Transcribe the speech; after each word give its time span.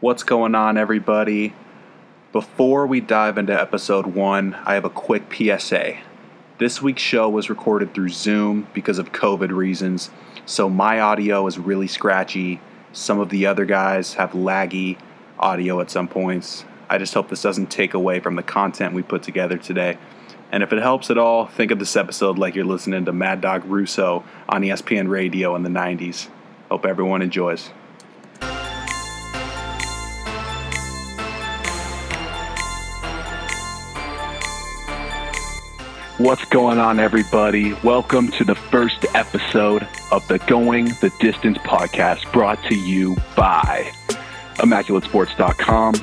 What's 0.00 0.24
going 0.24 0.56
on, 0.56 0.76
everybody? 0.76 1.54
Before 2.32 2.84
we 2.84 3.00
dive 3.00 3.38
into 3.38 3.58
episode 3.58 4.06
one, 4.06 4.54
I 4.64 4.74
have 4.74 4.84
a 4.84 4.90
quick 4.90 5.32
PSA. 5.32 5.98
This 6.58 6.82
week's 6.82 7.00
show 7.00 7.28
was 7.28 7.48
recorded 7.48 7.94
through 7.94 8.08
Zoom 8.08 8.66
because 8.74 8.98
of 8.98 9.12
COVID 9.12 9.50
reasons, 9.50 10.10
so 10.46 10.68
my 10.68 11.00
audio 11.00 11.46
is 11.46 11.58
really 11.58 11.86
scratchy. 11.86 12.60
Some 12.92 13.20
of 13.20 13.28
the 13.28 13.46
other 13.46 13.64
guys 13.64 14.14
have 14.14 14.32
laggy 14.32 14.98
audio 15.38 15.80
at 15.80 15.92
some 15.92 16.08
points. 16.08 16.64
I 16.90 16.98
just 16.98 17.14
hope 17.14 17.28
this 17.28 17.42
doesn't 17.42 17.70
take 17.70 17.94
away 17.94 18.18
from 18.18 18.34
the 18.34 18.42
content 18.42 18.94
we 18.94 19.02
put 19.02 19.22
together 19.22 19.56
today. 19.56 19.96
And 20.50 20.64
if 20.64 20.72
it 20.72 20.82
helps 20.82 21.08
at 21.08 21.18
all, 21.18 21.46
think 21.46 21.70
of 21.70 21.78
this 21.78 21.96
episode 21.96 22.36
like 22.36 22.56
you're 22.56 22.64
listening 22.64 23.04
to 23.04 23.12
Mad 23.12 23.40
Dog 23.40 23.64
Russo 23.64 24.24
on 24.48 24.62
ESPN 24.62 25.08
radio 25.08 25.54
in 25.54 25.62
the 25.62 25.70
90s. 25.70 26.28
Hope 26.68 26.84
everyone 26.84 27.22
enjoys. 27.22 27.70
What's 36.18 36.44
going 36.44 36.78
on, 36.78 37.00
everybody? 37.00 37.72
Welcome 37.82 38.30
to 38.32 38.44
the 38.44 38.54
first 38.54 39.04
episode 39.16 39.84
of 40.12 40.26
the 40.28 40.38
Going 40.46 40.84
the 41.00 41.12
Distance 41.18 41.58
podcast 41.58 42.32
brought 42.32 42.62
to 42.68 42.76
you 42.76 43.16
by 43.36 43.90
ImmaculateSports.com. 44.58 45.94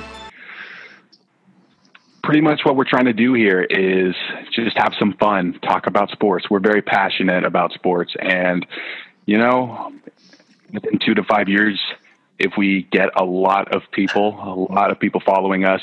Pretty 2.24 2.42
much 2.42 2.60
what 2.66 2.76
we're 2.76 2.84
trying 2.84 3.06
to 3.06 3.14
do 3.14 3.34
here 3.36 3.62
is 3.62 4.14
just 4.54 4.78
have 4.78 4.94
some 5.00 5.14
fun, 5.14 5.58
talk 5.62 5.88
about 5.88 6.10
sports. 6.10 6.50
We're 6.50 6.60
very 6.60 6.82
passionate 6.82 7.46
about 7.46 7.72
sports. 7.72 8.14
And, 8.20 8.66
you 9.26 9.38
know, 9.38 9.94
within 10.74 11.00
two 11.00 11.14
to 11.14 11.24
five 11.24 11.48
years, 11.48 11.80
if 12.38 12.58
we 12.58 12.84
get 12.92 13.12
a 13.16 13.24
lot 13.24 13.74
of 13.74 13.84
people, 13.92 14.68
a 14.70 14.74
lot 14.74 14.92
of 14.92 15.00
people 15.00 15.22
following 15.26 15.64
us, 15.64 15.82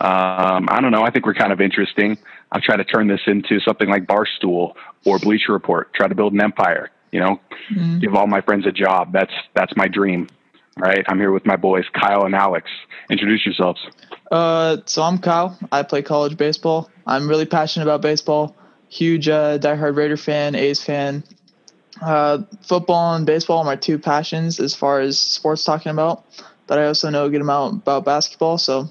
um, 0.00 0.66
I 0.70 0.80
don't 0.80 0.92
know. 0.92 1.02
I 1.02 1.10
think 1.10 1.26
we're 1.26 1.34
kind 1.34 1.52
of 1.52 1.60
interesting. 1.60 2.16
I'll 2.52 2.60
try 2.60 2.76
to 2.76 2.84
turn 2.84 3.08
this 3.08 3.20
into 3.26 3.60
something 3.60 3.88
like 3.88 4.06
Barstool 4.06 4.74
or 5.04 5.18
Bleacher 5.18 5.52
Report. 5.52 5.92
Try 5.94 6.08
to 6.08 6.14
build 6.14 6.32
an 6.32 6.40
empire. 6.40 6.90
You 7.12 7.20
know, 7.20 7.40
Mm-hmm. 7.70 7.98
give 8.00 8.14
all 8.14 8.26
my 8.26 8.40
friends 8.40 8.66
a 8.66 8.72
job. 8.72 9.12
That's 9.12 9.32
that's 9.54 9.76
my 9.76 9.86
dream. 9.86 10.28
All 10.76 10.82
right. 10.84 11.04
I'm 11.08 11.18
here 11.18 11.30
with 11.30 11.46
my 11.46 11.56
boys, 11.56 11.84
Kyle 11.92 12.24
and 12.24 12.34
Alex. 12.34 12.68
Introduce 13.10 13.44
yourselves. 13.46 13.80
Uh, 14.30 14.78
so 14.86 15.02
I'm 15.02 15.18
Kyle. 15.18 15.56
I 15.70 15.82
play 15.82 16.02
college 16.02 16.36
baseball. 16.36 16.90
I'm 17.06 17.28
really 17.28 17.46
passionate 17.46 17.84
about 17.84 18.00
baseball. 18.02 18.56
Huge 18.88 19.28
uh, 19.28 19.58
diehard 19.58 19.96
Raider 19.96 20.16
fan, 20.16 20.54
A's 20.56 20.82
fan. 20.82 21.22
Uh, 22.02 22.38
football 22.62 23.14
and 23.14 23.26
baseball 23.26 23.58
are 23.58 23.64
my 23.64 23.76
two 23.76 23.98
passions 23.98 24.58
as 24.58 24.74
far 24.74 25.00
as 25.00 25.18
sports 25.18 25.64
talking 25.64 25.90
about. 25.90 26.24
But 26.66 26.78
I 26.78 26.86
also 26.86 27.10
know 27.10 27.26
a 27.26 27.30
good 27.30 27.40
amount 27.42 27.82
about 27.82 28.04
basketball. 28.04 28.58
So 28.58 28.88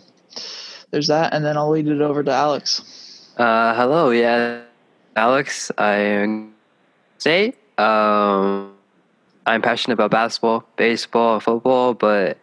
there's 0.92 1.08
that, 1.08 1.34
and 1.34 1.44
then 1.44 1.58
I'll 1.58 1.70
lead 1.72 1.88
it 1.88 2.02
over 2.02 2.24
to 2.24 2.32
Alex. 2.32 2.82
Uh, 3.40 3.74
hello, 3.74 4.10
yeah, 4.10 4.60
Alex. 5.16 5.72
I'm 5.78 6.54
say 7.20 7.54
um, 7.78 8.74
I'm 9.46 9.62
passionate 9.62 9.94
about 9.94 10.12
basketball, 10.12 10.66
baseball, 10.76 11.40
football, 11.40 11.94
but 11.94 12.38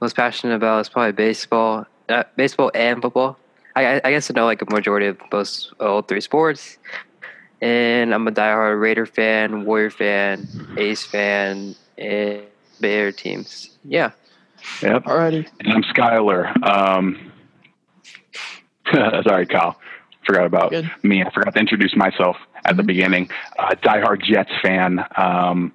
most 0.00 0.16
passionate 0.16 0.54
about 0.54 0.80
is 0.80 0.88
probably 0.88 1.12
baseball, 1.12 1.84
uh, 2.08 2.24
baseball 2.34 2.70
and 2.74 3.02
football. 3.02 3.36
I, 3.76 3.84
I 3.84 4.00
I 4.04 4.10
guess 4.10 4.30
I 4.30 4.32
know 4.34 4.46
like 4.46 4.62
a 4.62 4.72
majority 4.72 5.04
of 5.04 5.18
both 5.30 5.66
all 5.78 6.00
three 6.00 6.22
sports, 6.22 6.78
and 7.60 8.14
I'm 8.14 8.26
a 8.26 8.32
diehard 8.32 8.80
Raider 8.80 9.04
fan, 9.04 9.66
Warrior 9.66 9.90
fan, 9.90 10.48
A's 10.78 11.04
fan, 11.04 11.74
and 11.98 12.40
Bear 12.80 13.12
teams. 13.12 13.76
Yeah. 13.84 14.12
Yep. 14.80 15.04
Alrighty. 15.04 15.46
And 15.60 15.72
I'm 15.74 15.82
Skylar. 15.82 16.56
Um, 16.66 17.32
sorry, 19.24 19.44
Kyle. 19.44 19.76
Forgot 20.26 20.46
about 20.46 20.70
Good. 20.70 20.90
me. 21.02 21.22
I 21.22 21.30
forgot 21.30 21.54
to 21.54 21.60
introduce 21.60 21.96
myself 21.96 22.36
at 22.64 22.76
the 22.76 22.82
beginning. 22.82 23.30
Uh, 23.58 23.74
diehard 23.82 24.22
Jets 24.22 24.52
fan. 24.62 25.04
Um, 25.16 25.74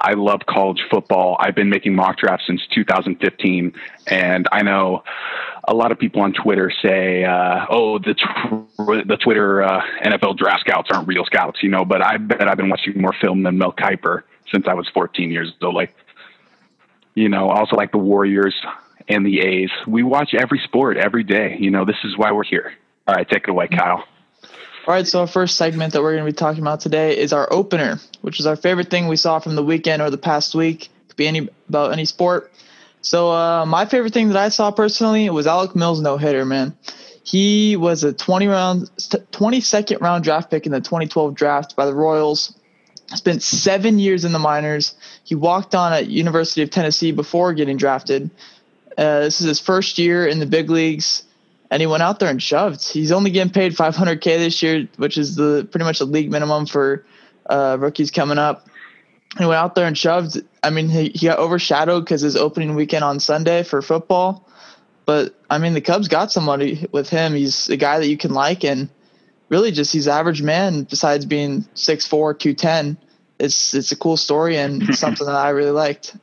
I 0.00 0.14
love 0.14 0.40
college 0.48 0.80
football. 0.90 1.36
I've 1.40 1.54
been 1.54 1.70
making 1.70 1.94
mock 1.94 2.18
drafts 2.18 2.46
since 2.46 2.62
2015, 2.72 3.72
and 4.06 4.48
I 4.52 4.62
know 4.62 5.02
a 5.66 5.74
lot 5.74 5.90
of 5.90 5.98
people 5.98 6.22
on 6.22 6.32
Twitter 6.32 6.70
say, 6.82 7.24
uh, 7.24 7.66
"Oh, 7.68 7.98
the 7.98 8.14
tw- 8.14 9.08
the 9.08 9.16
Twitter 9.16 9.62
uh, 9.62 9.82
NFL 10.04 10.36
draft 10.36 10.60
scouts 10.60 10.88
aren't 10.92 11.08
real 11.08 11.24
scouts," 11.24 11.62
you 11.62 11.68
know. 11.68 11.84
But 11.84 12.02
I 12.02 12.16
bet 12.16 12.46
I've 12.46 12.56
been 12.56 12.68
watching 12.68 13.00
more 13.00 13.14
film 13.20 13.42
than 13.42 13.58
Mel 13.58 13.72
Kiper 13.72 14.22
since 14.52 14.66
I 14.68 14.74
was 14.74 14.88
14 14.94 15.30
years 15.30 15.52
old. 15.60 15.74
Like, 15.74 15.94
you 17.14 17.28
know, 17.28 17.50
I 17.50 17.58
also 17.58 17.76
like 17.76 17.90
the 17.90 17.98
Warriors 17.98 18.54
and 19.08 19.24
the 19.24 19.40
A's. 19.40 19.70
We 19.86 20.02
watch 20.02 20.34
every 20.34 20.60
sport 20.64 20.96
every 20.96 21.24
day. 21.24 21.56
You 21.58 21.70
know, 21.70 21.84
this 21.84 21.96
is 22.04 22.16
why 22.16 22.32
we're 22.32 22.44
here. 22.44 22.72
All 23.06 23.14
right, 23.14 23.28
take 23.28 23.44
it 23.44 23.48
away, 23.48 23.68
Kyle. 23.68 24.04
All 24.86 24.94
right, 24.94 25.06
so 25.06 25.20
our 25.20 25.26
first 25.26 25.56
segment 25.56 25.92
that 25.92 26.02
we're 26.02 26.14
going 26.14 26.24
to 26.24 26.32
be 26.32 26.36
talking 26.36 26.62
about 26.62 26.80
today 26.80 27.16
is 27.16 27.32
our 27.32 27.50
opener, 27.52 27.98
which 28.22 28.40
is 28.40 28.46
our 28.46 28.56
favorite 28.56 28.90
thing 28.90 29.06
we 29.06 29.16
saw 29.16 29.38
from 29.38 29.54
the 29.54 29.62
weekend 29.62 30.00
or 30.00 30.10
the 30.10 30.18
past 30.18 30.54
week. 30.54 30.88
Could 31.08 31.16
be 31.16 31.26
any 31.26 31.48
about 31.68 31.92
any 31.92 32.04
sport. 32.04 32.52
So 33.00 33.30
uh, 33.30 33.64
my 33.66 33.84
favorite 33.86 34.12
thing 34.12 34.28
that 34.28 34.36
I 34.36 34.48
saw 34.48 34.70
personally 34.70 35.30
was 35.30 35.46
Alec 35.46 35.76
Mills 35.76 36.00
no 36.00 36.16
hitter. 36.16 36.44
Man, 36.44 36.76
he 37.22 37.76
was 37.76 38.02
a 38.04 38.12
20 38.12 38.46
round, 38.46 38.90
22nd 38.98 40.00
round 40.00 40.24
draft 40.24 40.50
pick 40.50 40.66
in 40.66 40.72
the 40.72 40.80
2012 40.80 41.34
draft 41.34 41.76
by 41.76 41.86
the 41.86 41.94
Royals. 41.94 42.54
Spent 43.14 43.42
seven 43.42 43.98
years 43.98 44.24
in 44.24 44.32
the 44.32 44.38
minors. 44.38 44.94
He 45.24 45.34
walked 45.34 45.74
on 45.74 45.94
at 45.94 46.08
University 46.08 46.62
of 46.62 46.70
Tennessee 46.70 47.12
before 47.12 47.54
getting 47.54 47.78
drafted. 47.78 48.30
Uh, 48.98 49.20
this 49.20 49.40
is 49.40 49.46
his 49.46 49.60
first 49.60 49.98
year 49.98 50.26
in 50.26 50.40
the 50.40 50.46
big 50.46 50.68
leagues 50.68 51.22
and 51.70 51.80
he 51.80 51.86
went 51.86 52.02
out 52.02 52.18
there 52.18 52.30
and 52.30 52.42
shoved. 52.42 52.86
He's 52.86 53.12
only 53.12 53.30
getting 53.30 53.52
paid 53.52 53.74
500k 53.74 54.22
this 54.22 54.62
year, 54.62 54.88
which 54.96 55.18
is 55.18 55.36
the 55.36 55.68
pretty 55.70 55.84
much 55.84 55.98
the 55.98 56.06
league 56.06 56.30
minimum 56.30 56.66
for 56.66 57.04
uh, 57.48 57.76
rookies 57.78 58.10
coming 58.10 58.38
up. 58.38 58.66
He 59.38 59.44
went 59.44 59.58
out 59.58 59.74
there 59.74 59.86
and 59.86 59.96
shoved. 59.96 60.42
I 60.62 60.70
mean, 60.70 60.88
he, 60.88 61.10
he 61.10 61.26
got 61.26 61.38
overshadowed 61.38 62.04
because 62.04 62.22
his 62.22 62.36
opening 62.36 62.74
weekend 62.74 63.04
on 63.04 63.20
Sunday 63.20 63.62
for 63.62 63.82
football. 63.82 64.48
But 65.04 65.34
I 65.50 65.58
mean, 65.58 65.74
the 65.74 65.80
Cubs 65.80 66.08
got 66.08 66.32
somebody 66.32 66.86
with 66.92 67.08
him. 67.10 67.34
He's 67.34 67.68
a 67.68 67.76
guy 67.76 67.98
that 67.98 68.08
you 68.08 68.16
can 68.16 68.32
like, 68.32 68.64
and 68.64 68.88
really 69.48 69.70
just 69.70 69.92
he's 69.92 70.08
average 70.08 70.42
man. 70.42 70.84
Besides 70.84 71.26
being 71.26 71.62
6'4", 71.74 72.38
210, 72.38 72.98
it's 73.38 73.74
it's 73.74 73.92
a 73.92 73.96
cool 73.96 74.16
story 74.16 74.56
and 74.56 74.94
something 74.94 75.26
that 75.26 75.36
I 75.36 75.50
really 75.50 75.70
liked. 75.70 76.16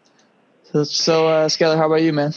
So, 0.72 0.84
so 0.84 1.28
uh, 1.28 1.47
Skylar, 1.47 1.78
how 1.78 1.85
about 1.85 2.02
you, 2.02 2.14
man? 2.14 2.34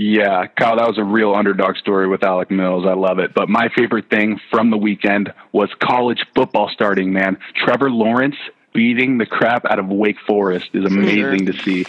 Yeah, 0.00 0.46
Kyle, 0.46 0.76
that 0.76 0.86
was 0.86 0.96
a 0.96 1.02
real 1.02 1.34
underdog 1.34 1.76
story 1.76 2.06
with 2.06 2.22
Alec 2.22 2.52
Mills. 2.52 2.86
I 2.86 2.92
love 2.92 3.18
it. 3.18 3.34
But 3.34 3.48
my 3.48 3.68
favorite 3.76 4.08
thing 4.08 4.40
from 4.48 4.70
the 4.70 4.76
weekend 4.76 5.32
was 5.50 5.70
college 5.80 6.24
football 6.36 6.70
starting, 6.72 7.12
man. 7.12 7.36
Trevor 7.56 7.90
Lawrence 7.90 8.36
beating 8.72 9.18
the 9.18 9.26
crap 9.26 9.64
out 9.64 9.80
of 9.80 9.88
Wake 9.88 10.20
Forest 10.24 10.68
is 10.72 10.84
amazing 10.84 11.46
to 11.46 11.52
see. 11.52 11.84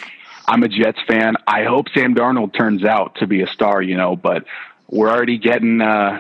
I'm 0.47 0.64
a 0.64 0.68
Jets 0.68 0.97
fan. 1.08 1.36
I 1.46 1.66
hope 1.66 1.86
Sam 1.94 2.16
Darnold 2.16 2.58
turns 2.58 2.84
out 2.84 3.18
to 3.18 3.28
be 3.28 3.44
a 3.44 3.47
star, 3.47 3.80
you 3.80 3.96
know, 3.96 4.16
but 4.16 4.46
we're 4.90 5.12
already 5.12 5.38
getting 5.38 5.80
uh 5.80 6.20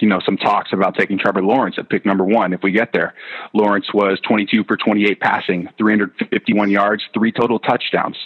you 0.00 0.08
know, 0.08 0.18
some 0.24 0.38
talks 0.38 0.72
about 0.72 0.96
taking 0.96 1.18
Trevor 1.18 1.42
Lawrence 1.42 1.76
at 1.78 1.88
pick 1.88 2.04
number 2.04 2.24
one 2.24 2.52
if 2.52 2.64
we 2.64 2.72
get 2.72 2.92
there. 2.92 3.14
Lawrence 3.52 3.94
was 3.94 4.18
22 4.26 4.64
for 4.64 4.76
28 4.76 5.20
passing, 5.20 5.68
351 5.78 6.70
yards, 6.70 7.04
three 7.14 7.30
total 7.30 7.60
touchdowns. 7.60 8.16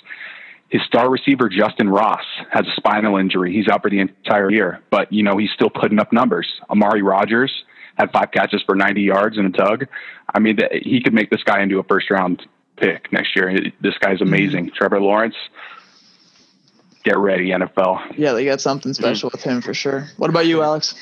His 0.74 0.82
star 0.82 1.08
receiver, 1.08 1.48
Justyn 1.48 1.88
Ross, 1.88 2.24
has 2.50 2.66
a 2.66 2.72
spinal 2.74 3.16
injury. 3.16 3.52
He's 3.52 3.68
out 3.68 3.80
for 3.82 3.90
the 3.90 4.00
entire 4.00 4.50
year, 4.50 4.80
but, 4.90 5.12
you 5.12 5.22
know, 5.22 5.36
he's 5.36 5.52
still 5.52 5.70
putting 5.70 6.00
up 6.00 6.12
numbers. 6.12 6.52
Amari 6.68 7.00
Rodgers 7.00 7.62
had 7.96 8.10
five 8.10 8.32
catches 8.32 8.60
for 8.64 8.74
90 8.74 9.02
yards 9.02 9.38
and 9.38 9.54
a 9.54 9.56
tug. 9.56 9.86
I 10.34 10.40
mean, 10.40 10.56
th- 10.56 10.82
he 10.82 11.00
could 11.00 11.14
make 11.14 11.30
this 11.30 11.44
guy 11.44 11.62
into 11.62 11.78
a 11.78 11.84
first 11.84 12.10
round 12.10 12.44
pick 12.74 13.12
next 13.12 13.36
year. 13.36 13.56
This 13.82 13.96
guy's 13.98 14.20
amazing. 14.20 14.72
Trevor 14.74 14.98
Lawrence, 15.00 15.36
get 17.04 17.18
ready, 17.18 17.50
NFL. 17.50 18.18
Yeah, 18.18 18.32
they 18.32 18.44
got 18.44 18.60
something 18.60 18.94
special 18.94 19.30
with 19.32 19.44
him 19.44 19.62
for 19.62 19.74
sure. 19.74 20.08
What 20.16 20.28
about 20.28 20.46
you, 20.46 20.60
Alex? 20.60 20.96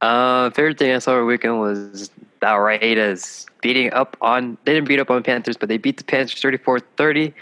Uh, 0.00 0.50
favorite 0.50 0.80
thing 0.80 0.90
I 0.90 0.98
saw 0.98 1.12
over 1.12 1.20
the 1.20 1.26
weekend 1.26 1.60
was 1.60 2.10
the 2.40 2.58
Raiders 2.58 3.46
beating 3.62 3.92
up 3.92 4.16
on. 4.20 4.58
They 4.64 4.74
didn't 4.74 4.88
beat 4.88 4.98
up 4.98 5.12
on 5.12 5.22
Panthers, 5.22 5.56
but 5.56 5.68
they 5.68 5.78
beat 5.78 5.96
the 5.98 6.02
Panthers 6.02 6.42
34-30 6.42 7.32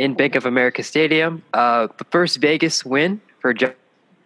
in 0.00 0.14
Bank 0.14 0.34
of 0.34 0.46
America 0.46 0.82
Stadium. 0.82 1.42
Uh, 1.52 1.86
the 1.98 2.04
first 2.04 2.38
Vegas 2.38 2.86
win 2.86 3.20
for 3.38 3.52
Jon 3.52 3.74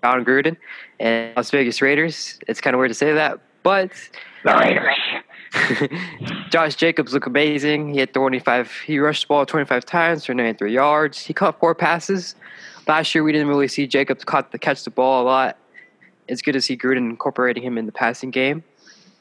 Gruden 0.04 0.56
and 1.00 1.34
Las 1.36 1.50
Vegas 1.50 1.82
Raiders. 1.82 2.38
It's 2.46 2.60
kind 2.60 2.74
of 2.74 2.78
weird 2.78 2.92
to 2.92 2.94
say 2.94 3.12
that, 3.12 3.40
but 3.64 3.90
The 4.44 4.54
Raiders. 4.54 5.90
Josh 6.50 6.76
Jacobs 6.76 7.12
looked 7.12 7.26
amazing. 7.26 7.92
He 7.92 7.98
had 7.98 8.14
25. 8.14 8.70
He 8.86 9.00
rushed 9.00 9.24
the 9.24 9.26
ball 9.26 9.44
25 9.44 9.84
times 9.84 10.24
for 10.24 10.32
93 10.32 10.72
yards. 10.72 11.26
He 11.26 11.34
caught 11.34 11.58
four 11.58 11.74
passes. 11.74 12.36
Last 12.86 13.12
year, 13.12 13.24
we 13.24 13.32
didn't 13.32 13.48
really 13.48 13.68
see 13.68 13.88
Jacobs 13.88 14.22
caught 14.22 14.52
the, 14.52 14.60
catch 14.60 14.84
the 14.84 14.90
ball 14.90 15.24
a 15.24 15.24
lot. 15.24 15.58
It's 16.28 16.40
good 16.40 16.52
to 16.52 16.60
see 16.60 16.76
Gruden 16.76 16.98
incorporating 16.98 17.64
him 17.64 17.78
in 17.78 17.86
the 17.86 17.92
passing 17.92 18.30
game. 18.30 18.62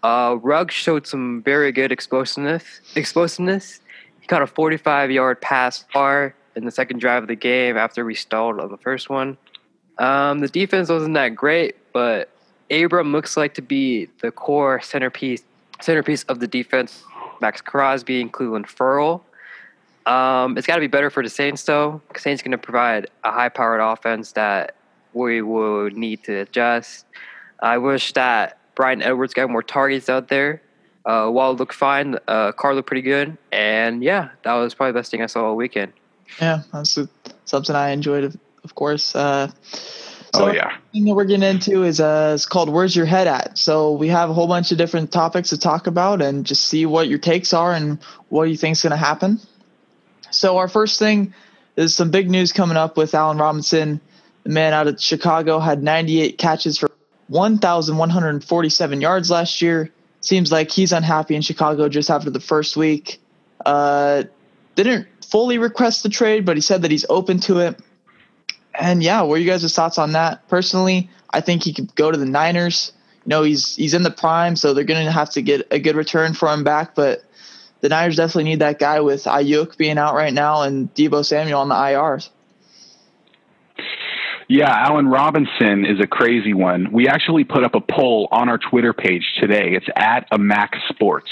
Uh, 0.04 0.38
Ruggs 0.40 0.76
showed 0.76 1.08
some 1.08 1.42
very 1.42 1.72
good 1.72 1.92
explosiveness. 1.92 2.82
Explosiveness. 2.96 3.80
He 4.22 4.28
caught 4.28 4.44
a 4.44 4.46
45-yard 4.46 5.42
pass 5.42 5.86
far 5.92 6.36
in 6.56 6.66
the 6.66 6.72
second 6.72 7.00
drive 7.00 7.24
of 7.24 7.28
the 7.28 7.36
game 7.36 7.78
after 7.78 8.06
we 8.06 8.16
stalled 8.16 8.60
on 8.60 8.70
the 8.70 8.78
first 8.78 9.10
one. 9.10 9.38
Um, 9.98 10.40
the 10.40 10.48
defense 10.48 10.90
wasn't 10.90 11.14
that 11.16 11.30
great, 11.30 11.76
but 11.94 12.30
Abram 12.72 13.12
looks 13.12 13.38
like 13.38 13.54
to 13.56 13.62
be 13.62 14.08
the 14.22 14.32
core 14.32 14.82
centerpiece 14.82 15.44
centerpiece 15.82 16.24
of 16.24 16.40
the 16.40 16.48
defense. 16.48 17.04
Maxx 17.42 17.62
Crosby 17.62 18.22
and 18.22 18.32
Clelin 18.32 18.66
Ferrell. 18.66 19.24
Um, 20.06 20.58
it's 20.58 20.68
got 20.68 20.76
to 20.76 20.82
be 20.82 20.88
better 20.88 21.10
for 21.10 21.24
the 21.24 21.30
Saints, 21.30 21.64
though. 21.64 22.02
Saints 22.16 22.42
going 22.42 22.52
to 22.52 22.58
provide 22.58 23.10
a 23.24 23.32
high-powered 23.32 23.82
offense 23.82 24.32
that 24.34 24.76
we 25.14 25.42
will 25.42 25.90
need 25.90 26.24
to 26.24 26.42
adjust. 26.42 27.06
I 27.62 27.78
wish 27.78 28.14
that 28.14 28.58
Bryan 28.76 29.02
Edwards 29.02 29.34
got 29.34 29.50
more 29.50 29.64
targets 29.64 30.10
out 30.10 30.28
there. 30.30 30.62
Uh, 31.06 31.30
Wall 31.32 31.56
looked 31.56 31.74
fine. 31.74 32.18
Uh, 32.28 32.52
Carr 32.54 32.76
looked 32.76 32.88
pretty 32.88 33.02
good, 33.02 33.38
and 33.52 34.04
yeah, 34.04 34.30
that 34.44 34.54
was 34.54 34.74
probably 34.74 34.94
the 34.94 35.00
best 35.00 35.12
thing 35.12 35.22
I 35.22 35.26
saw 35.26 35.46
all 35.46 35.56
weekend. 35.56 35.92
Yeah, 36.40 36.64
that's 36.72 36.98
something 37.46 37.76
I 37.76 37.90
enjoyed, 37.90 38.24
of, 38.24 38.38
of 38.64 38.76
course. 38.76 39.16
Uh, 39.16 39.52
so 40.34 40.48
oh 40.48 40.52
yeah. 40.52 40.78
thing 40.92 41.06
that 41.06 41.14
we're 41.14 41.26
getting 41.26 41.48
into 41.48 41.84
is 41.84 42.00
uh, 42.00 42.32
it's 42.34 42.48
called 42.48 42.70
"Where's 42.70 42.96
Your 42.96 43.06
Head 43.06 43.28
At." 43.28 43.58
So 43.58 43.92
we 43.94 44.08
have 44.08 44.32
a 44.32 44.34
whole 44.34 44.48
bunch 44.48 44.72
of 44.72 44.80
different 44.80 45.12
topics 45.12 45.50
to 45.50 45.60
talk 45.60 45.86
about, 45.86 46.22
and 46.24 46.44
just 46.44 46.66
see 46.66 46.88
what 46.88 47.08
your 47.08 47.20
takes 47.20 47.54
are 47.54 47.72
and 47.72 48.00
what 48.30 48.44
you 48.44 48.58
think 48.58 48.74
is 48.74 48.82
going 48.82 48.92
to 48.92 48.98
happen. 48.98 49.40
So 50.32 50.58
our 50.58 50.68
first 50.68 50.98
thing 50.98 51.34
is 51.76 51.94
some 51.94 52.10
big 52.10 52.32
news 52.32 52.52
coming 52.52 52.78
up 52.78 52.98
with 52.98 53.14
Allen 53.14 53.38
Robinson. 53.38 54.02
The 54.44 54.50
man 54.50 54.74
out 54.74 54.88
of 54.88 55.00
Chicago 55.00 55.60
had 55.60 55.84
98 55.84 56.38
catches 56.38 56.78
for 56.80 56.90
1,147 57.28 59.02
yards 59.02 59.30
last 59.30 59.62
year. 59.62 59.92
Seems 60.22 60.52
like 60.52 60.72
he's 60.72 60.92
unhappy 60.92 61.36
in 61.36 61.42
Chicago 61.42 61.90
just 61.90 62.10
after 62.10 62.30
the 62.30 62.40
first 62.40 62.76
week. 62.76 63.20
Uh, 63.66 64.24
didn't 64.76 65.08
fully 65.26 65.58
request 65.58 66.04
the 66.04 66.10
trade, 66.10 66.46
but 66.46 66.58
he 66.58 66.62
said 66.62 66.82
that 66.84 66.92
he's 66.92 67.06
open 67.10 67.40
to 67.42 67.60
it. 67.60 67.80
And 68.74 69.04
yeah, 69.04 69.22
what 69.22 69.36
are 69.36 69.42
you 69.42 69.50
guys' 69.50 69.74
thoughts 69.74 69.98
on 69.98 70.14
that? 70.14 70.48
Personally, 70.48 71.10
I 71.30 71.42
think 71.42 71.64
he 71.64 71.74
could 71.74 71.94
go 71.96 72.12
to 72.12 72.18
the 72.18 72.26
Niners. 72.26 72.92
You 73.26 73.30
know, 73.30 73.44
he's 73.44 73.76
he's 73.76 73.94
in 73.94 74.04
the 74.04 74.12
prime, 74.12 74.56
so 74.56 74.74
they're 74.74 74.84
going 74.84 75.06
to 75.06 75.12
have 75.12 75.30
to 75.32 75.42
get 75.42 75.68
a 75.72 75.80
good 75.80 75.96
return 75.96 76.34
for 76.34 76.50
him 76.50 76.64
back. 76.64 76.96
But 76.96 77.24
the 77.82 77.90
Niners 77.90 78.16
definitely 78.16 78.46
need 78.46 78.60
that 78.60 78.80
guy 78.80 79.02
with 79.02 79.26
Aiyuk 79.26 79.78
being 79.78 79.98
out 79.98 80.16
right 80.16 80.34
now 80.34 80.62
and 80.62 80.94
Deebo 80.94 81.26
Samuel 81.26 81.60
on 81.60 81.70
the 81.70 81.76
IRs. 81.76 82.30
Yeah, 84.48 84.70
Allen 84.70 85.08
Robinson 85.08 85.86
is 85.86 86.00
a 86.00 86.08
crazy 86.08 86.54
one. 86.54 86.92
We 86.92 87.08
actually 87.08 87.44
put 87.44 87.64
up 87.64 87.76
a 87.76 87.82
poll 87.82 88.28
on 88.32 88.50
our 88.50 88.58
Twitter 88.58 88.94
page 88.94 89.24
today. 89.40 89.74
It's 89.74 89.88
at 89.96 90.28
a 90.32 90.38
Max 90.38 90.78
Sports. 90.90 91.32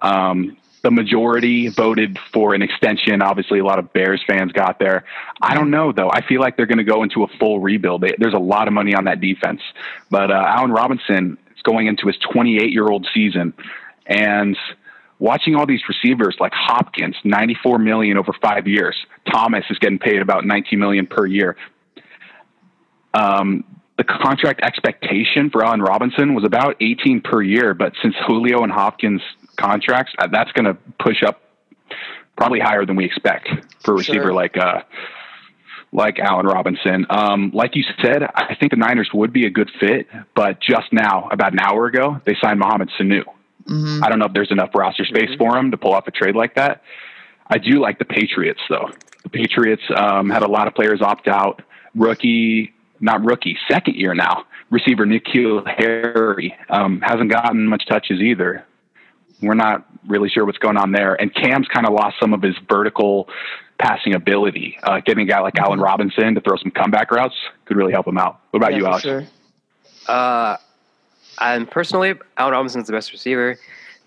Um, 0.00 0.56
the 0.88 0.92
majority 0.92 1.68
voted 1.68 2.18
for 2.32 2.54
an 2.54 2.62
extension. 2.62 3.20
Obviously, 3.20 3.58
a 3.58 3.64
lot 3.64 3.78
of 3.78 3.92
Bears 3.92 4.24
fans 4.26 4.52
got 4.52 4.78
there. 4.78 5.04
I 5.38 5.54
don't 5.54 5.70
know 5.70 5.92
though. 5.92 6.08
I 6.10 6.26
feel 6.26 6.40
like 6.40 6.56
they're 6.56 6.64
going 6.64 6.78
to 6.78 6.84
go 6.84 7.02
into 7.02 7.24
a 7.24 7.26
full 7.38 7.60
rebuild. 7.60 8.02
There's 8.16 8.32
a 8.32 8.38
lot 8.38 8.68
of 8.68 8.72
money 8.72 8.94
on 8.94 9.04
that 9.04 9.20
defense, 9.20 9.60
but 10.10 10.30
uh, 10.30 10.44
Allen 10.46 10.70
Robinson 10.70 11.36
is 11.54 11.60
going 11.62 11.88
into 11.88 12.06
his 12.06 12.16
28 12.32 12.72
year 12.72 12.88
old 12.88 13.06
season, 13.12 13.52
and 14.06 14.56
watching 15.18 15.56
all 15.56 15.66
these 15.66 15.82
receivers 15.90 16.38
like 16.40 16.52
Hopkins, 16.54 17.16
94 17.22 17.78
million 17.80 18.16
over 18.16 18.32
five 18.40 18.66
years. 18.66 18.96
Thomas 19.30 19.66
is 19.68 19.78
getting 19.78 19.98
paid 19.98 20.22
about 20.22 20.46
19 20.46 20.78
million 20.78 21.06
per 21.06 21.26
year. 21.26 21.58
Um, 23.12 23.62
the 23.98 24.04
contract 24.04 24.62
expectation 24.62 25.50
for 25.50 25.62
Allen 25.62 25.82
Robinson 25.82 26.34
was 26.34 26.44
about 26.44 26.76
18 26.80 27.20
per 27.20 27.42
year, 27.42 27.74
but 27.74 27.92
since 28.00 28.14
Julio 28.26 28.62
and 28.62 28.72
Hopkins 28.72 29.20
contracts, 29.58 30.12
uh, 30.18 30.28
that's 30.30 30.52
going 30.52 30.64
to 30.64 30.76
push 31.02 31.22
up 31.22 31.42
probably 32.36 32.60
higher 32.60 32.86
than 32.86 32.96
we 32.96 33.04
expect 33.04 33.48
for 33.80 33.94
a 33.94 33.96
receiver 33.98 34.24
sure. 34.24 34.32
like 34.32 34.56
uh, 34.56 34.82
like 35.92 36.18
Allen 36.18 36.46
Robinson. 36.46 37.06
Um, 37.10 37.50
like 37.52 37.74
you 37.74 37.84
said, 38.02 38.22
I 38.22 38.54
think 38.58 38.72
the 38.72 38.76
Niners 38.76 39.08
would 39.12 39.32
be 39.32 39.46
a 39.46 39.50
good 39.50 39.70
fit, 39.80 40.06
but 40.34 40.60
just 40.60 40.92
now, 40.92 41.28
about 41.30 41.52
an 41.52 41.60
hour 41.60 41.86
ago, 41.86 42.20
they 42.24 42.36
signed 42.40 42.60
Mohamed 42.60 42.90
Sanu. 42.98 43.24
Mm-hmm. 43.66 44.04
I 44.04 44.08
don't 44.08 44.18
know 44.18 44.26
if 44.26 44.32
there's 44.32 44.50
enough 44.50 44.70
roster 44.74 45.04
space 45.04 45.30
mm-hmm. 45.30 45.38
for 45.38 45.56
him 45.56 45.70
to 45.70 45.76
pull 45.76 45.92
off 45.92 46.06
a 46.06 46.10
trade 46.10 46.36
like 46.36 46.54
that. 46.54 46.82
I 47.46 47.58
do 47.58 47.80
like 47.80 47.98
the 47.98 48.04
Patriots, 48.04 48.60
though. 48.68 48.90
The 49.22 49.30
Patriots 49.30 49.82
um, 49.94 50.30
had 50.30 50.42
a 50.42 50.48
lot 50.48 50.68
of 50.68 50.74
players 50.74 51.00
opt 51.02 51.28
out. 51.28 51.62
Rookie 51.94 52.72
not 53.00 53.24
rookie, 53.24 53.56
second 53.70 53.96
year 53.96 54.14
now. 54.14 54.44
Receiver 54.70 55.06
N'Keal 55.06 55.66
Harry 55.66 56.54
um, 56.68 57.00
hasn't 57.00 57.30
gotten 57.30 57.66
much 57.66 57.86
touches 57.86 58.20
either. 58.20 58.64
We're 59.40 59.54
not 59.54 59.86
really 60.06 60.28
sure 60.28 60.44
what's 60.44 60.58
going 60.58 60.76
on 60.76 60.92
there. 60.92 61.14
And 61.14 61.34
Cam's 61.34 61.68
kind 61.68 61.86
of 61.86 61.92
lost 61.92 62.16
some 62.20 62.32
of 62.32 62.42
his 62.42 62.56
vertical 62.68 63.28
passing 63.78 64.14
ability. 64.14 64.76
Uh, 64.82 65.00
getting 65.00 65.28
a 65.28 65.30
guy 65.30 65.40
like 65.40 65.58
Allen 65.58 65.80
Robinson 65.80 66.34
to 66.34 66.40
throw 66.40 66.56
some 66.56 66.70
comeback 66.70 67.10
routes 67.10 67.36
could 67.64 67.76
really 67.76 67.92
help 67.92 68.06
him 68.06 68.18
out. 68.18 68.40
What 68.50 68.58
about 68.58 68.72
yeah, 68.72 68.78
you, 68.78 68.86
Alex? 68.86 69.02
Sure. 69.02 69.24
Uh, 70.06 70.56
and 71.40 71.70
personally, 71.70 72.14
Allen 72.36 72.52
Robinson's 72.52 72.86
the 72.86 72.92
best 72.92 73.12
receiver. 73.12 73.58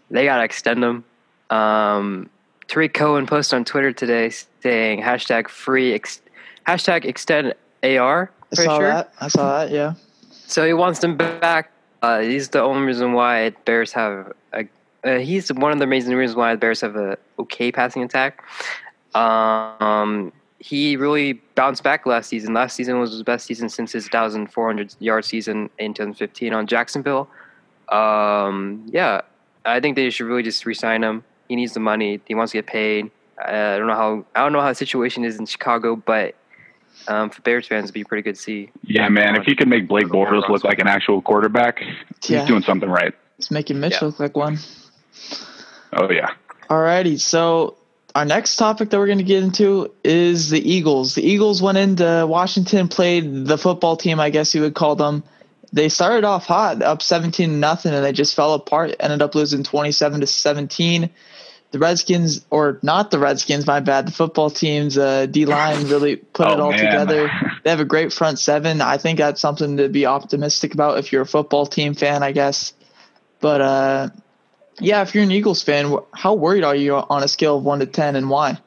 They 0.10 0.26
got 0.26 0.38
to 0.38 0.44
extend 0.44 0.84
him. 0.84 1.04
Um, 1.50 2.30
Tarik 2.68 2.94
Cohen 2.94 3.26
posted 3.26 3.58
on 3.58 3.66
Twitter 3.66 3.92
today 3.94 4.32
saying 4.62 5.02
hashtag 5.02 5.48
free 5.48 5.94
ex- 5.94 6.22
hashtag 6.68 7.06
extend 7.06 7.54
AR 7.84 8.32
I 8.52 8.56
saw 8.56 8.78
sure. 8.78 8.88
that. 8.88 9.14
I 9.20 9.28
saw 9.28 9.60
that. 9.60 9.72
Yeah. 9.72 9.94
So 10.30 10.66
he 10.66 10.74
wants 10.74 11.00
them 11.00 11.18
back. 11.18 11.72
Uh, 12.02 12.20
he's 12.20 12.50
the 12.50 12.62
only 12.62 12.86
reason 12.88 13.14
why 13.14 13.52
Bears 13.66 13.94
have 13.94 14.34
a. 14.54 14.66
Uh, 15.04 15.18
he's 15.18 15.52
one 15.54 15.72
of 15.72 15.80
the 15.80 15.84
amazing 15.84 16.16
reasons 16.16 16.36
why 16.36 16.54
the 16.54 16.58
Bears 16.58 16.82
have 16.82 16.96
a 16.96 17.18
okay 17.40 17.72
passing 17.72 18.04
attack. 18.04 18.44
Um, 19.16 20.32
he 20.60 20.96
really 20.96 21.34
bounced 21.56 21.84
back 21.84 22.06
last 22.06 22.30
season. 22.30 22.54
Last 22.54 22.76
season 22.76 23.00
was 23.00 23.12
his 23.12 23.24
best 23.24 23.48
season 23.48 23.68
since 23.68 23.92
his 23.92 24.06
1,400 24.06 24.96
yard 25.00 25.26
season 25.26 25.70
in 25.80 25.94
2015 25.94 26.54
on 26.54 26.68
Jacksonville. 26.68 27.28
Um, 27.90 28.86
yeah, 28.88 29.22
I 29.66 29.80
think 29.80 29.96
they 29.96 30.10
should 30.12 30.28
really 30.28 30.44
just 30.44 30.66
resign 30.66 31.04
him. 31.04 31.24
He 31.50 31.56
needs 31.56 31.74
the 31.74 31.80
money. 31.80 32.22
He 32.26 32.36
wants 32.36 32.52
to 32.52 32.60
get 32.60 32.68
paid. 32.68 33.10
Uh, 33.40 33.52
I 33.52 33.78
don't 33.78 33.88
know 33.88 33.96
how 33.96 34.26
I 34.36 34.44
don't 34.44 34.54
know 34.54 34.62
how 34.62 34.70
the 34.70 34.76
situation 34.76 35.26
is 35.26 35.38
in 35.38 35.48
Chicago, 35.48 35.96
but 35.96 36.36
um, 37.08 37.32
for 37.32 37.42
Bears 37.42 37.68
fans, 37.68 37.86
it'd 37.86 37.94
be 37.94 38.04
pretty 38.04 38.22
good 38.22 38.36
to 38.36 38.42
see. 38.42 38.72
Yeah, 38.84 39.10
man. 39.10 39.36
If 39.36 39.46
he 39.46 39.56
could 39.56 39.68
make 39.68 39.88
Blake 39.88 40.06
Bortles 40.06 40.48
look 40.48 40.64
like 40.64 40.80
an 40.80 40.88
actual 40.88 41.22
quarterback, 41.22 41.82
yeah. 41.82 42.40
he's 42.40 42.48
doing 42.48 42.62
something 42.62 42.90
right. 42.90 43.14
It's 43.40 43.50
making 43.50 43.80
Mitch 43.80 43.94
yeah. 43.94 44.06
look 44.06 44.20
like 44.20 44.38
one. 44.38 44.60
Oh 45.94 46.10
yeah. 46.12 46.32
Alrighty, 46.70 47.20
so 47.20 47.78
our 48.16 48.26
next 48.26 48.56
topic 48.56 48.90
that 48.90 48.98
we're 48.98 49.08
going 49.08 49.18
to 49.18 49.24
get 49.24 49.44
into 49.44 49.92
is 50.04 50.50
the 50.50 50.60
Eagles. 50.60 51.16
The 51.16 51.24
Eagles 51.24 51.62
went 51.62 51.78
into 51.78 52.26
Washington, 52.28 52.88
played 52.88 53.46
the 53.46 53.58
football 53.58 53.98
team, 53.98 54.20
I 54.20 54.30
guess 54.30 54.56
you 54.56 54.62
would 54.62 54.74
call 54.74 54.96
them. 54.96 55.24
They 55.74 55.90
started 55.90 56.24
off 56.26 56.46
hot, 56.46 56.82
up 56.82 57.02
17 57.02 57.60
nothing, 57.60 57.94
and 57.94 58.04
they 58.04 58.12
just 58.12 58.36
fell 58.36 58.54
apart. 58.54 58.96
Ended 59.00 59.22
up 59.22 59.36
losing 59.36 59.64
27 59.64 60.22
to 60.22 60.28
17 60.28 61.10
the 61.72 61.80
Redskins, 61.80 62.46
or 62.50 62.80
not 62.84 63.12
the 63.12 63.20
Redskins, 63.20 63.66
my 63.66 63.80
bad. 63.80 64.06
The 64.08 64.12
football 64.12 64.50
team's 64.50 64.98
uh, 64.98 65.26
D 65.26 65.46
line 65.46 65.88
really 65.88 66.18
put 66.18 66.48
oh, 66.48 66.54
it 66.54 66.60
all 66.60 66.72
man. 66.72 66.80
together. 66.80 67.32
They 67.64 67.70
have 67.70 67.80
a 67.80 67.86
great 67.86 68.12
front 68.12 68.40
seven. 68.40 68.82
I 68.82 68.98
think 68.98 69.20
that's 69.20 69.40
something 69.40 69.78
to 69.78 69.88
be 69.88 70.06
optimistic 70.06 70.74
about 70.74 71.00
if 71.00 71.12
you're 71.12 71.22
a 71.22 71.28
football 71.28 71.66
team 71.66 71.94
fan, 71.94 72.24
I 72.24 72.34
guess. 72.34 72.74
But 73.40 73.62
uh, 73.62 74.10
yeah, 74.82 75.02
if 75.02 75.16
you're 75.16 75.24
an 75.24 75.32
Eagles 75.32 75.64
fan, 75.64 75.96
how 76.14 76.34
worried 76.34 76.64
are 76.64 76.76
you 76.76 76.96
on 76.96 77.24
a 77.24 77.28
scale 77.28 77.58
of 77.58 77.64
one 77.64 77.80
to 77.80 77.86
ten, 77.86 78.16
and 78.16 78.30
why? 78.30 78.60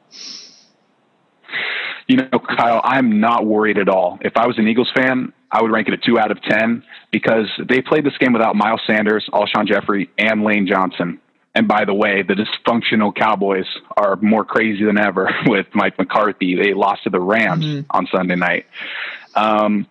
You 2.07 2.17
know, 2.17 2.39
Kyle, 2.39 2.81
I'm 2.83 3.19
not 3.19 3.45
worried 3.45 3.77
at 3.77 3.89
all. 3.89 4.19
If 4.21 4.37
I 4.37 4.45
was 4.47 4.57
an 4.59 4.67
Eagles 4.67 4.91
fan, 4.95 5.33
I 5.51 5.61
would 5.61 5.71
rank 5.71 5.87
it 5.87 5.93
a 5.93 5.97
two 5.97 6.19
out 6.19 6.31
of 6.31 6.41
ten 6.41 6.83
because 7.11 7.49
they 7.67 7.81
played 7.81 8.05
this 8.05 8.17
game 8.17 8.33
without 8.33 8.55
Miles 8.55 8.81
Sanders, 8.85 9.27
Alshon 9.33 9.67
Jeffery, 9.67 10.09
and 10.17 10.43
Lane 10.43 10.67
Johnson. 10.67 11.19
And 11.55 11.67
by 11.69 11.85
the 11.85 11.93
way, 11.93 12.21
the 12.21 12.33
dysfunctional 12.33 13.15
Cowboys 13.15 13.65
are 13.95 14.17
more 14.17 14.43
crazy 14.43 14.83
than 14.83 14.99
ever 14.99 15.33
with 15.47 15.67
Mike 15.73 15.97
McCarthy. 15.97 16.55
They 16.55 16.73
lost 16.73 17.03
to 17.05 17.09
the 17.09 17.19
Rams 17.19 17.65
mm-hmm. 17.65 17.87
on 17.89 18.07
Sunday 18.11 18.35
night. 18.35 18.65
Um, 19.35 19.87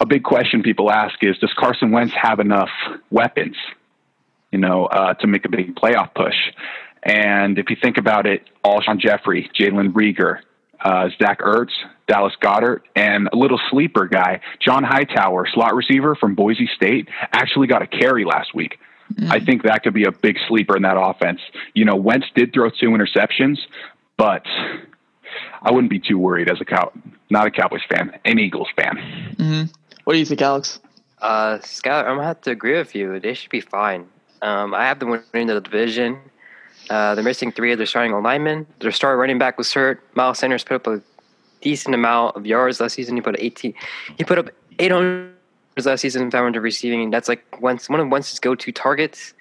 a 0.00 0.06
big 0.06 0.24
question 0.24 0.62
people 0.62 0.90
ask 0.90 1.22
is 1.22 1.38
Does 1.38 1.52
Carson 1.56 1.90
Wentz 1.90 2.14
have 2.14 2.40
enough 2.40 2.70
weapons, 3.10 3.56
you 4.54 4.60
know, 4.60 4.86
uh, 4.86 5.14
to 5.14 5.26
make 5.26 5.44
a 5.44 5.48
big 5.48 5.74
playoff 5.74 6.14
push? 6.14 6.36
And 7.02 7.58
if 7.58 7.70
you 7.70 7.76
think 7.82 7.98
about 7.98 8.24
it, 8.24 8.48
Alshon 8.64 9.00
Jeffery, 9.00 9.50
Jalen 9.58 9.92
Reagor, 9.92 10.38
uh, 10.80 11.08
Zach 11.20 11.40
Ertz, 11.40 11.72
Dallas 12.06 12.34
Goedert, 12.40 12.82
and 12.94 13.28
a 13.32 13.36
little 13.36 13.58
sleeper 13.70 14.06
guy, 14.06 14.40
John 14.60 14.84
Hightower, 14.84 15.48
slot 15.52 15.74
receiver 15.74 16.14
from 16.14 16.36
Boise 16.36 16.70
State, 16.76 17.08
actually 17.32 17.66
got 17.66 17.82
a 17.82 17.88
carry 17.88 18.24
last 18.24 18.54
week. 18.54 18.78
Mm-hmm. 19.12 19.32
I 19.32 19.40
think 19.40 19.64
that 19.64 19.82
could 19.82 19.92
be 19.92 20.04
a 20.04 20.12
big 20.12 20.36
sleeper 20.46 20.76
in 20.76 20.82
that 20.82 20.96
offense. 20.96 21.40
You 21.74 21.84
know, 21.84 21.96
Wentz 21.96 22.26
did 22.36 22.54
throw 22.54 22.70
two 22.70 22.90
interceptions, 22.90 23.58
but 24.16 24.46
I 25.62 25.72
wouldn't 25.72 25.90
be 25.90 25.98
too 25.98 26.18
worried 26.18 26.48
as 26.48 26.60
a 26.60 26.64
cow, 26.64 26.92
not 27.28 27.48
a 27.48 27.50
Cowboys 27.50 27.82
fan, 27.90 28.16
an 28.24 28.38
Eagles 28.38 28.68
fan. 28.76 29.34
Mm-hmm. 29.36 29.62
What 30.04 30.12
do 30.12 30.18
you 30.20 30.24
think, 30.24 30.40
Alex? 30.42 30.78
Uh, 31.20 31.58
Scott, 31.60 32.06
I'm 32.06 32.16
gonna 32.16 32.28
have 32.28 32.42
to 32.42 32.50
agree 32.50 32.76
with 32.76 32.94
you. 32.94 33.18
They 33.18 33.34
should 33.34 33.50
be 33.50 33.60
fine. 33.60 34.06
Um, 34.44 34.74
I 34.74 34.84
have 34.84 34.98
them 34.98 35.08
winning 35.08 35.46
the 35.46 35.58
division. 35.58 36.18
Uh, 36.90 37.14
they're 37.14 37.24
missing 37.24 37.50
three 37.50 37.72
of 37.72 37.78
their 37.78 37.86
starting 37.86 38.12
linemen. 38.12 38.66
Their 38.80 38.92
star 38.92 39.16
running 39.16 39.38
back 39.38 39.56
was 39.56 39.72
hurt. 39.72 40.02
Miles 40.14 40.38
Sanders 40.38 40.62
put 40.62 40.74
up 40.74 40.86
a 40.86 41.02
decent 41.62 41.94
amount 41.94 42.36
of 42.36 42.44
yards 42.44 42.78
last 42.78 42.92
season. 42.92 43.16
He 43.16 43.22
put 43.22 43.36
18. 43.38 43.72
He 44.18 44.24
put 44.24 44.38
up 44.38 44.50
800 44.78 45.32
last 45.82 46.02
season, 46.02 46.30
500 46.30 46.60
receiving. 46.60 47.10
That's 47.10 47.26
like 47.26 47.42
Wentz, 47.62 47.88
one 47.88 48.00
of 48.00 48.08
Wentz's 48.10 48.38
go-to 48.38 48.70
targets, 48.70 49.32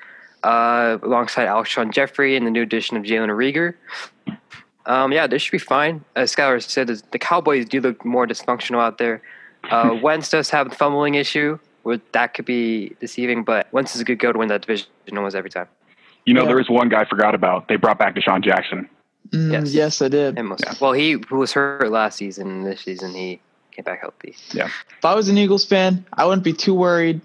uh, 0.43 0.97
alongside 1.03 1.47
Alshon 1.47 1.91
Jeffery 1.91 2.37
and 2.37 2.47
the 2.47 2.51
new 2.51 2.61
addition 2.61 2.95
of 2.95 3.03
Jalen 3.03 3.27
Reagor. 3.29 3.75
Um, 4.85 5.11
yeah, 5.11 5.27
they 5.27 5.37
should 5.37 5.51
be 5.51 5.57
fine. 5.57 6.03
As 6.15 6.33
Skylar 6.33 6.61
said, 6.61 6.87
the 6.87 7.19
Cowboys 7.19 7.65
do 7.65 7.81
look 7.81 8.05
more 8.05 8.25
dysfunctional 8.25 8.79
out 8.79 8.99
there. 8.99 9.21
Uh, 9.69 9.97
Wentz 10.01 10.29
does 10.29 10.49
have 10.49 10.67
a 10.67 10.75
fumbling 10.75 11.15
issue, 11.15 11.59
that 12.11 12.33
could 12.33 12.45
be 12.45 12.95
deceiving, 12.99 13.43
but 13.43 13.71
Wentz 13.71 13.95
is 13.95 14.01
a 14.01 14.03
good 14.03 14.19
go 14.19 14.31
to 14.31 14.39
win 14.39 14.49
that 14.49 14.61
division 14.61 14.87
almost 15.11 15.35
every 15.35 15.49
time. 15.49 15.67
You 16.25 16.33
know, 16.33 16.43
yeah. 16.43 16.47
there 16.47 16.59
is 16.59 16.69
one 16.69 16.89
guy 16.89 17.01
I 17.01 17.05
forgot 17.05 17.35
about. 17.35 17.67
They 17.67 17.75
brought 17.75 17.99
back 17.99 18.15
DeSean 18.15 18.43
Jackson. 18.43 18.89
Mm, 19.29 19.51
yes. 19.51 19.73
yes, 19.73 20.01
I 20.01 20.07
did. 20.07 20.37
Yeah. 20.37 20.73
Well, 20.79 20.93
he 20.93 21.17
was 21.17 21.51
hurt 21.53 21.91
last 21.91 22.17
season. 22.17 22.63
This 22.63 22.81
season, 22.81 23.13
he 23.13 23.41
came 23.71 23.83
back 23.83 24.01
healthy. 24.01 24.35
Yeah. 24.53 24.67
If 24.67 25.05
I 25.05 25.15
was 25.15 25.27
an 25.29 25.37
Eagles 25.37 25.65
fan, 25.65 26.05
I 26.13 26.25
wouldn't 26.25 26.43
be 26.43 26.53
too 26.53 26.73
worried, 26.73 27.21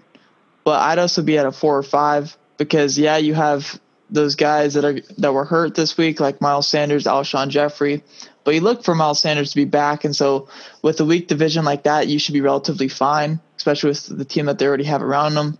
but 0.63 0.81
I'd 0.81 0.99
also 0.99 1.21
be 1.21 1.37
at 1.37 1.45
a 1.45 1.51
four 1.51 1.77
or 1.77 1.83
five 1.83 2.35
because 2.57 2.97
yeah, 2.97 3.17
you 3.17 3.33
have 3.33 3.79
those 4.09 4.35
guys 4.35 4.73
that 4.73 4.83
are 4.83 4.99
that 5.17 5.33
were 5.33 5.45
hurt 5.45 5.75
this 5.75 5.97
week, 5.97 6.19
like 6.19 6.41
Miles 6.41 6.67
Sanders, 6.67 7.05
Alshon 7.05 7.49
Jeffery. 7.49 8.03
But 8.43 8.55
you 8.55 8.61
look 8.61 8.83
for 8.83 8.95
Miles 8.95 9.19
Sanders 9.19 9.51
to 9.51 9.55
be 9.55 9.65
back, 9.65 10.03
and 10.03 10.15
so 10.15 10.47
with 10.81 10.99
a 10.99 11.05
weak 11.05 11.27
division 11.27 11.65
like 11.65 11.83
that, 11.83 12.07
you 12.07 12.17
should 12.17 12.33
be 12.33 12.41
relatively 12.41 12.87
fine, 12.87 13.39
especially 13.59 13.89
with 13.89 14.17
the 14.17 14.23
team 14.23 14.45
that 14.45 14.57
they 14.57 14.65
already 14.65 14.85
have 14.85 15.03
around 15.03 15.35
them. 15.35 15.57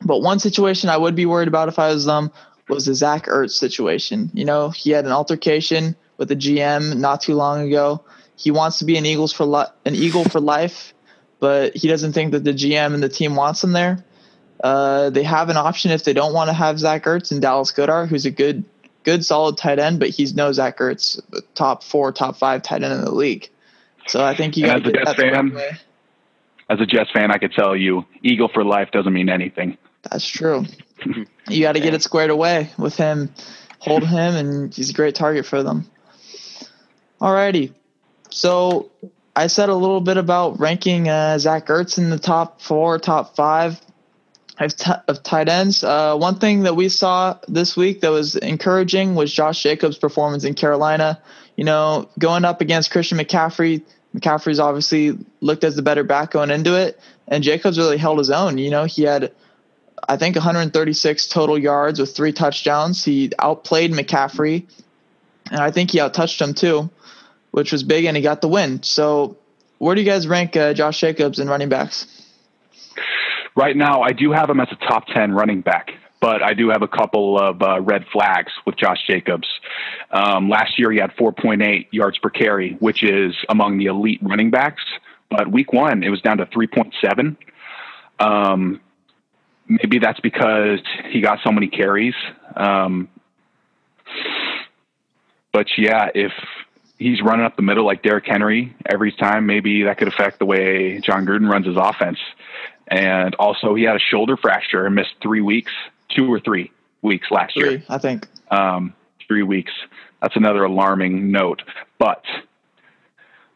But 0.00 0.22
one 0.22 0.38
situation 0.38 0.88
I 0.88 0.96
would 0.96 1.16
be 1.16 1.26
worried 1.26 1.48
about 1.48 1.68
if 1.68 1.78
I 1.78 1.88
was 1.88 2.04
them 2.04 2.30
was 2.68 2.86
the 2.86 2.94
Zach 2.94 3.26
Ertz 3.26 3.50
situation. 3.50 4.30
You 4.32 4.44
know, 4.44 4.70
he 4.70 4.90
had 4.92 5.06
an 5.06 5.10
altercation 5.10 5.96
with 6.18 6.28
the 6.28 6.36
GM 6.36 6.98
not 6.98 7.20
too 7.20 7.34
long 7.34 7.66
ago. 7.66 8.04
He 8.36 8.52
wants 8.52 8.78
to 8.78 8.84
be 8.84 8.96
an 8.96 9.04
Eagles 9.04 9.32
for 9.32 9.44
li- 9.44 9.72
an 9.84 9.96
Eagle 9.96 10.22
for 10.24 10.38
life, 10.38 10.94
but 11.40 11.76
he 11.76 11.88
doesn't 11.88 12.12
think 12.12 12.30
that 12.30 12.44
the 12.44 12.52
GM 12.52 12.94
and 12.94 13.02
the 13.02 13.08
team 13.08 13.34
wants 13.34 13.62
him 13.62 13.72
there. 13.72 14.04
Uh, 14.62 15.10
they 15.10 15.24
have 15.24 15.48
an 15.48 15.56
option 15.56 15.90
if 15.90 16.04
they 16.04 16.12
don't 16.12 16.32
want 16.32 16.48
to 16.48 16.54
have 16.54 16.78
Zach 16.78 17.02
Ertz 17.04 17.32
and 17.32 17.42
Dallas 17.42 17.72
Goedert, 17.72 18.06
who's 18.06 18.24
a 18.24 18.30
good, 18.30 18.64
good 19.02 19.24
solid 19.24 19.56
tight 19.58 19.80
end, 19.80 19.98
but 19.98 20.10
he's 20.10 20.36
no 20.36 20.52
Zach 20.52 20.78
Ertz, 20.78 21.20
top 21.56 21.82
four, 21.82 22.12
top 22.12 22.36
five 22.36 22.62
tight 22.62 22.84
end 22.84 22.92
in 22.92 23.00
the 23.00 23.10
league. 23.10 23.50
So 24.06 24.24
I 24.24 24.36
think 24.36 24.56
you 24.56 24.66
got 24.66 24.84
to 24.84 24.92
get 24.92 25.04
that 25.04 25.16
fan, 25.16 25.52
As 26.72 26.80
a 26.80 26.86
Jets 26.86 27.10
fan, 27.10 27.30
I 27.30 27.36
could 27.36 27.52
tell 27.52 27.76
you, 27.76 28.06
Eagle 28.22 28.48
for 28.48 28.64
life 28.64 28.90
doesn't 28.92 29.12
mean 29.12 29.28
anything. 29.28 29.76
That's 30.10 30.26
true. 30.26 30.64
you 31.50 31.60
got 31.60 31.72
to 31.72 31.80
get 31.80 31.92
it 31.92 32.02
squared 32.02 32.30
away 32.30 32.70
with 32.78 32.96
him, 32.96 33.34
hold 33.78 34.04
him, 34.08 34.34
and 34.34 34.74
he's 34.74 34.88
a 34.88 34.94
great 34.94 35.14
target 35.14 35.44
for 35.44 35.62
them. 35.62 35.84
Alrighty, 37.20 37.74
so 38.30 38.90
I 39.36 39.48
said 39.48 39.68
a 39.68 39.74
little 39.74 40.00
bit 40.00 40.16
about 40.16 40.58
ranking 40.58 41.10
uh, 41.10 41.38
Zach 41.38 41.66
Ertz 41.66 41.98
in 41.98 42.08
the 42.08 42.18
top 42.18 42.62
four, 42.62 42.98
top 42.98 43.36
five 43.36 43.78
of, 44.58 44.74
t- 44.74 44.92
of 45.08 45.22
tight 45.22 45.50
ends. 45.50 45.84
Uh, 45.84 46.16
one 46.16 46.38
thing 46.38 46.62
that 46.62 46.74
we 46.74 46.88
saw 46.88 47.38
this 47.48 47.76
week 47.76 48.00
that 48.00 48.08
was 48.08 48.34
encouraging 48.36 49.14
was 49.14 49.30
Josh 49.30 49.62
Jacobs' 49.62 49.98
performance 49.98 50.44
in 50.44 50.54
Carolina. 50.54 51.20
You 51.54 51.64
know, 51.64 52.08
going 52.18 52.46
up 52.46 52.62
against 52.62 52.90
Christian 52.90 53.18
McCaffrey, 53.18 53.82
McCaffrey's 54.14 54.60
obviously 54.60 55.18
looked 55.40 55.64
as 55.64 55.76
the 55.76 55.82
better 55.82 56.04
back 56.04 56.32
going 56.32 56.50
into 56.50 56.74
it, 56.74 57.00
and 57.28 57.42
Jacobs 57.42 57.78
really 57.78 57.96
held 57.96 58.18
his 58.18 58.30
own. 58.30 58.58
You 58.58 58.70
know, 58.70 58.84
he 58.84 59.02
had, 59.02 59.32
I 60.06 60.16
think, 60.16 60.36
136 60.36 61.28
total 61.28 61.58
yards 61.58 61.98
with 61.98 62.14
three 62.14 62.32
touchdowns. 62.32 63.04
He 63.04 63.32
outplayed 63.38 63.92
McCaffrey, 63.92 64.66
and 65.50 65.60
I 65.60 65.70
think 65.70 65.90
he 65.90 65.98
outtouched 65.98 66.40
him 66.40 66.54
too, 66.54 66.90
which 67.52 67.72
was 67.72 67.82
big, 67.82 68.04
and 68.04 68.16
he 68.16 68.22
got 68.22 68.42
the 68.42 68.48
win. 68.48 68.82
So, 68.82 69.36
where 69.78 69.94
do 69.94 70.02
you 70.02 70.06
guys 70.06 70.28
rank 70.28 70.56
uh, 70.56 70.74
Josh 70.74 71.00
Jacobs 71.00 71.38
in 71.38 71.48
running 71.48 71.68
backs? 71.68 72.06
Right 73.54 73.76
now, 73.76 74.02
I 74.02 74.12
do 74.12 74.32
have 74.32 74.48
him 74.48 74.60
as 74.60 74.68
a 74.70 74.76
top 74.76 75.06
10 75.06 75.32
running 75.32 75.60
back, 75.60 75.90
but 76.22 76.40
I 76.40 76.54
do 76.54 76.70
have 76.70 76.82
a 76.82 76.88
couple 76.88 77.36
of 77.36 77.60
uh, 77.60 77.80
red 77.80 78.06
flags 78.12 78.52
with 78.64 78.76
Josh 78.76 79.04
Jacobs. 79.08 79.48
Um, 80.12 80.48
last 80.48 80.78
year, 80.78 80.92
he 80.92 80.98
had 81.00 81.10
4.8 81.16 81.88
yards 81.90 82.16
per 82.18 82.30
carry, 82.30 82.74
which 82.78 83.02
is 83.02 83.34
among 83.48 83.78
the 83.78 83.86
elite 83.86 84.20
running 84.22 84.50
backs. 84.50 84.84
But 85.28 85.50
week 85.50 85.72
one, 85.72 86.04
it 86.04 86.10
was 86.10 86.20
down 86.22 86.38
to 86.38 86.46
3.7. 86.46 87.36
Um, 88.20 88.80
maybe 89.66 89.98
that's 89.98 90.20
because 90.20 90.78
he 91.10 91.20
got 91.22 91.40
so 91.42 91.50
many 91.50 91.66
carries. 91.66 92.14
Um, 92.54 93.08
but 95.52 95.66
yeah, 95.76 96.08
if 96.14 96.32
he's 96.98 97.20
running 97.20 97.44
up 97.44 97.56
the 97.56 97.62
middle 97.62 97.84
like 97.84 98.04
Derrick 98.04 98.26
Henry 98.26 98.76
every 98.86 99.10
time, 99.10 99.46
maybe 99.46 99.82
that 99.84 99.98
could 99.98 100.06
affect 100.08 100.38
the 100.38 100.46
way 100.46 101.00
Jon 101.00 101.26
Gruden 101.26 101.50
runs 101.50 101.66
his 101.66 101.76
offense. 101.76 102.18
And 102.86 103.34
also, 103.36 103.74
he 103.74 103.84
had 103.84 103.96
a 103.96 104.00
shoulder 104.00 104.36
fracture 104.36 104.86
and 104.86 104.94
missed 104.94 105.14
three 105.20 105.40
weeks, 105.40 105.72
two 106.14 106.32
or 106.32 106.40
three 106.40 106.70
weeks 107.02 107.30
last 107.30 107.54
three, 107.54 107.70
year. 107.70 107.82
I 107.88 107.98
think. 107.98 108.26
Um, 108.50 108.94
three 109.26 109.42
weeks. 109.42 109.72
That's 110.20 110.36
another 110.36 110.64
alarming 110.64 111.30
note. 111.30 111.62
But 111.98 112.24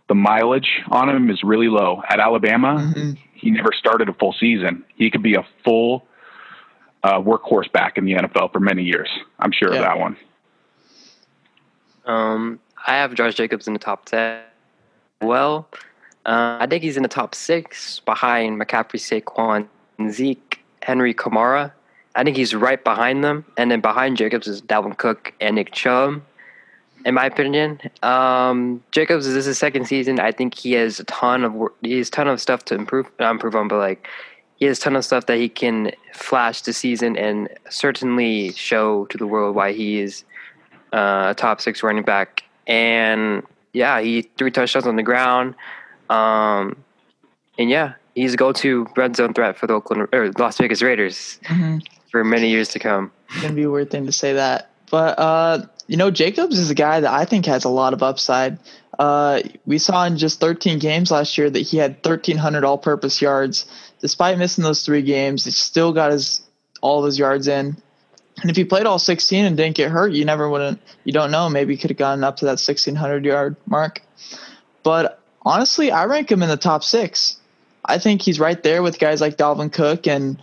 the 0.09 0.15
mileage 0.15 0.83
on 0.91 1.09
him 1.09 1.31
is 1.31 1.43
really 1.43 1.69
low. 1.69 2.03
At 2.09 2.21
Alabama, 2.21 2.93
mm-hmm. 2.95 3.13
he 3.35 3.51
never 3.51 3.71
started 3.73 4.09
a 4.09 4.13
full 4.15 4.35
season. 4.39 4.85
He 4.97 5.11
could 5.11 5.23
be 5.23 5.35
a 5.35 5.47
full 5.65 6.07
uh, 7.03 7.21
workhorse 7.21 7.71
back 7.73 7.99
in 7.99 8.05
the 8.05 8.15
NFL 8.15 8.53
for 8.53 8.61
many 8.61 8.83
years. 8.83 9.09
I'm 9.39 9.53
sure 9.53 9.73
yeah. 9.73 9.79
of 9.79 9.85
that 9.85 9.99
one. 9.99 10.17
Um, 12.05 12.61
I 12.87 12.95
have 12.95 13.15
Josh 13.15 13.35
Jacobs 13.35 13.67
in 13.67 13.73
the 13.73 13.79
top 13.79 14.05
10. 14.07 14.43
Well, 15.23 15.69
uh, 16.25 16.59
I 16.61 16.67
think 16.69 16.83
he's 16.83 16.97
in 16.97 17.03
the 17.03 17.09
top 17.09 17.35
six 17.35 18.01
behind 18.01 18.61
McCaffrey, 18.61 19.01
Saquon, 19.23 19.67
Zeke, 20.11 20.61
Henry, 20.83 21.15
Kamara. 21.15 21.73
I 22.17 22.25
think 22.25 22.37
he's 22.37 22.55
right 22.55 22.83
behind 22.83 23.23
them, 23.23 23.45
and 23.57 23.71
then 23.71 23.81
behind 23.81 24.17
Jacobs 24.17 24.49
is 24.49 24.63
Dalvin 24.63 24.97
Cook 24.97 25.35
and 25.41 25.57
Nick 25.57 25.73
Chubb. 25.73 26.23
In 27.05 27.15
my 27.15 27.27
opinion, 27.27 27.79
um, 28.03 28.83
Jacobs 28.91 29.27
is 29.27 29.35
this 29.35 29.45
his 29.45 29.59
second 29.59 29.87
season. 29.87 30.19
I 30.19 30.33
think 30.33 30.59
he 30.59 30.73
has 30.73 30.99
a 30.99 31.05
ton 31.05 31.45
of 31.45 31.55
he 31.83 31.99
has 31.99 32.09
a 32.09 32.11
ton 32.11 32.27
of 32.27 32.41
stuff 32.41 32.65
to 32.67 32.75
improve, 32.75 33.07
not 33.21 33.31
improve 33.31 33.55
on, 33.55 33.69
but 33.69 33.77
like 33.77 34.09
he 34.57 34.65
has 34.65 34.79
a 34.79 34.81
ton 34.81 34.97
of 34.97 35.05
stuff 35.05 35.27
that 35.27 35.37
he 35.37 35.49
can 35.49 35.93
flash 36.15 36.63
this 36.63 36.79
season 36.79 37.17
and 37.17 37.49
certainly 37.69 38.53
show 38.53 39.05
to 39.07 39.19
the 39.19 39.27
world 39.27 39.55
why 39.55 39.73
he 39.73 40.01
is 40.01 40.25
uh, 40.95 41.29
a 41.31 41.35
top 41.37 41.61
six 41.61 41.83
running 41.83 42.03
back. 42.03 42.43
And 42.67 43.43
yeah, 43.75 44.01
he 44.01 44.23
three 44.39 44.51
touchdowns 44.51 44.87
on 44.87 44.97
the 44.97 45.03
ground. 45.03 45.55
Um, 46.09 46.77
and 47.59 47.69
yeah, 47.69 47.95
he's 48.15 48.35
a 48.35 48.37
go-to 48.37 48.87
red 48.97 49.15
zone 49.17 49.35
threat 49.35 49.59
for 49.59 49.67
the 49.67 49.75
Oakland 49.75 50.09
or 50.13 50.33
Las 50.39 50.57
Vegas 50.57 50.83
Raiders 50.83 51.39
mm-hmm. 51.45 51.79
For 52.17 52.25
many 52.25 52.49
years 52.49 52.69
to 52.69 52.79
come. 52.79 53.13
It's 53.29 53.43
gonna 53.43 53.55
be 53.55 53.65
a 53.65 53.71
weird 53.71 53.91
thing 53.91 54.07
to 54.07 54.13
say 54.13 54.35
that, 54.35 54.71
but 54.91 55.19
uh, 55.19 55.67
you 55.87 55.97
know, 55.97 56.11
Jacobs 56.11 56.59
is 56.59 56.71
a 56.71 56.75
guy 56.75 57.01
that 57.01 57.13
I 57.13 57.25
think 57.27 57.45
has 57.47 57.65
a 57.65 57.69
lot 57.69 57.93
of 57.93 58.03
upside. 58.03 58.59
Uh, 58.99 59.43
we 59.67 59.77
saw 59.77 60.05
in 60.07 60.17
just 60.17 60.41
13 60.41 60.79
games 60.79 61.11
last 61.11 61.37
year 61.37 61.51
that 61.51 61.61
he 61.61 61.77
had 61.77 61.97
1,300 62.03 62.65
all-purpose 62.65 63.21
yards. 63.21 63.67
Despite 64.01 64.39
missing 64.39 64.65
those 64.65 64.83
three 64.83 65.03
games, 65.03 65.45
he 65.45 65.51
still 65.51 65.93
got 65.93 66.13
his 66.13 66.41
all 66.81 67.01
of 67.01 67.05
his 67.05 67.19
yards 67.19 67.49
in. 67.49 67.77
And 68.41 68.51
if 68.51 68.57
he 68.57 68.65
played 68.65 68.87
all 68.87 68.99
16 68.99 69.45
and 69.45 69.57
didn't 69.57 69.77
get 69.77 69.91
hurt, 69.91 70.13
you 70.13 70.25
never 70.25 70.49
wouldn't. 70.49 70.81
You 71.05 71.13
don't 71.13 71.31
know. 71.31 71.51
Maybe 71.51 71.75
he 71.75 71.79
could 71.79 71.91
have 71.91 71.99
gotten 71.99 72.25
up 72.25 72.37
to 72.37 72.47
that 72.47 72.53
1,600 72.53 73.25
yard 73.25 73.57
mark. 73.67 74.01
But 74.83 75.21
honestly, 75.43 75.91
I 75.91 76.05
rank 76.07 76.31
him 76.31 76.43
in 76.43 76.49
the 76.49 76.57
top 76.57 76.83
six. 76.83 77.37
I 77.87 77.99
think 77.99 78.23
he's 78.23 78.41
right 78.41 78.61
there 78.63 78.83
with 78.83 78.99
guys 78.99 79.21
like 79.21 79.37
Dalvin 79.37 79.73
Cook, 79.73 80.07
and 80.07 80.39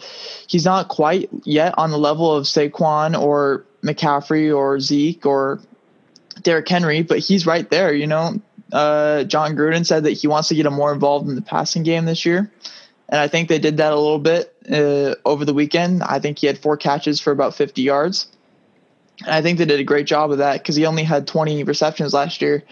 he's 0.48 0.66
not 0.66 0.88
quite 0.88 1.30
yet 1.44 1.74
on 1.78 1.92
the 1.92 1.98
level 1.98 2.34
of 2.34 2.46
Saquon 2.46 3.20
or 3.20 3.66
McCaffrey 3.84 4.56
or 4.56 4.80
Zeke 4.80 5.26
or 5.26 5.60
Derrick 6.42 6.68
Henry, 6.68 7.04
but 7.04 7.20
he's 7.20 7.46
right 7.46 7.70
there. 7.70 7.94
You 7.94 8.08
know, 8.08 8.42
uh, 8.72 9.24
Jon 9.26 9.56
Gruden 9.56 9.86
said 9.86 10.04
that 10.04 10.12
he 10.12 10.28
wants 10.28 10.48
to 10.50 10.56
get 10.56 10.66
him 10.66 10.74
more 10.74 10.94
involved 10.94 11.30
in 11.30 11.36
the 11.36 11.42
passing 11.42 11.84
game 11.84 12.06
this 12.06 12.26
year, 12.26 12.52
and 13.10 13.20
I 13.20 13.28
think 13.28 13.50
they 13.50 13.60
did 13.60 13.78
that 13.78 13.92
a 13.92 14.00
little 14.00 14.20
bit 14.20 14.56
uh, 14.72 15.16
over 15.26 15.46
the 15.46 15.54
weekend. 15.54 16.04
I 16.04 16.20
think 16.20 16.40
he 16.40 16.48
had 16.48 16.58
four 16.58 16.78
catches 16.78 17.20
for 17.20 17.32
about 17.32 17.56
50 17.56 17.82
yards. 17.82 18.28
And 19.20 19.30
I 19.30 19.44
think 19.44 19.60
they 19.60 19.66
did 19.66 19.80
a 19.80 19.84
great 19.84 20.08
job 20.08 20.32
of 20.32 20.40
that 20.40 20.54
because 20.54 20.76
he 20.76 20.88
only 20.88 21.04
had 21.04 21.28
20 21.28 21.64
receptions 21.66 22.14
last 22.14 22.42
year 22.42 22.64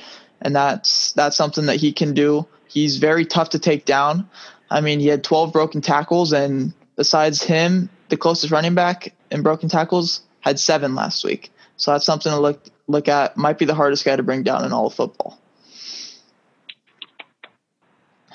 and 0.42 0.56
that's 0.56 1.14
that's 1.14 1.38
something 1.38 1.68
that 1.68 1.78
he 1.78 1.94
can 1.94 2.14
do. 2.14 2.48
He's 2.68 2.98
very 2.98 3.26
tough 3.26 3.52
to 3.52 3.60
take 3.60 3.86
down. 3.86 4.30
I 4.72 4.80
mean, 4.80 5.02
he 5.02 5.08
had 5.08 5.24
12 5.24 5.52
broken 5.52 5.82
tackles, 5.82 6.32
and 6.32 6.74
besides 6.96 7.44
him, 7.44 7.90
the 8.08 8.16
closest 8.16 8.52
running 8.52 8.74
back 8.74 9.14
in 9.30 9.44
broken 9.44 9.68
tackles 9.68 10.22
had 10.40 10.60
seven 10.60 10.96
last 10.96 11.26
week. 11.26 11.52
So 11.76 11.92
that's 11.92 12.06
something 12.06 12.32
to 12.32 12.40
look 12.40 12.64
look 12.88 13.08
at. 13.08 13.36
Might 13.36 13.58
be 13.58 13.66
the 13.66 13.76
hardest 13.76 14.06
guy 14.06 14.16
to 14.16 14.24
bring 14.24 14.44
down 14.44 14.64
in 14.64 14.72
all 14.72 14.88
of 14.88 14.94
football. 14.94 15.38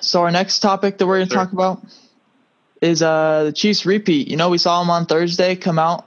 So 0.01 0.23
our 0.23 0.31
next 0.31 0.61
topic 0.61 0.99
that 0.99 1.07
we're 1.07 1.19
going 1.19 1.29
to 1.29 1.35
sure. 1.35 1.45
talk 1.45 1.53
about 1.53 1.83
is 2.83 3.03
uh, 3.03 3.45
the 3.45 3.53
Chiefs 3.53 3.87
repeat. 3.87 4.29
You 4.29 4.37
know, 4.37 4.51
we 4.51 4.59
saw 4.59 4.83
him 4.83 4.91
on 4.91 5.07
Thursday 5.07 5.57
come 5.57 5.79
out 5.79 6.07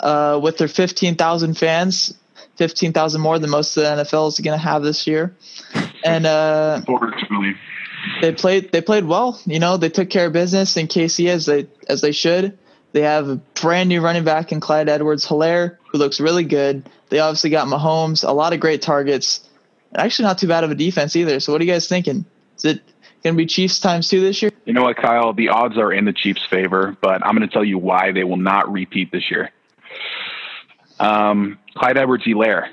uh, 0.00 0.40
with 0.42 0.58
their 0.58 0.68
15,000 0.68 1.56
fans, 1.56 2.12
15,000 2.56 3.20
more 3.20 3.38
than 3.38 3.50
most 3.50 3.76
of 3.76 3.84
the 3.84 4.02
NFL 4.02 4.28
is 4.28 4.40
going 4.40 4.58
to 4.58 4.62
have 4.62 4.82
this 4.82 5.06
year. 5.06 5.34
And 6.04 6.26
uh, 6.26 6.74
Unfortunately. 6.78 7.54
They 8.20 8.32
played 8.32 8.72
they 8.72 8.80
played 8.80 9.04
well. 9.04 9.40
You 9.46 9.58
know, 9.58 9.76
they 9.76 9.88
took 9.88 10.10
care 10.10 10.26
of 10.26 10.32
business 10.32 10.76
in 10.76 10.88
KC 10.88 11.28
as 11.28 11.46
they 11.46 11.66
as 11.88 12.00
they 12.00 12.12
should. 12.12 12.58
They 12.92 13.02
have 13.02 13.28
a 13.28 13.36
brand 13.36 13.88
new 13.88 14.00
running 14.00 14.24
back 14.24 14.52
in 14.52 14.60
Clyde 14.60 14.88
Edwards 14.88 15.26
Helaire, 15.26 15.76
who 15.90 15.98
looks 15.98 16.18
really 16.18 16.44
good. 16.44 16.88
They 17.08 17.20
obviously 17.20 17.50
got 17.50 17.68
Mahomes, 17.68 18.26
a 18.26 18.32
lot 18.32 18.52
of 18.52 18.60
great 18.60 18.82
targets. 18.82 19.48
Actually 19.94 20.26
not 20.26 20.38
too 20.38 20.48
bad 20.48 20.64
of 20.64 20.70
a 20.70 20.74
defense 20.74 21.14
either. 21.14 21.40
So 21.40 21.52
what 21.52 21.60
are 21.60 21.64
you 21.64 21.72
guys 21.72 21.88
thinking? 21.88 22.24
Is 22.56 22.64
it 22.64 22.82
gonna 23.22 23.36
be 23.36 23.46
Chiefs 23.46 23.80
times 23.80 24.08
two 24.08 24.20
this 24.20 24.42
year? 24.42 24.50
You 24.64 24.74
know 24.74 24.82
what, 24.82 24.96
Kyle? 24.96 25.32
The 25.32 25.48
odds 25.48 25.78
are 25.78 25.92
in 25.92 26.04
the 26.04 26.12
Chiefs' 26.12 26.44
favor, 26.48 26.96
but 27.00 27.26
I'm 27.26 27.34
going 27.34 27.48
to 27.48 27.52
tell 27.52 27.64
you 27.64 27.76
why 27.76 28.12
they 28.12 28.22
will 28.22 28.36
not 28.36 28.70
repeat 28.70 29.10
this 29.10 29.28
year. 29.28 29.50
Um, 31.00 31.58
Clyde 31.74 31.96
Edwards 31.96 32.24
Helaire. 32.24 32.68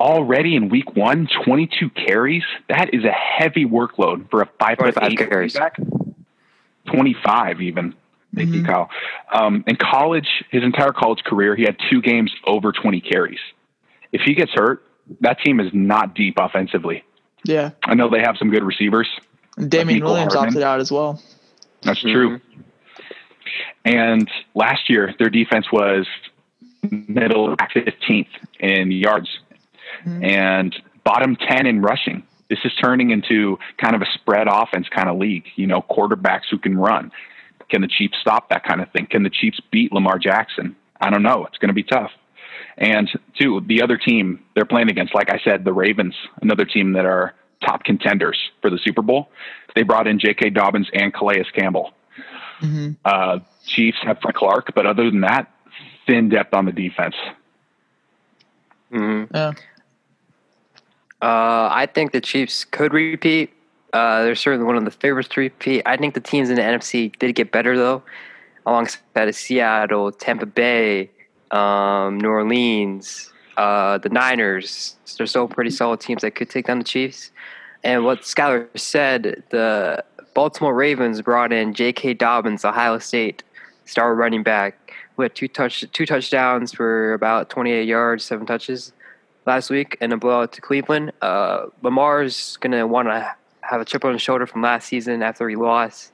Already 0.00 0.56
in 0.56 0.68
week 0.68 0.96
one, 0.96 1.28
22 1.44 1.90
carries. 1.90 2.42
That 2.68 2.92
is 2.92 3.04
a 3.04 3.12
heavy 3.12 3.64
workload 3.64 4.30
for 4.30 4.42
a 4.42 4.48
five 4.58 4.78
foot 4.78 4.94
25 4.94 5.12
eight 5.12 5.18
carries. 5.18 5.54
back. 5.54 5.76
25 6.86 7.60
even. 7.60 7.94
Thank 8.34 8.54
you, 8.54 8.64
Kyle. 8.64 8.88
Um, 9.32 9.62
in 9.66 9.76
college, 9.76 10.26
his 10.50 10.62
entire 10.62 10.92
college 10.92 11.22
career, 11.24 11.54
he 11.54 11.64
had 11.64 11.76
two 11.90 12.00
games 12.00 12.32
over 12.46 12.72
20 12.72 13.00
carries. 13.00 13.38
If 14.10 14.22
he 14.22 14.34
gets 14.34 14.52
hurt, 14.52 14.82
that 15.20 15.38
team 15.40 15.60
is 15.60 15.70
not 15.72 16.14
deep 16.14 16.34
offensively. 16.38 17.04
Yeah. 17.44 17.70
I 17.84 17.94
know 17.94 18.08
they 18.08 18.20
have 18.20 18.36
some 18.38 18.50
good 18.50 18.64
receivers. 18.64 19.08
And 19.56 19.70
Damian 19.70 20.02
Williams 20.02 20.34
Hardman. 20.34 20.54
opted 20.54 20.62
out 20.62 20.80
as 20.80 20.90
well. 20.90 21.20
That's 21.82 22.00
true. 22.00 22.40
And 23.84 24.30
last 24.54 24.88
year, 24.88 25.14
their 25.18 25.28
defense 25.28 25.70
was 25.72 26.06
middle 26.90 27.56
15th 27.56 28.28
in 28.60 28.90
yards 28.90 29.28
and 30.06 30.74
bottom 31.04 31.36
10 31.36 31.66
in 31.66 31.80
rushing. 31.82 32.22
This 32.48 32.58
is 32.64 32.72
turning 32.82 33.10
into 33.10 33.58
kind 33.78 33.94
of 33.94 34.02
a 34.02 34.06
spread 34.14 34.46
offense 34.48 34.88
kind 34.88 35.08
of 35.08 35.16
league, 35.16 35.44
you 35.56 35.66
know, 35.66 35.82
quarterbacks 35.82 36.42
who 36.50 36.58
can 36.58 36.76
run. 36.76 37.10
Can 37.70 37.80
the 37.80 37.88
Chiefs 37.88 38.18
stop 38.20 38.50
that 38.50 38.64
kind 38.64 38.80
of 38.82 38.90
thing? 38.92 39.06
Can 39.06 39.22
the 39.22 39.30
Chiefs 39.30 39.58
beat 39.70 39.92
Lamar 39.92 40.18
Jackson? 40.18 40.76
I 41.00 41.08
don't 41.10 41.22
know. 41.22 41.46
It's 41.46 41.56
going 41.58 41.68
to 41.68 41.74
be 41.74 41.82
tough. 41.82 42.10
And 42.76 43.08
two, 43.38 43.60
the 43.66 43.82
other 43.82 43.96
team 43.96 44.40
they're 44.54 44.64
playing 44.66 44.90
against, 44.90 45.14
like 45.14 45.30
I 45.30 45.38
said, 45.42 45.64
the 45.64 45.72
Ravens, 45.72 46.14
another 46.42 46.64
team 46.64 46.92
that 46.92 47.06
are 47.06 47.34
top 47.64 47.84
contenders 47.84 48.38
for 48.60 48.70
the 48.70 48.78
Super 48.78 49.02
Bowl. 49.02 49.30
They 49.74 49.82
brought 49.82 50.06
in 50.06 50.18
J.K. 50.18 50.50
Dobbins 50.50 50.88
and 50.92 51.14
Calais 51.14 51.44
Campbell. 51.54 51.92
Mhm. 52.60 52.96
Uh, 53.04 53.38
Chiefs 53.66 53.98
have 54.02 54.18
Frank 54.20 54.36
Clark, 54.36 54.72
but 54.74 54.86
other 54.86 55.10
than 55.10 55.20
that, 55.22 55.50
thin 56.06 56.28
depth 56.28 56.52
on 56.54 56.66
the 56.66 56.72
defense. 56.72 57.14
hmm 58.90 59.24
Yeah. 59.34 59.52
Uh, 61.22 61.68
I 61.70 61.86
think 61.86 62.10
the 62.10 62.20
Chiefs 62.20 62.64
could 62.64 62.92
repeat. 62.92 63.52
Uh, 63.92 64.24
they're 64.24 64.34
certainly 64.34 64.66
one 64.66 64.76
of 64.76 64.84
the 64.84 64.90
favorites 64.90 65.28
to 65.30 65.40
repeat. 65.40 65.82
I 65.86 65.96
think 65.96 66.14
the 66.14 66.20
teams 66.20 66.50
in 66.50 66.56
the 66.56 66.62
NFC 66.62 67.16
did 67.18 67.34
get 67.36 67.52
better 67.52 67.76
though, 67.76 68.02
alongside 68.66 69.28
of 69.28 69.34
Seattle, 69.36 70.10
Tampa 70.10 70.46
Bay, 70.46 71.10
um, 71.52 72.18
New 72.18 72.28
Orleans, 72.28 73.32
uh, 73.56 73.98
the 73.98 74.08
Niners. 74.08 74.96
They're 75.16 75.26
still 75.26 75.46
pretty 75.46 75.70
solid 75.70 76.00
teams 76.00 76.22
that 76.22 76.32
could 76.32 76.50
take 76.50 76.66
down 76.66 76.78
the 76.78 76.84
Chiefs. 76.84 77.30
And 77.84 78.04
what 78.04 78.22
Skylar 78.22 78.66
said, 78.76 79.44
the 79.50 80.04
Baltimore 80.34 80.74
Ravens 80.74 81.20
brought 81.22 81.52
in 81.52 81.74
J.K. 81.74 82.14
Dobbins, 82.14 82.64
Ohio 82.64 82.98
State 82.98 83.44
star 83.84 84.14
running 84.14 84.42
back, 84.42 84.92
with 85.16 85.34
two 85.34 85.46
touch 85.46 85.84
two 85.92 86.06
touchdowns 86.06 86.72
for 86.72 87.12
about 87.12 87.50
28 87.50 87.86
yards, 87.86 88.24
seven 88.24 88.46
touches 88.46 88.92
last 89.46 89.70
week 89.70 89.96
in 90.00 90.12
a 90.12 90.16
blowout 90.16 90.52
to 90.52 90.60
Cleveland. 90.60 91.12
Uh, 91.20 91.66
Lamar's 91.82 92.56
going 92.58 92.72
to 92.72 92.86
want 92.86 93.08
to 93.08 93.34
have 93.62 93.80
a 93.80 93.84
chip 93.84 94.04
on 94.04 94.12
his 94.12 94.22
shoulder 94.22 94.46
from 94.46 94.62
last 94.62 94.88
season 94.88 95.22
after 95.22 95.48
he 95.48 95.56
lost 95.56 96.12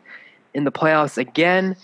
in 0.54 0.64
the 0.64 0.72
playoffs 0.72 1.18
again. 1.18 1.76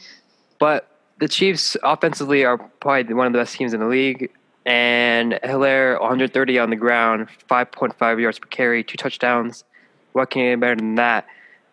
But 0.58 0.88
the 1.18 1.28
Chiefs 1.28 1.76
offensively 1.82 2.44
are 2.44 2.58
probably 2.58 3.14
one 3.14 3.26
of 3.26 3.32
the 3.32 3.38
best 3.38 3.56
teams 3.56 3.74
in 3.74 3.80
the 3.80 3.86
league. 3.86 4.30
And 4.66 5.34
Helaire, 5.44 6.00
130 6.00 6.58
on 6.58 6.70
the 6.70 6.76
ground, 6.76 7.28
5.5 7.50 8.20
yards 8.20 8.38
per 8.38 8.48
carry, 8.48 8.82
two 8.82 8.96
touchdowns. 8.96 9.64
What 10.12 10.30
can 10.30 10.42
you 10.42 10.52
get 10.52 10.60
better 10.60 10.76
than 10.76 10.94
that? 10.94 11.26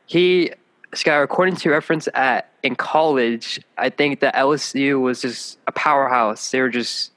He, 0.08 0.52
Sky, 0.94 1.22
according 1.22 1.56
to 1.58 1.70
reference 1.70 2.10
at 2.14 2.50
in 2.64 2.76
college, 2.76 3.62
I 3.78 3.90
think 3.90 4.20
that 4.20 4.36
LSU 4.36 5.00
was 5.00 5.22
just 5.22 5.58
a 5.68 5.72
powerhouse. 5.72 6.52
They 6.52 6.60
were 6.60 6.70
just 6.70 7.11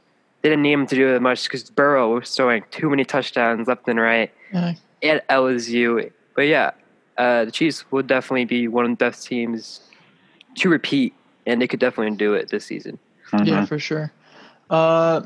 didn't 0.50 0.62
need 0.62 0.72
him 0.72 0.86
to 0.86 0.94
do 0.94 1.12
that 1.12 1.22
much 1.22 1.44
because 1.44 1.68
Burrow 1.70 2.14
was 2.14 2.34
throwing 2.34 2.62
too 2.70 2.90
many 2.90 3.04
touchdowns 3.04 3.66
left 3.66 3.88
and 3.88 3.98
right 3.98 4.30
Yeah. 4.52 4.74
at 5.02 5.26
LSU. 5.28 6.10
But 6.36 6.42
yeah, 6.42 6.72
uh, 7.18 7.46
the 7.46 7.50
Chiefs 7.50 7.90
would 7.90 8.06
definitely 8.06 8.44
be 8.44 8.68
one 8.68 8.84
of 8.84 8.90
the 8.90 8.96
best 8.96 9.26
teams 9.26 9.80
to 10.56 10.68
repeat, 10.68 11.14
and 11.46 11.60
they 11.60 11.66
could 11.66 11.80
definitely 11.80 12.16
do 12.16 12.34
it 12.34 12.48
this 12.50 12.64
season. 12.66 12.98
Yeah, 13.44 13.64
for 13.64 13.78
sure. 13.78 14.12
Uh, 14.70 15.22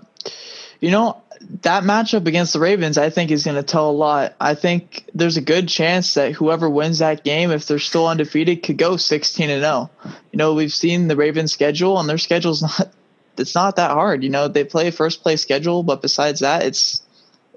you 0.80 0.90
know, 0.90 1.20
that 1.62 1.82
matchup 1.82 2.26
against 2.26 2.52
the 2.52 2.60
Ravens, 2.60 2.96
I 2.96 3.10
think, 3.10 3.30
is 3.30 3.44
going 3.44 3.56
to 3.56 3.62
tell 3.62 3.90
a 3.90 3.92
lot. 3.92 4.34
I 4.40 4.54
think 4.54 5.04
there's 5.14 5.36
a 5.36 5.40
good 5.40 5.68
chance 5.68 6.14
that 6.14 6.32
whoever 6.32 6.70
wins 6.70 6.98
that 7.00 7.24
game, 7.24 7.50
if 7.50 7.66
they're 7.66 7.78
still 7.78 8.06
undefeated, 8.06 8.62
could 8.62 8.78
go 8.78 8.96
16 8.96 9.50
and 9.50 9.62
0. 9.62 9.90
You 10.32 10.36
know, 10.36 10.54
we've 10.54 10.72
seen 10.72 11.08
the 11.08 11.16
Ravens 11.16 11.52
schedule, 11.52 11.98
and 11.98 12.08
their 12.08 12.18
schedule's 12.18 12.62
not. 12.78 12.92
It's 13.38 13.54
not 13.54 13.76
that 13.76 13.90
hard. 13.92 14.22
You 14.24 14.30
know, 14.30 14.48
they 14.48 14.64
play 14.64 14.90
first 14.90 15.22
place 15.22 15.42
schedule, 15.42 15.82
but 15.82 16.02
besides 16.02 16.40
that, 16.40 16.62
it's 16.64 17.02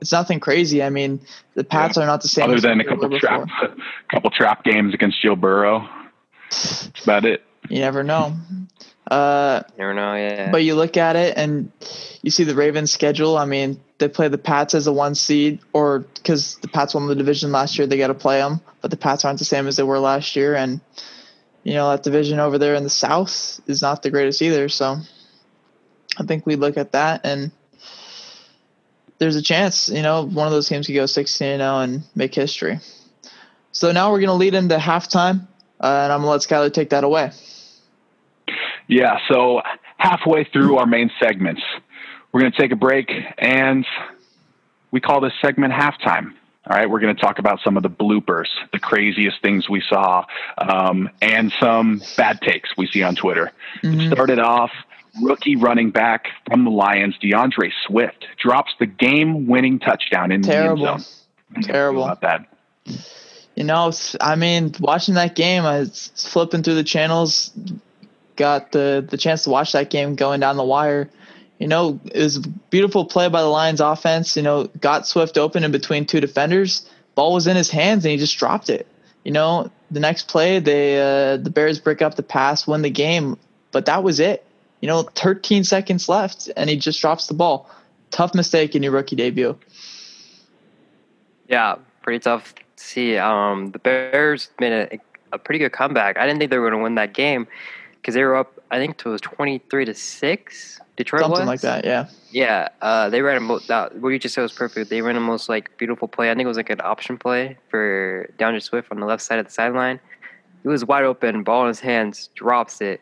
it's 0.01 0.11
nothing 0.11 0.39
crazy. 0.39 0.81
I 0.81 0.89
mean, 0.89 1.19
the 1.53 1.63
Pats 1.63 1.97
are 1.97 2.05
not 2.05 2.21
the 2.21 2.27
same. 2.27 2.45
Other 2.45 2.55
as 2.55 2.61
than 2.63 2.81
a 2.81 2.83
they 2.83 2.89
were 2.89 2.95
couple 2.95 3.09
before. 3.09 3.45
trap, 3.45 3.77
couple 4.11 4.29
trap 4.31 4.63
games 4.63 4.93
against 4.93 5.21
Joe 5.21 5.35
Burrow. 5.35 5.87
That's 6.49 7.03
about 7.03 7.25
it. 7.25 7.43
You 7.69 7.79
never 7.79 8.03
know. 8.03 8.33
Uh, 9.09 9.61
You 9.73 9.79
never 9.79 9.93
know, 9.93 10.15
yeah. 10.15 10.51
But 10.51 10.63
you 10.63 10.75
look 10.75 10.97
at 10.97 11.15
it 11.15 11.37
and 11.37 11.71
you 12.21 12.31
see 12.31 12.43
the 12.43 12.55
Ravens 12.55 12.91
schedule. 12.91 13.37
I 13.37 13.45
mean, 13.45 13.79
they 13.99 14.07
play 14.07 14.27
the 14.27 14.37
Pats 14.37 14.73
as 14.73 14.87
a 14.87 14.93
one 14.93 15.15
seed, 15.15 15.59
or 15.73 15.99
because 15.99 16.55
the 16.57 16.67
Pats 16.67 16.93
won 16.95 17.07
the 17.07 17.15
division 17.15 17.51
last 17.51 17.77
year, 17.77 17.85
they 17.87 17.97
got 17.97 18.07
to 18.07 18.13
play 18.13 18.39
them. 18.39 18.61
But 18.81 18.89
the 18.91 18.97
Pats 18.97 19.23
aren't 19.25 19.39
the 19.39 19.45
same 19.45 19.67
as 19.67 19.75
they 19.75 19.83
were 19.83 19.99
last 19.99 20.35
year, 20.35 20.55
and 20.55 20.81
you 21.63 21.73
know 21.73 21.91
that 21.91 22.03
division 22.03 22.39
over 22.39 22.57
there 22.57 22.73
in 22.75 22.83
the 22.83 22.89
South 22.89 23.59
is 23.67 23.81
not 23.81 24.01
the 24.01 24.09
greatest 24.09 24.41
either. 24.41 24.67
So 24.69 24.97
I 26.21 26.23
think 26.25 26.45
we 26.45 26.55
look 26.55 26.77
at 26.77 26.91
that 26.91 27.21
and 27.25 27.51
there's 29.21 29.35
a 29.35 29.41
chance, 29.41 29.87
you 29.89 30.01
know, 30.01 30.25
one 30.25 30.47
of 30.47 30.51
those 30.51 30.67
teams 30.67 30.87
could 30.87 30.95
go 30.95 31.05
16 31.05 31.57
0 31.57 31.79
and 31.79 32.03
make 32.15 32.33
history. 32.33 32.79
So 33.71 33.91
now 33.91 34.11
we're 34.11 34.17
going 34.19 34.29
to 34.29 34.33
lead 34.33 34.55
into 34.55 34.77
halftime, 34.77 35.47
uh, 35.79 35.85
and 35.85 36.11
I'm 36.11 36.21
going 36.21 36.23
to 36.23 36.29
let 36.29 36.41
Skylar 36.41 36.73
take 36.73 36.89
that 36.89 37.03
away. 37.03 37.31
Yeah, 38.87 39.19
so 39.29 39.61
halfway 39.97 40.43
through 40.45 40.77
our 40.77 40.87
main 40.87 41.11
segments, 41.21 41.61
we're 42.31 42.41
going 42.41 42.51
to 42.51 42.57
take 42.57 42.71
a 42.71 42.75
break 42.75 43.11
and 43.37 43.85
we 44.89 44.99
call 44.99 45.21
this 45.21 45.33
segment 45.41 45.73
halftime. 45.73 46.33
All 46.65 46.77
right, 46.77 46.89
we're 46.89 46.99
going 46.99 47.15
to 47.15 47.21
talk 47.21 47.39
about 47.39 47.59
some 47.63 47.77
of 47.77 47.83
the 47.83 47.89
bloopers, 47.89 48.47
the 48.71 48.79
craziest 48.79 49.41
things 49.41 49.69
we 49.69 49.83
saw, 49.87 50.25
um, 50.57 51.09
and 51.21 51.51
some 51.59 52.01
bad 52.17 52.41
takes 52.41 52.75
we 52.77 52.87
see 52.87 53.03
on 53.03 53.15
Twitter. 53.15 53.51
It 53.83 54.11
started 54.11 54.39
off 54.39 54.71
rookie 55.21 55.55
running 55.55 55.91
back 55.91 56.27
from 56.47 56.63
the 56.63 56.71
Lions, 56.71 57.15
D'Andre 57.21 57.71
Swift, 57.85 58.25
drops 58.41 58.71
the 58.79 58.85
game 58.85 59.47
winning 59.47 59.79
touchdown 59.79 60.31
in 60.31 60.41
Terrible. 60.41 60.85
the 60.85 60.91
end 60.91 61.03
zone. 61.03 61.63
Terrible. 61.63 62.03
About 62.03 62.21
that. 62.21 62.47
You 63.55 63.65
know, 63.65 63.91
I 64.21 64.35
mean, 64.35 64.73
watching 64.79 65.15
that 65.15 65.35
game, 65.35 65.65
I 65.65 65.79
was 65.79 66.11
flipping 66.15 66.63
through 66.63 66.75
the 66.75 66.83
channels, 66.83 67.51
got 68.37 68.71
the 68.71 69.05
the 69.07 69.17
chance 69.17 69.43
to 69.43 69.49
watch 69.49 69.73
that 69.73 69.89
game 69.89 70.15
going 70.15 70.39
down 70.39 70.57
the 70.57 70.63
wire. 70.63 71.09
You 71.59 71.67
know, 71.67 71.99
it 72.05 72.23
was 72.23 72.37
a 72.37 72.41
beautiful 72.71 73.05
play 73.05 73.27
by 73.29 73.41
the 73.41 73.47
Lions 73.47 73.81
offense. 73.81 74.35
You 74.35 74.41
know, 74.41 74.67
got 74.79 75.05
Swift 75.05 75.37
open 75.37 75.63
in 75.63 75.71
between 75.71 76.05
two 76.05 76.21
defenders. 76.21 76.89
Ball 77.13 77.33
was 77.33 77.45
in 77.45 77.55
his 77.57 77.69
hands 77.69 78.05
and 78.05 78.11
he 78.13 78.17
just 78.17 78.37
dropped 78.37 78.69
it. 78.69 78.87
You 79.23 79.31
know, 79.31 79.69
the 79.91 79.99
next 79.99 80.27
play, 80.27 80.59
they 80.59 80.97
uh, 80.97 81.37
the 81.37 81.51
Bears 81.51 81.77
break 81.79 82.01
up 82.01 82.15
the 82.15 82.23
pass, 82.23 82.65
win 82.65 82.81
the 82.81 82.89
game, 82.89 83.37
but 83.71 83.85
that 83.85 84.01
was 84.01 84.19
it. 84.19 84.43
You 84.81 84.87
know, 84.87 85.03
13 85.03 85.63
seconds 85.63 86.09
left 86.09 86.49
and 86.57 86.69
he 86.69 86.75
just 86.75 86.99
drops 86.99 87.27
the 87.27 87.33
ball. 87.33 87.69
Tough 88.09 88.33
mistake 88.33 88.75
in 88.75 88.83
your 88.83 88.91
rookie 88.91 89.15
debut. 89.15 89.57
Yeah, 91.47 91.75
pretty 92.01 92.19
tough 92.19 92.55
to 92.55 92.63
see. 92.75 93.17
Um, 93.17 93.71
the 93.71 93.79
Bears 93.79 94.49
made 94.59 94.73
a, 94.73 94.99
a 95.31 95.37
pretty 95.37 95.59
good 95.59 95.71
comeback. 95.71 96.17
I 96.17 96.25
didn't 96.25 96.39
think 96.39 96.51
they 96.51 96.57
were 96.57 96.69
going 96.69 96.79
to 96.79 96.83
win 96.83 96.95
that 96.95 97.13
game 97.13 97.47
because 97.95 98.15
they 98.15 98.23
were 98.23 98.35
up. 98.35 98.59
I 98.71 98.77
think 98.77 98.99
it 98.99 99.05
was 99.05 99.21
twenty 99.21 99.59
three 99.69 99.85
to 99.85 99.93
six. 99.93 100.79
Detroit 100.97 101.21
Something 101.21 101.41
was? 101.41 101.47
like 101.47 101.61
that, 101.61 101.85
yeah. 101.85 102.07
Yeah, 102.31 102.67
uh, 102.81 103.09
they 103.09 103.21
ran 103.21 103.37
a 103.37 103.39
mo- 103.39 103.59
that, 103.67 103.97
what 103.97 104.09
you 104.09 104.19
just 104.19 104.35
said 104.35 104.41
was 104.41 104.51
perfect. 104.51 104.89
They 104.89 105.01
ran 105.01 105.15
a 105.15 105.19
most 105.19 105.49
like 105.49 105.75
beautiful 105.77 106.07
play. 106.07 106.29
I 106.29 106.33
think 106.35 106.45
it 106.45 106.47
was 106.47 106.57
like 106.57 106.69
an 106.69 106.81
option 106.81 107.17
play 107.17 107.57
for 107.69 108.29
D'Andre 108.37 108.59
Swift 108.59 108.91
on 108.91 108.99
the 108.99 109.05
left 109.05 109.23
side 109.23 109.39
of 109.39 109.45
the 109.45 109.51
sideline. 109.51 109.99
He 110.61 110.67
was 110.67 110.85
wide 110.85 111.03
open, 111.03 111.43
ball 111.43 111.63
in 111.63 111.69
his 111.69 111.79
hands, 111.79 112.29
drops 112.35 112.81
it. 112.81 113.01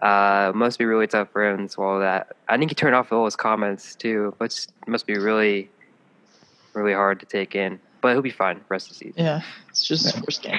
Uh, 0.00 0.52
must 0.54 0.78
be 0.78 0.84
really 0.84 1.06
tough 1.06 1.30
for 1.32 1.48
him 1.48 1.66
to 1.66 1.72
swallow 1.72 2.00
that. 2.00 2.36
I 2.48 2.58
think 2.58 2.70
he 2.70 2.74
turned 2.74 2.94
off 2.94 3.12
all 3.12 3.24
his 3.24 3.36
comments 3.36 3.94
too, 3.94 4.34
but 4.38 4.52
it 4.52 4.88
must 4.88 5.06
be 5.06 5.16
really, 5.16 5.70
really 6.74 6.92
hard 6.92 7.20
to 7.20 7.26
take 7.26 7.54
in. 7.54 7.80
But 8.02 8.12
he'll 8.12 8.22
be 8.22 8.30
fine 8.30 8.58
the 8.58 8.64
rest 8.68 8.90
of 8.90 8.98
the 8.98 9.04
season. 9.06 9.24
Yeah, 9.24 9.40
it's 9.70 9.82
just 9.82 10.04
his 10.04 10.24
first 10.24 10.42
game. 10.42 10.58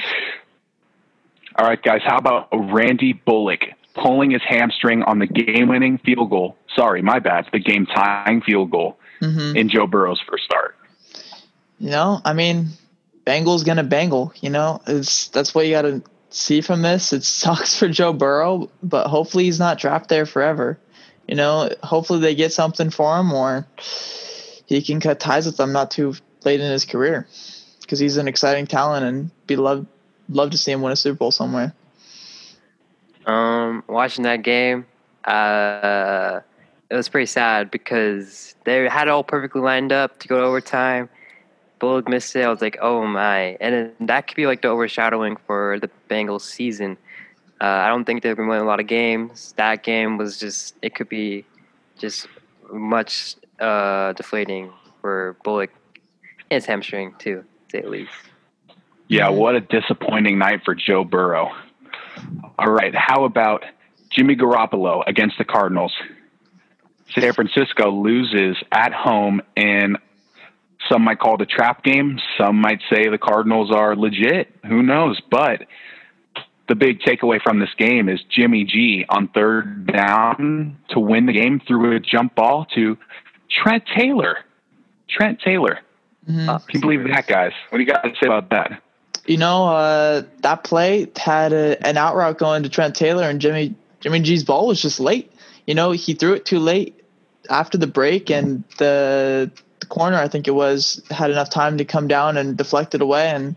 All 1.56 1.67
right, 1.67 1.82
guys. 1.82 2.02
How 2.04 2.17
about 2.17 2.47
Randy 2.52 3.13
Bullock 3.13 3.62
pulling 3.93 4.32
his 4.32 4.41
hamstring 4.47 5.04
on 5.04 5.19
the 5.19 5.28
game-winning 5.28 6.00
field 6.00 6.30
goal? 6.30 6.56
Sorry, 6.76 7.02
my 7.02 7.19
bad. 7.19 7.47
The 7.52 7.60
game-tying 7.60 8.41
field 8.41 8.71
goal 8.71 8.97
hmm 9.19 9.56
in 9.56 9.69
Joe 9.69 9.88
Burrow's 9.88 10.21
first 10.28 10.45
start. 10.45 10.76
You 11.80 11.91
know, 11.91 12.21
I 12.26 12.34
mean, 12.34 12.67
Bengals 13.26 13.65
gonna 13.65 13.84
bangle. 13.84 14.34
You 14.41 14.50
know, 14.50 14.82
it's 14.88 15.28
that's 15.30 15.54
what 15.54 15.65
you 15.67 15.73
got 15.73 15.84
to 15.84 16.02
see 16.30 16.62
from 16.62 16.82
this. 16.82 17.13
It 17.13 17.24
sucks 17.24 17.78
for 17.78 17.88
Joe 17.88 18.13
Burrow, 18.13 18.70
but 18.84 19.08
hopefully 19.08 19.46
he's 19.46 19.60
not 19.60 19.80
trapped 19.80 20.10
there 20.10 20.26
forever. 20.26 20.80
You 21.28 21.36
know, 21.36 21.70
hopefully 21.84 22.20
they 22.20 22.36
get 22.36 22.54
something 22.54 22.90
for 22.90 23.18
him, 23.20 23.34
or 23.34 23.68
he 24.66 24.82
can 24.82 25.00
cut 25.00 25.20
ties 25.20 25.46
with 25.46 25.58
them 25.58 25.74
not 25.74 25.92
too 25.92 26.16
late 26.46 26.62
in 26.62 26.72
his 26.72 26.86
career, 26.86 27.28
because 27.82 28.00
he's 28.00 28.18
an 28.18 28.28
exciting 28.28 28.66
talent 28.66 29.06
and 29.06 29.32
be 29.48 29.56
loved 29.56 29.88
love 30.30 30.52
to 30.52 30.58
see 30.58 30.72
him 30.72 30.82
win 30.82 30.92
a 30.92 30.96
Super 30.96 31.18
Bowl 31.18 31.32
somewhere. 31.32 31.74
Um, 33.26 33.84
watching 33.88 34.24
that 34.24 34.44
game, 34.44 34.86
uh, 35.26 36.40
it 36.90 36.96
was 36.96 37.10
pretty 37.10 37.26
sad 37.26 37.72
because 37.72 38.56
they 38.63 38.88
had 38.88 39.08
it 39.08 39.12
all 39.12 39.24
perfectly 39.24 39.62
lined 39.62 39.92
up 39.92 40.20
to 40.20 40.28
go 40.28 40.40
to 40.40 40.46
overtime. 40.46 41.10
Bullock 41.80 42.08
missed 42.08 42.36
it. 42.36 42.44
I 42.44 42.50
was 42.50 42.62
like, 42.62 42.78
oh 42.82 43.06
my. 43.06 43.58
And 43.62 43.92
that 44.02 44.28
could 44.28 44.36
be 44.36 44.48
like 44.48 44.62
the 44.62 44.70
overshadowing 44.70 45.38
for 45.46 45.80
the 45.80 45.90
Bengals 46.10 46.42
season. 46.42 46.98
Uh, 47.60 47.66
I 47.66 47.88
don't 47.88 48.06
think 48.06 48.24
they've 48.24 48.36
been 48.36 48.48
winning 48.48 48.63
a 48.63 48.68
lot 48.68 48.80
of 48.80 48.88
games. 48.88 49.54
That 49.58 49.84
game 49.84 50.18
was 50.18 50.40
just, 50.40 50.76
it 50.82 50.96
could 50.96 51.10
be 51.10 51.46
just 51.98 52.28
much 52.72 53.36
uh, 53.60 54.13
deflating 54.13 54.72
for 55.02 55.36
Bullock 55.44 55.72
and 56.50 56.56
his 56.58 56.66
hamstring, 56.66 57.16
too, 57.18 57.44
to 57.70 57.82
the 57.82 57.88
least. 57.88 58.12
Yeah, 59.08 59.30
what 59.30 59.56
a 59.56 59.62
disappointing 59.62 60.38
night 60.38 60.62
for 60.66 60.76
Joe 60.76 61.04
Burrow. 61.04 61.52
All 62.60 62.72
right, 62.72 62.94
how 62.96 63.26
about 63.26 63.63
Jimmy 64.10 64.36
Garoppolo 64.36 65.04
against 65.08 65.38
the 65.38 65.46
Cardinals? 65.46 65.94
San 67.13 67.32
Francisco 67.34 67.90
loses 67.90 68.58
at 68.72 68.94
home 68.94 69.42
in 69.56 69.98
some 70.89 71.04
might 71.04 71.19
call 71.19 71.36
it 71.36 71.41
a 71.41 71.45
trap 71.45 71.84
game. 71.84 72.19
Some 72.38 72.58
might 72.58 72.82
say 72.91 73.08
the 73.10 73.17
Cardinals 73.17 73.71
are 73.71 73.95
legit. 73.95 74.54
Who 74.67 74.82
knows? 74.84 75.19
But 75.30 75.65
the 76.67 76.76
big 76.76 77.00
takeaway 77.00 77.41
from 77.41 77.60
this 77.60 77.69
game 77.78 78.10
is 78.10 78.19
Jimmy 78.30 78.63
G 78.65 79.06
on 79.10 79.28
third 79.30 79.88
down 79.88 80.78
to 80.89 81.00
win 81.00 81.26
the 81.26 81.34
game 81.34 81.62
through 81.65 81.95
a 81.95 82.00
jump 82.00 82.36
ball 82.36 82.65
to 82.76 82.97
Trent 83.50 83.84
Taylor. 83.95 84.39
Trent 85.10 85.39
Taylor. 85.39 85.80
Mhm. 86.30 86.47
Uh, 86.50 86.60
Can 86.60 86.67
you 86.73 86.82
believe 86.82 87.08
that, 87.08 87.28
guys? 87.28 87.54
What 87.69 87.78
do 87.78 87.84
you 87.84 87.89
got 87.89 88.04
to 88.04 88.10
say 88.21 88.28
about 88.28 88.50
that? 88.50 88.82
You 89.26 89.38
know, 89.38 89.67
uh, 89.67 90.23
that 90.41 90.63
play 90.65 91.08
had 91.17 91.54
a, 91.54 91.78
an 91.88 91.97
out 91.97 92.15
route 92.15 92.38
going 92.38 92.63
to 92.63 92.69
Trent 92.69 92.95
Taylor, 92.95 93.30
and 93.30 93.39
Jimmy 93.39 93.76
Jimmy 94.02 94.19
G's 94.19 94.43
ball 94.43 94.67
was 94.67 94.82
just 94.82 95.00
late. 95.00 95.32
You 95.65 95.76
know, 95.76 95.91
he 95.91 96.13
threw 96.13 96.34
it 96.34 96.45
too 96.45 96.60
late 96.60 97.02
after 97.50 97.78
the 97.78 97.88
break, 97.88 98.30
and 98.30 98.63
the 98.78 99.52
corner, 99.89 100.17
I 100.17 100.28
think 100.28 100.47
it 100.47 100.52
was, 100.52 101.02
had 101.10 101.32
enough 101.32 101.50
time 101.50 101.78
to 101.78 101.86
come 101.86 102.08
down 102.08 102.38
and 102.38 102.58
deflect 102.58 102.95
it 102.95 103.02
away. 103.02 103.30
And 103.30 103.56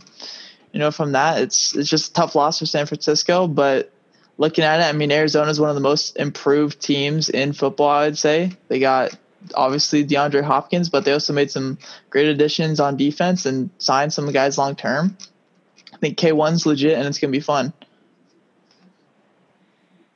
you 0.72 0.78
know, 0.78 0.90
from 0.90 1.12
that, 1.12 1.40
it's 1.40 1.74
it's 1.74 1.88
just 1.88 2.10
a 2.10 2.12
tough 2.14 2.34
loss 2.34 2.58
for 2.58 2.66
San 2.66 2.86
Francisco. 2.86 3.46
But 3.46 3.92
looking 4.38 4.64
at 4.64 4.80
it, 4.80 4.84
I 4.84 4.92
mean, 4.92 5.10
Arizona 5.10 5.50
is 5.50 5.60
one 5.60 5.68
of 5.68 5.74
the 5.74 5.80
most 5.80 6.16
improved 6.16 6.80
teams 6.80 7.28
in 7.28 7.52
football. 7.52 7.90
I'd 7.90 8.18
say 8.18 8.52
they 8.68 8.78
got 8.78 9.16
obviously 9.54 10.04
DeAndre 10.04 10.42
Hopkins, 10.42 10.88
but 10.88 11.04
they 11.04 11.12
also 11.12 11.32
made 11.32 11.50
some 11.50 11.78
great 12.10 12.28
additions 12.28 12.80
on 12.80 12.96
defense 12.96 13.46
and 13.46 13.70
signed 13.78 14.12
some 14.12 14.30
guys 14.32 14.58
long 14.58 14.76
term. 14.76 15.16
I 15.92 15.96
think 15.96 16.18
K1's 16.18 16.66
legit 16.66 16.96
and 16.96 17.06
it's 17.06 17.18
going 17.18 17.32
to 17.32 17.36
be 17.36 17.42
fun. 17.42 17.72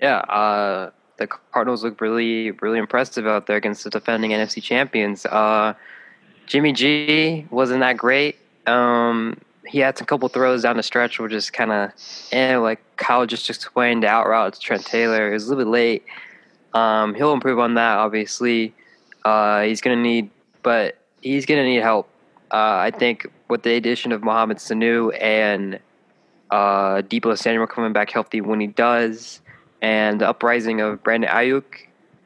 Yeah, 0.00 0.18
uh, 0.18 0.90
the 1.16 1.26
Cardinals 1.26 1.84
look 1.84 2.00
really, 2.00 2.50
really 2.50 2.78
impressive 2.78 3.26
out 3.26 3.46
there 3.46 3.56
against 3.56 3.84
the 3.84 3.90
defending 3.90 4.32
NFC 4.32 4.62
champions. 4.62 5.24
Uh, 5.24 5.74
Jimmy 6.46 6.72
G 6.72 7.46
wasn't 7.50 7.80
that 7.80 7.96
great. 7.96 8.36
Um, 8.66 9.38
he 9.66 9.78
had 9.78 10.00
a 10.00 10.04
couple 10.04 10.28
throws 10.28 10.62
down 10.62 10.76
the 10.76 10.82
stretch, 10.82 11.18
were 11.18 11.28
just 11.28 11.52
kind 11.52 11.72
of, 11.72 11.92
and 12.32 12.62
like 12.62 12.80
Kyle 12.96 13.26
just 13.26 13.48
explained, 13.48 14.02
the 14.02 14.08
out 14.08 14.26
route 14.26 14.54
to 14.54 14.60
Trent 14.60 14.84
Taylor. 14.84 15.30
It 15.30 15.34
was 15.34 15.46
a 15.46 15.48
little 15.48 15.64
bit 15.64 15.70
late. 15.70 16.04
Um, 16.74 17.14
he'll 17.14 17.32
improve 17.32 17.58
on 17.58 17.74
that, 17.74 17.98
obviously. 17.98 18.74
Uh, 19.24 19.62
he's 19.62 19.80
gonna 19.80 19.96
need, 19.96 20.30
but 20.62 20.98
he's 21.22 21.46
gonna 21.46 21.64
need 21.64 21.82
help. 21.82 22.08
Uh, 22.52 22.76
I 22.76 22.90
think 22.90 23.26
with 23.48 23.62
the 23.62 23.74
addition 23.74 24.12
of 24.12 24.22
Mohamed 24.22 24.58
Sanu 24.58 25.16
and 25.20 25.78
uh, 26.50 27.02
Deebo 27.02 27.38
Samuel 27.38 27.66
coming 27.66 27.92
back 27.92 28.10
healthy 28.10 28.40
when 28.40 28.60
he 28.60 28.66
does, 28.66 29.40
and 29.80 30.20
the 30.20 30.28
uprising 30.28 30.80
of 30.80 31.02
Brandon 31.02 31.30
Aiyuk, 31.30 31.64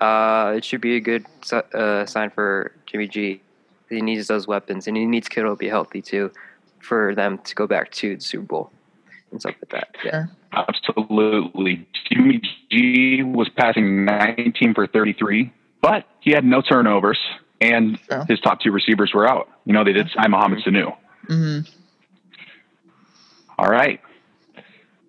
uh, 0.01 0.55
it 0.57 0.65
should 0.65 0.81
be 0.81 0.97
a 0.97 1.01
good 1.01 1.25
uh, 1.53 2.05
sign 2.07 2.31
for 2.31 2.73
Jimmy 2.87 3.07
G. 3.07 3.41
He 3.89 4.01
needs 4.03 4.27
those 4.29 4.47
weapons, 4.47 4.87
and 4.87 4.97
he 4.97 5.07
needs 5.07 5.29
Kittle 5.29 5.55
to 5.55 5.59
be 5.59 5.69
healthy 5.69 6.03
too, 6.03 6.31
for 6.81 7.15
them 7.15 7.39
to 7.39 7.55
go 7.55 7.67
back 7.67 7.91
to 7.93 8.17
the 8.17 8.21
Super 8.23 8.45
Bowl 8.45 8.71
and 9.31 9.41
stuff 9.41 9.55
like 9.63 9.71
that. 9.71 9.89
Yeah. 10.05 10.27
Absolutely. 10.53 11.87
Jimmy 12.11 12.41
G 12.71 13.23
was 13.23 13.49
passing 13.51 14.05
19 14.05 14.75
for 14.75 14.87
33, 14.87 15.53
but 15.83 16.05
he 16.21 16.31
had 16.33 16.45
no 16.45 16.63
turnovers, 16.63 17.19
and 17.61 17.99
Sure. 18.11 18.25
his 18.29 18.41
top 18.41 18.61
two 18.61 18.71
receivers 18.73 19.13
were 19.15 19.29
out. 19.29 19.49
You 19.67 19.73
know, 19.75 19.85
they 19.85 19.93
did 19.93 20.09
sign 20.11 20.31
Mohamed 20.31 20.65
Sanu. 20.65 20.97
hmm 21.27 21.59
All 23.59 23.69
right. 23.69 24.01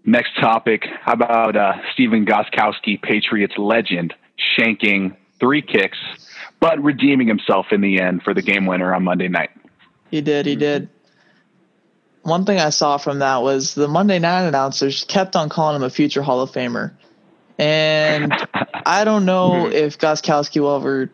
Next 0.06 0.32
topic. 0.40 0.86
How 1.02 1.14
about 1.14 1.56
uh, 1.56 1.74
Stephen 1.94 2.26
Gostkowski, 2.26 3.02
Patriots 3.02 3.54
legend, 3.58 4.14
shanking 4.58 5.16
three 5.40 5.62
kicks, 5.62 5.98
but 6.60 6.82
redeeming 6.84 7.28
himself 7.28 7.68
in 7.72 7.82
the 7.82 8.00
end 8.00 8.24
for 8.24 8.34
the 8.34 8.42
game 8.42 8.66
winner 8.66 8.94
on 8.94 9.04
Monday 9.04 9.28
night? 9.28 9.52
He 10.12 10.22
did. 10.22 10.46
He 10.46 10.54
mm-hmm. 10.54 10.60
did. 10.60 10.90
One 12.22 12.46
thing 12.46 12.60
I 12.60 12.70
saw 12.70 12.98
from 12.98 13.20
that 13.20 13.42
was 13.42 13.74
the 13.74 13.88
Monday 13.88 14.20
night 14.20 14.44
announcers 14.44 15.06
kept 15.06 15.36
on 15.36 15.50
calling 15.50 15.78
him 15.78 15.84
a 15.84 15.90
future 15.90 16.22
Hall 16.22 16.42
of 16.42 16.52
Famer. 16.52 16.92
And 17.58 18.34
I 18.86 19.04
don't 19.04 19.26
know 19.26 19.52
mm-hmm. 19.52 19.74
if 19.74 19.98
Gostkowski 19.98 20.62
will 20.62 20.76
ever 20.76 21.10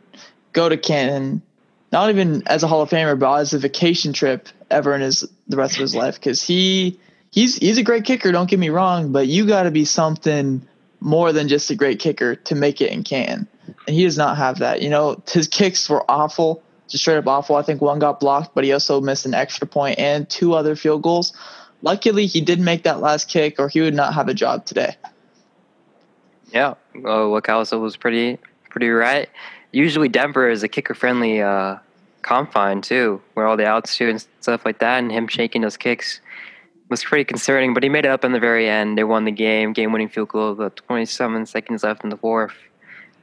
go 0.53 0.67
to 0.67 0.77
Canton, 0.77 1.41
not 1.91 2.09
even 2.09 2.43
as 2.47 2.63
a 2.63 2.67
Hall 2.67 2.81
of 2.81 2.89
Famer, 2.89 3.17
but 3.17 3.35
as 3.35 3.53
a 3.53 3.59
vacation 3.59 4.13
trip 4.13 4.49
ever 4.69 4.93
in 4.95 5.01
his 5.01 5.27
the 5.47 5.57
rest 5.57 5.75
of 5.75 5.81
his 5.81 5.95
life. 5.95 6.15
Because 6.15 6.41
he 6.41 6.99
he's 7.31 7.55
he's 7.57 7.77
a 7.77 7.83
great 7.83 8.05
kicker. 8.05 8.31
Don't 8.31 8.49
get 8.49 8.59
me 8.59 8.69
wrong, 8.69 9.11
but 9.11 9.27
you 9.27 9.45
got 9.45 9.63
to 9.63 9.71
be 9.71 9.85
something 9.85 10.67
more 10.99 11.31
than 11.33 11.47
just 11.47 11.69
a 11.69 11.75
great 11.75 11.99
kicker 11.99 12.35
to 12.35 12.55
make 12.55 12.81
it 12.81 12.91
in 12.91 13.03
Canton, 13.03 13.47
and 13.87 13.95
he 13.95 14.03
does 14.03 14.17
not 14.17 14.37
have 14.37 14.59
that. 14.59 14.81
You 14.81 14.89
know, 14.89 15.21
his 15.29 15.47
kicks 15.47 15.89
were 15.89 16.03
awful, 16.09 16.61
just 16.87 17.03
straight 17.03 17.17
up 17.17 17.27
awful. 17.27 17.55
I 17.55 17.61
think 17.61 17.81
one 17.81 17.99
got 17.99 18.19
blocked, 18.19 18.53
but 18.55 18.63
he 18.63 18.73
also 18.73 19.01
missed 19.01 19.25
an 19.25 19.33
extra 19.33 19.67
point 19.67 19.99
and 19.99 20.29
two 20.29 20.53
other 20.53 20.75
field 20.75 21.01
goals. 21.01 21.33
Luckily, 21.81 22.25
he 22.25 22.41
did 22.41 22.59
make 22.59 22.83
that 22.83 22.99
last 22.99 23.29
kick, 23.29 23.59
or 23.59 23.69
he 23.69 23.81
would 23.81 23.93
not 23.93 24.13
have 24.13 24.27
a 24.27 24.33
job 24.33 24.65
today. 24.65 24.95
Yeah, 26.51 26.75
uh, 27.05 27.27
what 27.27 27.47
was 27.47 27.97
pretty 27.97 28.39
pretty 28.69 28.89
right. 28.89 29.29
Usually 29.71 30.07
Denver 30.07 30.49
is 30.49 30.63
a 30.63 30.67
kicker 30.67 30.93
friendly 30.93 31.41
uh, 31.41 31.77
confine 32.21 32.81
too, 32.81 33.21
where 33.33 33.45
all 33.45 33.57
the 33.57 33.65
outs 33.65 33.97
to 33.97 34.09
and 34.09 34.25
stuff 34.39 34.65
like 34.65 34.79
that, 34.79 34.99
and 34.99 35.11
him 35.11 35.27
shaking 35.27 35.61
those 35.61 35.77
kicks 35.77 36.21
was 36.89 37.03
pretty 37.03 37.23
concerning. 37.23 37.73
But 37.73 37.83
he 37.83 37.89
made 37.89 38.05
it 38.05 38.11
up 38.11 38.23
in 38.23 38.31
the 38.31 38.39
very 38.39 38.69
end. 38.69 38.97
They 38.97 39.03
won 39.03 39.25
the 39.25 39.31
game, 39.31 39.73
game 39.73 39.91
winning 39.91 40.09
field 40.09 40.29
goal, 40.29 40.53
with 40.53 40.75
27 40.75 41.45
seconds 41.45 41.83
left 41.83 42.03
in 42.03 42.09
the 42.09 42.17
fourth. 42.17 42.53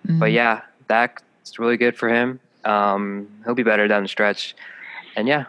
But 0.05 0.31
Mhm. 0.31 0.33
yeah, 0.35 0.61
that's 0.89 1.59
really 1.59 1.77
good 1.77 1.97
for 1.97 2.09
him. 2.09 2.41
Um, 2.65 3.29
he'll 3.45 3.55
be 3.55 3.63
better 3.63 3.87
down 3.89 4.03
the 4.03 4.09
stretch, 4.09 4.55
and 5.17 5.27
yeah, 5.29 5.45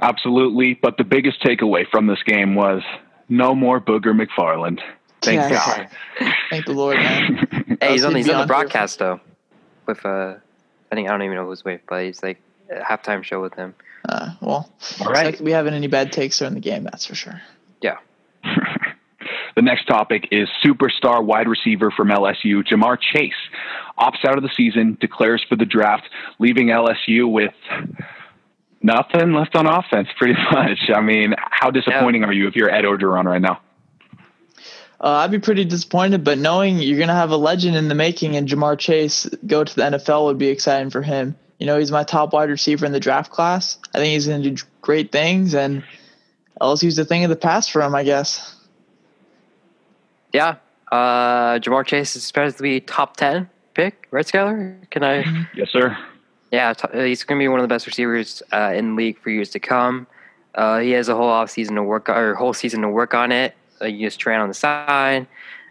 Absolutely. 0.00 0.74
But 0.74 0.96
the 0.96 1.04
biggest 1.04 1.40
takeaway 1.42 1.88
from 1.88 2.06
this 2.06 2.22
game 2.24 2.54
was 2.54 2.82
no 3.28 3.54
more 3.54 3.80
Booger 3.80 4.12
McFarland. 4.12 4.80
Thank 5.22 5.50
Yes. 5.50 5.90
Thank 6.50 6.66
the 6.66 6.72
Lord, 6.72 6.96
man. 6.96 7.76
hey, 7.80 7.92
he's 7.92 8.04
on 8.04 8.14
he's 8.14 8.28
on 8.28 8.40
the 8.40 8.46
broadcast 8.46 8.98
though, 8.98 9.20
with 9.86 10.04
uh, 10.04 10.34
I 10.90 10.94
think 10.94 11.08
I 11.08 11.12
don't 11.12 11.22
even 11.22 11.36
know 11.36 11.46
who's 11.46 11.64
with, 11.64 11.80
but 11.88 12.04
he's 12.04 12.22
like 12.22 12.40
a 12.70 12.80
halftime 12.80 13.22
show 13.24 13.40
with 13.40 13.54
him. 13.54 13.74
Uh, 14.08 14.30
well, 14.40 14.50
All 14.50 14.66
looks 14.68 15.00
right. 15.06 15.26
like 15.26 15.40
we 15.40 15.50
haven't 15.52 15.74
any 15.74 15.86
bad 15.88 16.12
takes 16.12 16.38
during 16.38 16.54
the 16.54 16.60
game, 16.60 16.84
that's 16.84 17.06
for 17.06 17.14
sure. 17.14 17.40
The 19.58 19.62
next 19.62 19.86
topic 19.86 20.28
is 20.30 20.48
superstar 20.64 21.20
wide 21.20 21.48
receiver 21.48 21.90
from 21.90 22.10
LSU, 22.10 22.64
Ja'Marr 22.64 22.96
Chase, 23.00 23.32
opts 23.98 24.24
out 24.24 24.36
of 24.36 24.44
the 24.44 24.50
season, 24.56 24.96
declares 25.00 25.44
for 25.48 25.56
the 25.56 25.64
draft, 25.64 26.08
leaving 26.38 26.68
LSU 26.68 27.28
with 27.28 27.54
nothing 28.80 29.32
left 29.32 29.56
on 29.56 29.66
offense, 29.66 30.06
pretty 30.16 30.34
much. 30.52 30.78
I 30.94 31.00
mean, 31.00 31.34
how 31.36 31.72
disappointing 31.72 32.22
are 32.22 32.32
you 32.32 32.46
if 32.46 32.54
you're 32.54 32.70
Ed 32.70 32.84
Orgeron 32.84 33.24
right 33.24 33.42
now? 33.42 33.60
Uh, 35.00 35.08
I'd 35.24 35.32
be 35.32 35.40
pretty 35.40 35.64
disappointed, 35.64 36.22
but 36.22 36.38
knowing 36.38 36.78
you're 36.78 36.96
going 36.96 37.08
to 37.08 37.14
have 37.14 37.32
a 37.32 37.36
legend 37.36 37.74
in 37.74 37.88
the 37.88 37.96
making 37.96 38.36
and 38.36 38.46
Ja'Marr 38.46 38.78
Chase 38.78 39.28
go 39.44 39.64
to 39.64 39.74
the 39.74 39.82
NFL 39.82 40.26
would 40.26 40.38
be 40.38 40.50
exciting 40.50 40.90
for 40.90 41.02
him. 41.02 41.34
You 41.58 41.66
know, 41.66 41.80
he's 41.80 41.90
my 41.90 42.04
top 42.04 42.32
wide 42.32 42.48
receiver 42.48 42.86
in 42.86 42.92
the 42.92 43.00
draft 43.00 43.32
class. 43.32 43.76
I 43.92 43.98
think 43.98 44.12
he's 44.12 44.28
going 44.28 44.40
to 44.40 44.50
do 44.50 44.62
great 44.82 45.10
things, 45.10 45.52
and 45.52 45.82
LSU's 46.60 46.96
a 47.00 47.04
thing 47.04 47.24
of 47.24 47.30
the 47.30 47.34
past 47.34 47.72
for 47.72 47.82
him, 47.82 47.96
I 47.96 48.04
guess. 48.04 48.54
Yeah. 50.32 50.56
Uh, 50.90 51.58
Ja'Marr 51.58 51.86
Chase 51.86 52.16
is 52.16 52.24
supposed 52.24 52.56
to 52.56 52.62
be 52.62 52.80
top 52.80 53.16
10 53.16 53.48
pick, 53.74 54.08
right, 54.10 54.26
Skyler? 54.26 54.90
Can 54.90 55.04
I? 55.04 55.46
Yes, 55.54 55.70
sir. 55.70 55.96
Yeah, 56.50 56.72
t- 56.72 57.08
he's 57.08 57.24
going 57.24 57.38
to 57.38 57.42
be 57.42 57.48
one 57.48 57.60
of 57.60 57.64
the 57.64 57.68
best 57.68 57.86
receivers 57.86 58.42
uh, 58.52 58.72
in 58.74 58.90
the 58.90 58.96
league 58.96 59.20
for 59.20 59.30
years 59.30 59.50
to 59.50 59.60
come. 59.60 60.06
Uh, 60.54 60.78
he 60.78 60.90
has 60.92 61.08
a 61.08 61.14
whole 61.14 61.28
off 61.28 61.50
season 61.50 61.76
to 61.76 61.82
work 61.82 62.08
or 62.08 62.34
whole 62.34 62.54
season 62.54 62.80
to 62.82 62.88
work 62.88 63.14
on 63.14 63.30
it. 63.30 63.54
Uh, 63.80 63.86
you 63.86 64.06
just 64.06 64.18
train 64.18 64.40
on 64.40 64.48
the 64.48 64.54
side 64.54 65.26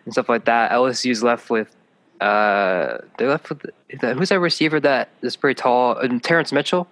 and 0.05 0.13
stuff 0.13 0.29
like 0.29 0.45
that. 0.45 0.71
LSU's 0.71 1.23
left 1.23 1.49
with 1.49 1.75
uh, 2.21 2.97
they 3.17 3.27
left 3.27 3.49
with 3.49 3.65
the, 3.99 4.13
who's 4.13 4.29
that 4.29 4.39
receiver 4.39 4.79
that 4.79 5.09
is 5.21 5.35
pretty 5.35 5.59
tall? 5.59 5.97
Uh, 5.97 6.07
Terrence 6.19 6.51
Mitchell. 6.51 6.87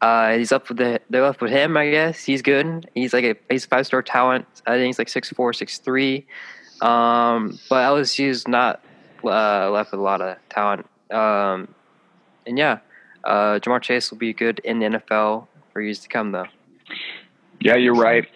Uh, 0.00 0.36
he's 0.36 0.52
up 0.52 0.68
with 0.68 0.78
the 0.78 1.00
they're 1.10 1.22
left 1.22 1.40
with 1.40 1.50
him. 1.50 1.76
I 1.76 1.90
guess 1.90 2.22
he's 2.22 2.42
good. 2.42 2.88
He's 2.94 3.12
like 3.12 3.24
a 3.24 3.36
he's 3.50 3.64
five 3.64 3.86
star 3.86 4.02
talent. 4.02 4.46
I 4.66 4.76
think 4.76 4.86
he's 4.86 4.98
like 4.98 5.08
six 5.08 5.30
four, 5.30 5.52
six 5.52 5.78
three. 5.78 6.26
Um, 6.80 7.58
but 7.68 7.84
LSU's 7.84 8.46
not 8.46 8.82
uh, 9.24 9.70
left 9.70 9.92
with 9.92 10.00
a 10.00 10.02
lot 10.02 10.20
of 10.20 10.36
talent. 10.50 10.86
Um, 11.10 11.74
and 12.46 12.58
yeah, 12.58 12.78
uh, 13.24 13.58
Ja'Marr 13.60 13.82
Chase 13.82 14.10
will 14.10 14.18
be 14.18 14.32
good 14.32 14.60
in 14.60 14.78
the 14.78 14.86
NFL 14.86 15.46
for 15.72 15.80
years 15.80 16.00
to 16.00 16.08
come, 16.08 16.32
though. 16.32 16.46
Yeah, 17.60 17.76
you're 17.76 17.94
right. 17.94 18.26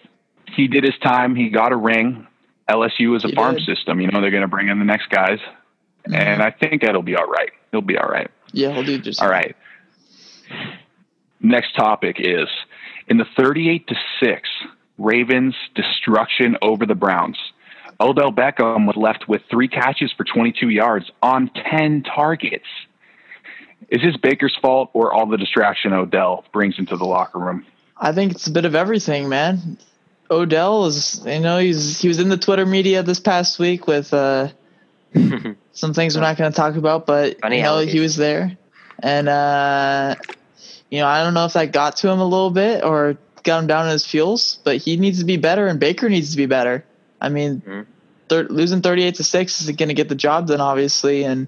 He 0.57 0.67
did 0.67 0.85
his 0.85 0.99
time. 1.03 1.37
He 1.37 1.49
got 1.51 1.73
a 1.73 1.77
ring. 1.77 2.27
LSU 2.69 3.17
is 3.17 3.25
a 3.25 3.29
He 3.29 3.35
farm 3.35 3.57
did. 3.57 3.65
system. 3.67 4.01
You 4.01 4.09
know, 4.11 4.21
they're 4.21 4.31
going 4.31 4.43
to 4.43 4.49
bring 4.49 4.69
in 4.69 4.79
the 4.79 4.85
next 4.85 5.11
guys. 5.11 5.39
Mm-hmm. 5.39 6.15
And 6.15 6.43
I 6.43 6.51
think 6.51 6.83
it'll 6.83 7.03
be 7.03 7.17
all 7.17 7.27
right. 7.27 7.51
He'll 7.71 7.83
be 7.83 7.97
all 7.97 8.09
right. 8.09 8.31
Yeah, 8.53 8.73
he'll 8.73 8.83
do 8.85 8.99
just 8.99 9.23
All 9.23 9.29
right. 9.29 9.55
Next 11.41 11.75
topic 11.75 12.17
is 12.19 12.49
in 13.07 13.17
the 13.19 13.27
38 13.37 13.87
to 13.89 13.95
6 14.23 14.49
Ravens 14.99 15.55
destruction 15.75 16.57
over 16.61 16.85
the 16.85 16.95
Browns. 16.95 17.39
Odell 18.01 18.33
Beckham 18.33 18.87
was 18.87 18.97
left 18.97 19.29
with 19.29 19.43
three 19.51 19.69
catches 19.69 20.13
for 20.13 20.25
22 20.25 20.71
yards 20.71 21.11
on 21.23 21.51
10 21.71 22.03
targets. 22.03 22.67
Is 23.91 24.01
this 24.03 24.17
Baker's 24.17 24.57
fault 24.61 24.91
or 24.95 25.13
all 25.13 25.27
the 25.27 25.37
distraction 25.37 25.93
Odell 25.93 26.45
brings 26.53 26.79
into 26.79 26.97
the 26.97 27.05
locker 27.05 27.39
room? 27.39 27.67
I 27.97 28.13
think 28.13 28.33
it's 28.33 28.47
a 28.47 28.51
bit 28.51 28.65
of 28.65 28.75
everything, 28.75 29.29
man. 29.29 29.79
Odell 30.31 30.87
is, 30.87 31.23
you 31.27 31.41
know, 31.41 31.59
he's 31.59 32.01
he 32.01 32.09
was 32.09 32.21
in 32.21 32.29
the 32.29 32.37
Twitter 32.37 32.65
media 32.65 33.03
this 33.03 33.21
past 33.21 33.59
week 33.59 33.87
with 33.87 34.15
uh, 34.15 34.49
some 35.73 35.93
things 35.93 36.15
we're 36.15 36.23
not 36.23 36.37
going 36.37 36.51
to 36.51 36.57
talk 36.57 36.77
about, 36.77 37.05
but 37.05 37.41
Funny 37.41 37.59
you 37.59 37.63
know, 37.63 37.79
he 37.79 37.99
was 37.99 38.17
there, 38.17 38.57
and 39.03 39.29
uh, 39.29 40.15
you 40.89 41.01
know, 41.01 41.09
I 41.09 41.25
don't 41.25 41.35
know 41.35 41.47
if 41.47 41.55
that 41.55 41.73
got 41.73 41.97
to 41.97 42.09
him 42.09 42.21
a 42.21 42.25
little 42.25 42.51
bit 42.51 42.85
or 42.85 43.19
got 43.43 43.59
him 43.59 43.67
down 43.67 43.87
in 43.87 43.93
his 43.93 44.07
fuels, 44.07 44.61
but 44.63 44.77
he 44.77 44.97
needs 44.97 45.19
to 45.19 45.25
be 45.25 45.37
better, 45.37 45.67
and 45.67 45.81
Baker 45.81 46.09
needs 46.09 46.31
to 46.31 46.37
be 46.37 46.47
better. 46.47 46.85
I 47.21 47.29
mean, 47.29 47.63
Mhm. 47.67 47.87
thir- 48.29 48.49
losing 48.49 48.83
thirty-eight 48.83 49.17
to 49.17 49.25
six 49.25 49.61
isn't 49.61 49.79
going 49.79 49.89
to 49.89 49.95
get 49.95 50.09
the 50.09 50.15
job 50.15 50.47
done, 50.47 50.61
obviously, 50.61 51.25
and 51.25 51.47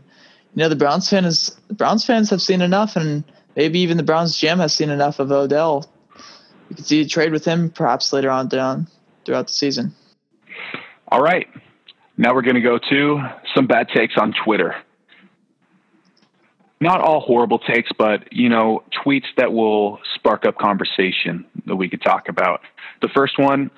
you 0.55 0.63
know, 0.63 0.69
the 0.69 0.77
Browns 0.77 1.09
fans, 1.09 1.57
the 1.69 1.75
Browns 1.75 2.05
fans 2.05 2.31
have 2.31 2.43
seen 2.43 2.61
enough, 2.61 2.97
and 2.97 3.25
maybe 3.57 3.79
even 3.81 3.97
the 3.97 4.03
Browns 4.03 4.39
GM 4.39 4.59
has 4.59 4.73
seen 4.75 4.91
enough 4.91 5.19
of 5.19 5.33
Odell 5.33 5.87
you 6.73 6.77
could 6.77 6.87
see 6.87 7.03
a 7.03 7.07
trade 7.07 7.33
with 7.33 7.45
him 7.45 7.69
perhaps 7.69 8.15
later 8.15 8.31
on 8.31 8.49
down 8.49 8.87
throughout 9.27 9.47
the 9.47 9.53
season. 9.53 9.95
All 11.09 11.21
right. 11.21 11.47
Now 12.17 12.35
we're 12.35 12.41
going 12.41 12.55
to 12.55 12.63
go 12.63 12.79
to 12.79 13.21
some 13.55 13.67
bad 13.67 13.89
takes 13.91 14.15
on 14.17 14.33
Twitter. 14.33 14.75
Not 16.81 17.03
all 17.03 17.21
horrible 17.21 17.59
takes, 17.59 17.91
but 17.97 18.33
you 18.33 18.49
know, 18.49 18.85
tweets 19.05 19.27
that 19.37 19.53
will 19.53 19.99
spark 20.15 20.47
up 20.47 20.57
conversation 20.57 21.45
that 21.67 21.77
we 21.77 21.91
could 21.91 22.01
talk 22.01 22.31
about. 22.31 22.63
The 23.03 23.09
first 23.09 23.39
one, 23.39 23.71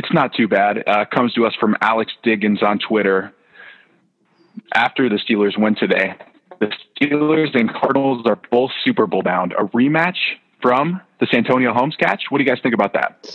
it's 0.00 0.12
not 0.14 0.32
too 0.32 0.48
bad. 0.48 0.82
Uh, 0.86 1.04
comes 1.04 1.34
to 1.34 1.44
us 1.44 1.54
from 1.60 1.76
Alex 1.82 2.10
Diggins 2.22 2.62
on 2.62 2.78
Twitter. 2.78 3.34
After 4.74 5.10
the 5.10 5.16
Steelers 5.16 5.58
win 5.58 5.74
today, 5.74 6.14
the 6.58 6.72
Steelers 6.96 7.54
and 7.54 7.70
Cardinals 7.70 8.22
are 8.24 8.38
both 8.50 8.70
Super 8.82 9.06
Bowl 9.06 9.22
bound. 9.22 9.52
A 9.52 9.64
rematch 9.64 10.16
from 10.62 11.02
the 11.20 11.26
Santonio 11.30 11.74
Holmes 11.74 11.96
catch. 11.96 12.24
What 12.30 12.38
do 12.38 12.44
you 12.44 12.48
guys 12.48 12.60
think 12.62 12.74
about 12.74 12.94
that? 12.94 13.26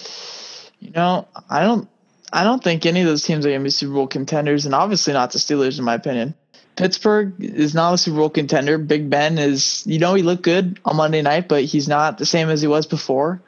You 0.80 0.90
know, 0.90 1.28
I 1.52 1.62
don't 1.62 1.88
I 2.34 2.44
don't 2.44 2.64
think 2.64 2.84
any 2.88 3.02
of 3.02 3.06
those 3.06 3.24
teams 3.24 3.46
are 3.46 3.52
gonna 3.52 3.64
be 3.64 3.70
Super 3.70 3.94
Bowl 3.94 4.08
contenders, 4.08 4.66
and 4.66 4.74
obviously 4.74 5.14
not 5.14 5.32
the 5.32 5.40
Steelers 5.40 5.78
in 5.78 5.86
my 5.86 5.94
opinion. 5.94 6.34
Pittsburgh 6.76 7.36
is 7.40 7.76
not 7.76 7.94
a 7.94 7.98
Super 8.00 8.18
Bowl 8.18 8.32
contender. 8.32 8.80
Big 8.80 9.08
Ben 9.08 9.38
is 9.38 9.84
you 9.86 10.00
know, 10.00 10.16
he 10.16 10.24
looked 10.24 10.42
good 10.42 10.80
on 10.84 10.96
Monday 10.96 11.22
night, 11.22 11.48
but 11.48 11.64
he's 11.64 11.88
not 11.88 12.18
the 12.18 12.26
same 12.26 12.50
as 12.50 12.60
he 12.60 12.68
was 12.68 12.88
before. 12.88 13.40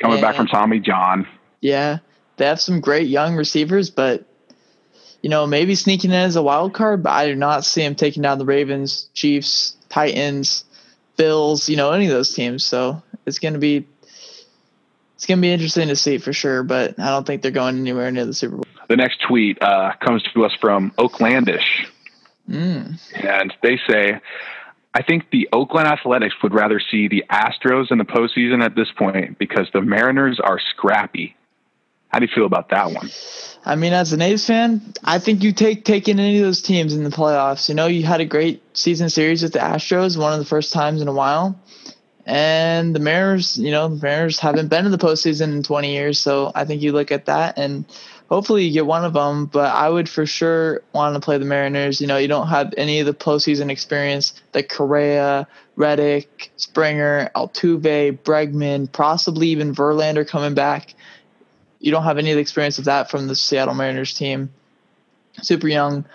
Coming 0.00 0.20
back 0.20 0.34
from 0.34 0.48
Tommy 0.48 0.80
John. 0.80 1.28
Yeah. 1.60 1.98
They 2.36 2.46
have 2.46 2.60
some 2.60 2.80
great 2.80 3.08
young 3.08 3.36
receivers, 3.36 3.90
but 3.90 4.24
you 5.22 5.30
know, 5.30 5.46
maybe 5.46 5.74
sneaking 5.74 6.10
in 6.10 6.16
as 6.16 6.36
a 6.36 6.42
wild 6.42 6.74
card, 6.74 7.02
but 7.02 7.10
I 7.10 7.26
do 7.26 7.34
not 7.34 7.64
see 7.64 7.82
him 7.82 7.94
taking 7.94 8.22
down 8.22 8.38
the 8.38 8.44
Ravens, 8.44 9.08
Chiefs, 9.14 9.74
Titans, 9.88 10.64
Bills, 11.16 11.68
you 11.68 11.76
know, 11.76 11.92
any 11.92 12.06
of 12.06 12.12
those 12.12 12.34
teams. 12.34 12.62
So 12.62 13.02
it's 13.24 13.38
gonna 13.38 13.58
be 13.58 13.86
it's 15.14 15.26
gonna 15.26 15.40
be 15.40 15.52
interesting 15.52 15.88
to 15.88 15.96
see 15.96 16.18
for 16.18 16.32
sure, 16.32 16.62
but 16.62 16.98
I 16.98 17.08
don't 17.08 17.26
think 17.26 17.40
they're 17.40 17.50
going 17.50 17.78
anywhere 17.78 18.10
near 18.10 18.26
the 18.26 18.34
Super 18.34 18.56
Bowl. 18.56 18.64
The 18.88 18.96
next 18.96 19.22
tweet 19.26 19.62
uh, 19.62 19.92
comes 20.04 20.22
to 20.34 20.44
us 20.44 20.52
from 20.60 20.90
Oaklandish, 20.98 21.86
Mm. 22.50 23.00
and 23.14 23.54
they 23.62 23.80
say, 23.88 24.20
I 24.92 25.02
think 25.02 25.30
the 25.30 25.48
Oakland 25.52 25.88
Athletics 25.88 26.34
would 26.42 26.52
rather 26.52 26.78
see 26.78 27.08
the 27.08 27.24
Astros 27.30 27.90
in 27.90 27.96
the 27.98 28.04
postseason 28.04 28.62
at 28.62 28.74
this 28.76 28.88
point 28.96 29.38
because 29.38 29.68
the 29.72 29.80
Mariners 29.80 30.38
are 30.40 30.60
scrappy. 30.60 31.34
How 32.14 32.20
do 32.20 32.26
you 32.26 32.32
feel 32.32 32.46
about 32.46 32.68
that 32.68 32.92
one? 32.92 33.10
I 33.66 33.74
mean, 33.74 33.92
as 33.92 34.12
an 34.12 34.22
A's 34.22 34.46
fan, 34.46 34.80
I 35.02 35.18
think 35.18 35.42
you 35.42 35.52
take 35.52 35.84
taking 35.84 36.20
any 36.20 36.38
of 36.38 36.44
those 36.44 36.62
teams 36.62 36.94
in 36.94 37.02
the 37.02 37.10
playoffs. 37.10 37.68
You 37.68 37.74
know, 37.74 37.88
you 37.88 38.04
had 38.04 38.20
a 38.20 38.24
great 38.24 38.62
season 38.76 39.10
series 39.10 39.42
with 39.42 39.52
the 39.52 39.58
Astros, 39.58 40.16
one 40.16 40.32
of 40.32 40.38
the 40.38 40.44
first 40.44 40.72
times 40.72 41.02
in 41.02 41.08
a 41.08 41.12
while. 41.12 41.58
And 42.24 42.94
the 42.94 43.00
Mariners, 43.00 43.58
you 43.58 43.72
know, 43.72 43.88
the 43.88 44.00
Mariners 44.00 44.38
haven't 44.38 44.68
been 44.68 44.86
in 44.86 44.92
the 44.92 44.96
postseason 44.98 45.54
in 45.54 45.64
20 45.64 45.90
years, 45.90 46.20
so 46.20 46.52
I 46.54 46.64
think 46.64 46.82
you 46.82 46.92
look 46.92 47.10
at 47.10 47.26
that 47.26 47.58
and 47.58 47.84
hopefully 48.28 48.64
you 48.64 48.72
get 48.72 48.86
one 48.86 49.04
of 49.04 49.12
them. 49.12 49.46
But 49.46 49.74
I 49.74 49.88
would 49.88 50.08
for 50.08 50.24
sure 50.24 50.82
want 50.92 51.16
to 51.16 51.20
play 51.20 51.38
the 51.38 51.44
Mariners. 51.44 52.00
You 52.00 52.06
know, 52.06 52.16
you 52.16 52.28
don't 52.28 52.46
have 52.46 52.72
any 52.76 53.00
of 53.00 53.06
the 53.06 53.12
postseason 53.12 53.70
experience 53.70 54.40
like 54.54 54.68
Correa, 54.68 55.48
Reddick, 55.74 56.52
Springer, 56.58 57.28
Altuve, 57.34 58.20
Bregman, 58.20 58.92
possibly 58.92 59.48
even 59.48 59.74
Verlander 59.74 60.24
coming 60.24 60.54
back. 60.54 60.94
You 61.84 61.90
don't 61.90 62.04
have 62.04 62.16
any 62.16 62.30
of 62.30 62.36
the 62.36 62.40
experience 62.40 62.78
of 62.78 62.86
that 62.86 63.10
from 63.10 63.28
the 63.28 63.36
Seattle 63.36 63.74
Mariners 63.74 64.14
team. 64.14 64.50
Super 65.42 65.68
young, 65.68 66.06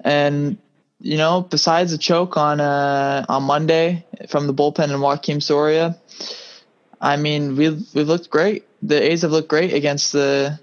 and 0.00 0.58
you 0.98 1.16
know, 1.16 1.42
besides 1.42 1.92
a 1.92 1.98
choke 1.98 2.36
on 2.36 2.60
uh, 2.60 3.24
on 3.28 3.44
Monday 3.44 4.04
from 4.28 4.48
the 4.48 4.54
bullpen 4.54 4.90
and 4.90 5.00
Joaquin 5.00 5.40
Soria, 5.40 5.96
I 7.00 7.16
mean, 7.16 7.56
we've 7.56 7.86
we've 7.94 8.08
looked 8.08 8.28
great. 8.28 8.64
The 8.82 9.12
A's 9.12 9.22
have 9.22 9.30
looked 9.30 9.48
great 9.48 9.72
against 9.72 10.12
the 10.12 10.58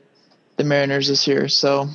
the 0.57 0.65
Mariners 0.65 1.07
this 1.07 1.27
year. 1.27 1.47
So, 1.47 1.87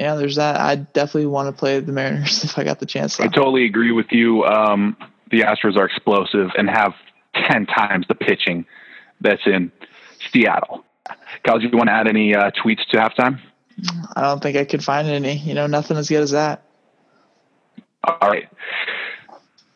yeah, 0.00 0.16
there's 0.16 0.36
that. 0.36 0.58
I 0.58 0.74
definitely 0.74 1.26
want 1.26 1.54
to 1.54 1.58
play 1.58 1.78
the 1.78 1.92
Mariners 1.92 2.42
if 2.44 2.58
I 2.58 2.64
got 2.64 2.80
the 2.80 2.86
chance. 2.86 3.20
I 3.20 3.28
totally 3.28 3.64
agree 3.64 3.92
with 3.92 4.10
you. 4.10 4.42
Um, 4.42 4.96
the 5.30 5.42
Astros 5.42 5.76
are 5.76 5.86
explosive 5.86 6.50
and 6.58 6.68
have 6.68 6.94
10 7.48 7.66
times 7.66 8.06
the 8.08 8.16
pitching 8.16 8.66
that's 9.20 9.46
in 9.46 9.70
Seattle. 10.32 10.84
Kyle, 11.44 11.58
do 11.58 11.66
you 11.66 11.76
want 11.76 11.88
to 11.88 11.92
add 11.92 12.08
any 12.08 12.34
uh, 12.34 12.50
tweets 12.50 12.86
to 12.90 12.96
halftime? 12.96 13.40
I 14.14 14.22
don't 14.22 14.42
think 14.42 14.56
I 14.56 14.64
could 14.64 14.84
find 14.84 15.08
any. 15.08 15.36
You 15.38 15.54
know, 15.54 15.66
nothing 15.66 15.96
as 15.96 16.08
good 16.08 16.22
as 16.22 16.32
that. 16.32 16.62
All 18.04 18.30
right. 18.30 18.48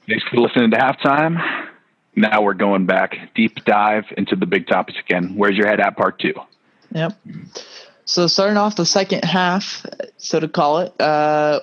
Thanks 0.09 0.25
for 0.31 0.37
listening 0.37 0.71
to 0.71 0.77
halftime. 0.77 1.38
Now 2.14 2.42
we're 2.42 2.55
going 2.55 2.87
back, 2.87 3.14
deep 3.35 3.64
dive 3.64 4.05
into 4.16 4.37
the 4.37 4.47
big 4.47 4.66
topics 4.66 4.99
again. 4.99 5.35
Where's 5.37 5.57
your 5.57 5.66
head 5.66 5.81
at 5.81 5.97
part 5.97 6.19
two? 6.19 6.35
Yep. 6.92 7.12
So 8.05 8.27
starting 8.27 8.57
off 8.57 8.77
the 8.77 8.87
second 8.87 9.25
half, 9.25 9.85
so 10.16 10.40
to 10.40 10.49
call 10.49 10.79
it, 10.79 10.99
uh, 11.01 11.61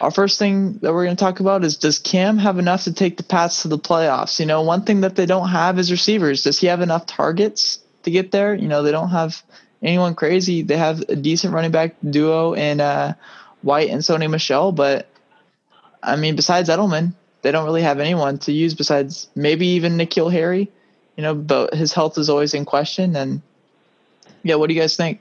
our 0.00 0.10
first 0.10 0.38
thing 0.38 0.74
that 0.82 0.92
we're 0.92 1.04
going 1.04 1.16
to 1.16 1.20
talk 1.20 1.40
about 1.40 1.64
is 1.64 1.76
does 1.76 1.98
Cam 1.98 2.38
have 2.38 2.58
enough 2.58 2.84
to 2.84 2.92
take 2.92 3.16
the 3.16 3.24
Pats 3.24 3.62
to 3.62 3.68
the 3.68 3.78
playoffs? 3.78 4.38
You 4.38 4.46
know, 4.46 4.62
one 4.62 4.84
thing 4.84 5.00
that 5.00 5.16
they 5.16 5.26
don't 5.26 5.48
have 5.48 5.78
is 5.78 5.90
receivers. 5.90 6.44
Does 6.44 6.60
he 6.60 6.68
have 6.68 6.80
enough 6.80 7.06
targets 7.06 7.80
to 8.02 8.10
get 8.10 8.30
there? 8.30 8.54
You 8.54 8.68
know, 8.68 8.82
they 8.82 8.92
don't 8.92 9.10
have 9.10 9.42
anyone 9.82 10.14
crazy. 10.14 10.62
They 10.62 10.76
have 10.76 11.00
a 11.08 11.16
decent 11.16 11.54
running 11.54 11.70
back 11.70 11.96
duo 12.08 12.54
in 12.54 12.80
uh, 12.80 13.14
White 13.62 13.90
and 13.90 14.02
Sony 14.02 14.30
Michel, 14.30 14.72
but 14.72 15.08
I 16.02 16.16
mean, 16.16 16.36
besides 16.36 16.68
Edelman, 16.68 17.14
they 17.42 17.50
don't 17.50 17.64
really 17.64 17.82
have 17.82 18.00
anyone 18.00 18.38
to 18.38 18.52
use 18.52 18.74
besides 18.74 19.28
maybe 19.34 19.66
even 19.68 19.96
N'Keal 19.96 20.32
Harry. 20.32 20.70
You 21.16 21.22
know, 21.22 21.34
but 21.34 21.74
his 21.74 21.92
health 21.92 22.16
is 22.16 22.30
always 22.30 22.54
in 22.54 22.64
question. 22.64 23.16
And 23.16 23.42
yeah, 24.44 24.54
what 24.54 24.68
do 24.68 24.74
you 24.74 24.80
guys 24.80 24.96
think? 24.96 25.20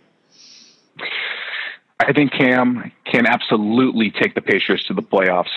I 1.99 2.13
think 2.13 2.31
Cam 2.31 2.91
can 3.05 3.25
absolutely 3.25 4.11
take 4.11 4.35
the 4.35 4.41
Pacers 4.41 4.83
to 4.85 4.93
the 4.93 5.01
playoffs. 5.01 5.49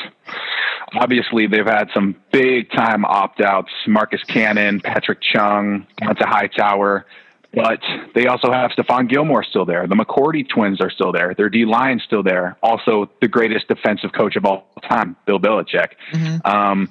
Obviously, 0.92 1.46
they've 1.46 1.66
had 1.66 1.88
some 1.94 2.16
big 2.32 2.70
time 2.70 3.04
opt 3.04 3.40
outs 3.40 3.70
Marcus 3.86 4.22
Cannon, 4.24 4.80
Patrick 4.80 5.20
Chung, 5.20 5.86
Dont'a 6.00 6.24
Hightower, 6.24 7.06
but 7.52 7.80
they 8.14 8.26
also 8.26 8.52
have 8.52 8.70
Stephon 8.72 9.08
Gilmore 9.08 9.44
still 9.44 9.64
there. 9.64 9.86
The 9.86 9.94
McCourty 9.94 10.48
twins 10.48 10.80
are 10.80 10.90
still 10.90 11.12
there. 11.12 11.34
Their 11.34 11.48
D 11.48 11.64
line 11.64 12.00
still 12.04 12.22
there. 12.22 12.56
Also, 12.62 13.10
the 13.20 13.28
greatest 13.28 13.68
defensive 13.68 14.12
coach 14.12 14.36
of 14.36 14.44
all 14.44 14.66
time, 14.88 15.16
Bill 15.26 15.40
Belichick. 15.40 15.90
Mm-hmm. 16.12 16.46
Um, 16.46 16.88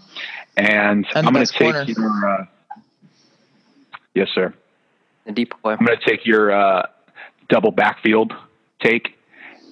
and, 0.57 1.05
and 1.15 1.27
I'm 1.27 1.33
going 1.33 1.45
to 1.45 1.51
take 1.51 1.73
corner. 1.73 1.83
your. 1.83 2.29
Uh, 2.29 2.45
yes, 4.13 4.27
sir. 4.33 4.53
The 5.25 5.31
deep 5.31 5.53
boy. 5.61 5.75
I'm 5.79 5.85
going 5.85 5.97
to 5.97 6.09
take 6.09 6.25
your 6.25 6.51
uh, 6.51 6.87
double 7.47 7.71
backfield 7.71 8.33
take 8.81 9.15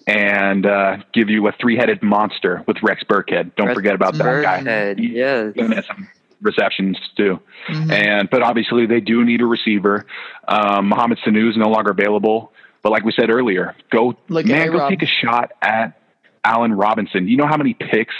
and 0.08 0.66
uh, 0.66 0.98
give 1.14 1.30
you 1.30 1.48
a 1.48 1.52
three-headed 1.52 2.02
monster 2.02 2.64
with 2.66 2.78
Rex 2.82 3.04
Burkhead. 3.04 3.56
Don't 3.56 3.68
Rex 3.68 3.78
forget 3.78 3.94
about 3.94 4.14
that 4.16 4.24
Burkhead, 4.24 4.98
guy. 4.98 5.04
Yes. 5.04 5.86
Some 5.86 6.08
receptions 6.42 6.98
too. 7.16 7.40
Mm-hmm. 7.68 7.92
And 7.92 8.30
but 8.30 8.42
obviously 8.42 8.86
they 8.86 9.02
do 9.02 9.26
need 9.26 9.42
a 9.42 9.46
receiver. 9.46 10.06
Um, 10.48 10.88
Mohamed 10.88 11.20
Sanu 11.20 11.50
is 11.50 11.58
no 11.58 11.70
longer 11.70 11.92
available. 11.92 12.54
But 12.84 12.92
like 12.92 13.04
we 13.04 13.12
said 13.12 13.30
earlier, 13.30 13.76
go 13.92 14.16
like 14.30 14.46
man, 14.46 14.72
go 14.72 14.88
take 14.88 15.02
a 15.02 15.08
shot 15.08 15.52
at 15.62 16.00
Allen 16.46 16.74
Robinson. 16.74 17.28
You 17.28 17.36
know 17.36 17.48
how 17.48 17.58
many 17.58 17.74
picks 17.74 18.16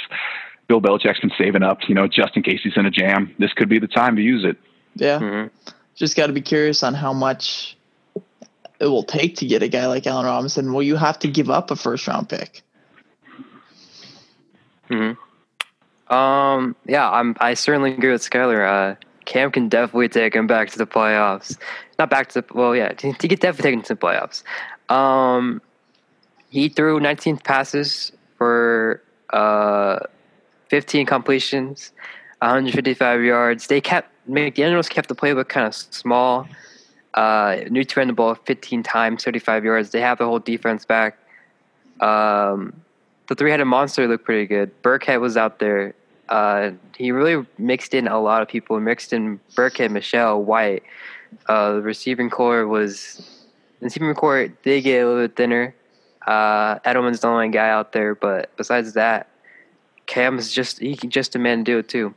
Bill 0.68 0.82
Belichick's 0.82 1.22
been 1.22 1.32
saving 1.38 1.64
up, 1.64 1.80
you 1.88 1.96
know, 1.96 2.08
just 2.08 2.36
in 2.36 2.44
case 2.44 2.60
he's 2.64 2.76
in 2.76 2.86
a 2.86 2.92
jam. 2.92 3.34
This 3.40 3.54
could 3.54 3.70
be 3.70 3.80
the 3.80 3.88
time 3.88 4.18
to 4.18 4.22
use 4.22 4.44
it. 4.44 4.58
Yeah. 4.96 5.20
Mm-hmm. 5.20 5.72
Just 5.96 6.18
got 6.18 6.28
to 6.28 6.34
be 6.34 6.42
curious 6.42 6.84
on 6.84 6.94
how 6.94 7.14
much 7.14 7.77
it 8.80 8.88
will 8.88 9.04
take 9.04 9.36
to 9.38 9.46
get 9.46 9.64
a 9.64 9.68
guy 9.68 9.88
like 9.88 10.06
Allen 10.08 10.26
Robinson. 10.26 10.74
Will 10.74 10.84
you 10.84 10.96
have 10.96 11.20
to 11.20 11.28
give 11.28 11.50
up 11.50 11.72
a 11.72 11.76
first 11.76 12.08
round 12.08 12.30
pick? 12.30 12.62
Hmm. 14.88 15.14
Um. 16.14 16.76
Yeah. 16.86 17.10
I'm. 17.10 17.36
I 17.40 17.54
certainly 17.54 17.94
agree 17.94 18.12
with 18.12 18.22
Skylar. 18.22 18.94
Uh, 18.94 18.96
Cam 19.26 19.52
can 19.52 19.68
definitely 19.68 20.08
take 20.08 20.36
him 20.36 20.48
back 20.48 20.70
to 20.70 20.78
the 20.78 20.88
playoffs. 20.88 21.58
Not 22.00 22.10
back 22.10 22.30
to 22.30 22.42
the. 22.42 22.54
Well, 22.54 22.76
yeah. 22.76 22.94
He 23.00 23.14
could 23.14 23.40
definitely 23.40 23.64
take 23.64 23.74
him 23.74 23.82
to 23.84 23.96
the 23.96 24.00
playoffs. 24.00 24.44
Um. 24.94 25.62
He 26.50 26.70
threw 26.70 27.00
19 27.02 27.38
passes 27.40 28.14
for 28.38 29.02
uh, 29.32 30.00
15 30.70 31.06
completions, 31.06 31.92
155 32.40 33.22
yards. 33.22 33.68
They 33.68 33.82
kept 33.82 34.10
McDaniels 34.30 34.90
kept 34.90 35.10
the 35.10 35.16
playbook 35.16 35.50
kind 35.50 35.68
of 35.68 35.76
small. 35.76 36.48
Uh, 37.18 37.64
ran 37.96 38.08
the 38.08 38.14
ball 38.14 38.36
15 38.36 38.84
times, 38.84 39.24
35 39.24 39.66
yards. 39.66 39.90
They 39.90 40.02
have 40.02 40.20
the 40.20 40.26
whole 40.26 40.38
defense 40.38 40.86
back. 40.86 41.18
Um, 42.00 42.80
the 43.28 43.34
three-headed 43.34 43.66
monster 43.66 44.08
looked 44.08 44.24
pretty 44.24 44.46
good. 44.46 44.72
Burkhead 44.84 45.20
was 45.20 45.36
out 45.36 45.58
there. 45.58 45.96
Uh, 46.30 46.72
he 46.96 47.12
really 47.12 47.44
mixed 47.58 47.96
in 47.96 48.08
a 48.08 48.22
lot 48.22 48.44
of 48.44 48.48
people. 48.48 48.80
Mixed 48.80 49.14
in 49.14 49.40
Burkhead, 49.56 49.90
Michel, 49.90 50.44
White. 50.44 50.84
Uh, 51.48 51.74
the 51.74 51.82
receiving 51.82 52.30
core 52.30 52.68
was 52.68 53.48
the 53.80 53.86
receiving 53.86 54.14
core 54.14 54.48
did 54.48 54.82
get 54.84 55.00
a 55.00 55.08
little 55.08 55.24
bit 55.24 55.36
thinner. 55.36 55.74
Uh, 56.28 56.78
Edelman's 56.80 57.22
the 57.22 57.30
only 57.30 57.50
guy 57.50 57.70
out 57.70 57.94
there, 57.94 58.14
but 58.14 58.56
besides 58.58 58.94
that, 58.94 59.28
Cam's 60.06 60.52
just 60.52 60.78
he 60.80 60.96
can 60.96 61.10
just 61.10 61.32
demand 61.32 61.66
to 61.66 61.72
do 61.72 61.78
it 61.80 61.90
too. 61.90 62.14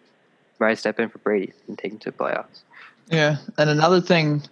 Right, 0.59 0.77
step 0.77 1.01
in 1.01 1.09
for 1.09 1.19
Brady 1.19 1.55
and 1.69 1.79
take 1.79 1.93
him 1.93 1.99
to 2.01 2.11
the 2.11 2.17
playoffs. 2.17 2.65
Yeah, 3.11 3.39
and 3.57 3.71
another 3.71 4.03
thing 4.03 4.43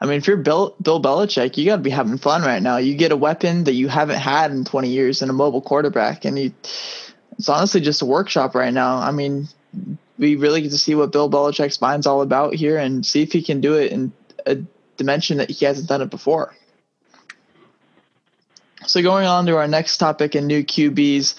I 0.00 0.06
mean, 0.06 0.18
if 0.18 0.26
you're 0.26 0.36
Bill 0.36 0.74
Bill 0.80 1.00
Belichick, 1.00 1.56
you 1.56 1.64
got 1.64 1.76
to 1.76 1.82
be 1.82 1.90
having 1.90 2.18
fun 2.18 2.42
right 2.42 2.62
now. 2.62 2.76
You 2.76 2.94
get 2.94 3.12
a 3.12 3.16
weapon 3.16 3.64
that 3.64 3.72
you 3.72 3.88
haven't 3.88 4.18
had 4.18 4.50
in 4.50 4.64
20 4.64 4.88
years 4.88 5.22
in 5.22 5.30
a 5.30 5.32
mobile 5.32 5.62
quarterback, 5.62 6.24
and 6.24 6.38
you, 6.38 6.52
it's 7.38 7.48
honestly 7.48 7.80
just 7.80 8.02
a 8.02 8.06
workshop 8.06 8.54
right 8.54 8.72
now. 8.72 8.98
I 8.98 9.10
mean, 9.10 9.48
we 10.18 10.36
really 10.36 10.62
get 10.62 10.70
to 10.72 10.78
see 10.78 10.94
what 10.94 11.12
Bill 11.12 11.30
Belichick's 11.30 11.80
mind's 11.80 12.06
all 12.06 12.20
about 12.20 12.54
here, 12.54 12.76
and 12.76 13.06
see 13.06 13.22
if 13.22 13.32
he 13.32 13.42
can 13.42 13.60
do 13.60 13.74
it 13.74 13.92
in 13.92 14.12
a 14.44 14.58
dimension 14.98 15.38
that 15.38 15.50
he 15.50 15.64
hasn't 15.64 15.88
done 15.88 16.02
it 16.02 16.10
before. 16.10 16.54
So 18.86 19.02
going 19.02 19.26
on 19.26 19.46
to 19.46 19.56
our 19.56 19.66
next 19.66 19.96
topic 19.96 20.34
in 20.36 20.46
new 20.46 20.62
QBs, 20.62 21.34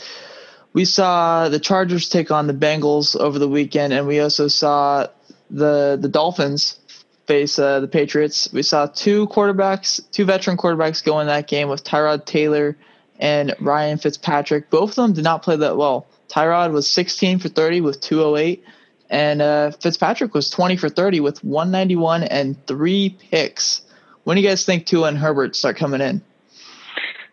we 0.73 0.83
saw 0.83 1.47
the 1.47 1.59
Chargers 1.59 2.09
take 2.09 2.31
on 2.31 2.47
the 2.47 2.53
Bengals 2.53 3.15
over 3.15 3.39
the 3.39 3.47
weekend, 3.47 3.93
and 3.93 4.07
we 4.07 4.19
also 4.19 4.47
saw 4.47 5.07
the 5.49 5.97
the 5.99 6.09
Dolphins 6.09 6.79
face 7.27 7.59
uh, 7.59 7.81
the 7.81 7.87
Patriots. 7.87 8.49
We 8.51 8.63
saw 8.63 8.87
two 8.87 9.27
quarterbacks, 9.27 10.01
two 10.11 10.25
veteran 10.25 10.57
quarterbacks 10.57 11.03
go 11.03 11.19
in 11.19 11.27
that 11.27 11.47
game 11.47 11.69
with 11.69 11.83
Tyrod 11.83 12.25
Taylor 12.25 12.77
and 13.19 13.55
Ryan 13.59 13.97
Fitzpatrick. 13.97 14.69
Both 14.69 14.91
of 14.91 14.95
them 14.95 15.13
did 15.13 15.23
not 15.23 15.43
play 15.43 15.57
that 15.57 15.77
well. 15.77 16.07
Tyrod 16.29 16.71
was 16.71 16.87
16 16.89 17.39
for 17.39 17.49
30 17.49 17.81
with 17.81 17.99
208, 18.01 18.63
and 19.09 19.41
uh, 19.41 19.71
Fitzpatrick 19.71 20.33
was 20.33 20.49
20 20.49 20.77
for 20.77 20.89
30 20.89 21.19
with 21.19 21.43
191 21.43 22.23
and 22.23 22.65
three 22.65 23.17
picks. 23.31 23.81
When 24.23 24.35
do 24.35 24.41
you 24.41 24.47
guys 24.47 24.65
think 24.65 24.85
Tua 24.85 25.07
and 25.07 25.17
Herbert 25.17 25.55
start 25.55 25.77
coming 25.77 26.01
in? 26.01 26.21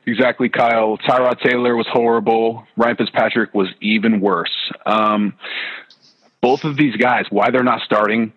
Exactly, 0.06 0.48
Kyle. 0.48 0.98
Tyrod 0.98 1.40
Taylor 1.40 1.74
was 1.76 1.86
horrible. 1.90 2.66
Ryan 2.76 2.96
Fitzpatrick 2.96 3.54
was 3.54 3.68
even 3.80 4.20
worse. 4.20 4.52
Um, 4.84 5.34
both 6.40 6.64
of 6.64 6.76
these 6.76 6.94
guys, 6.96 7.24
why 7.30 7.50
they're 7.50 7.62
not 7.64 7.80
starting 7.80 8.32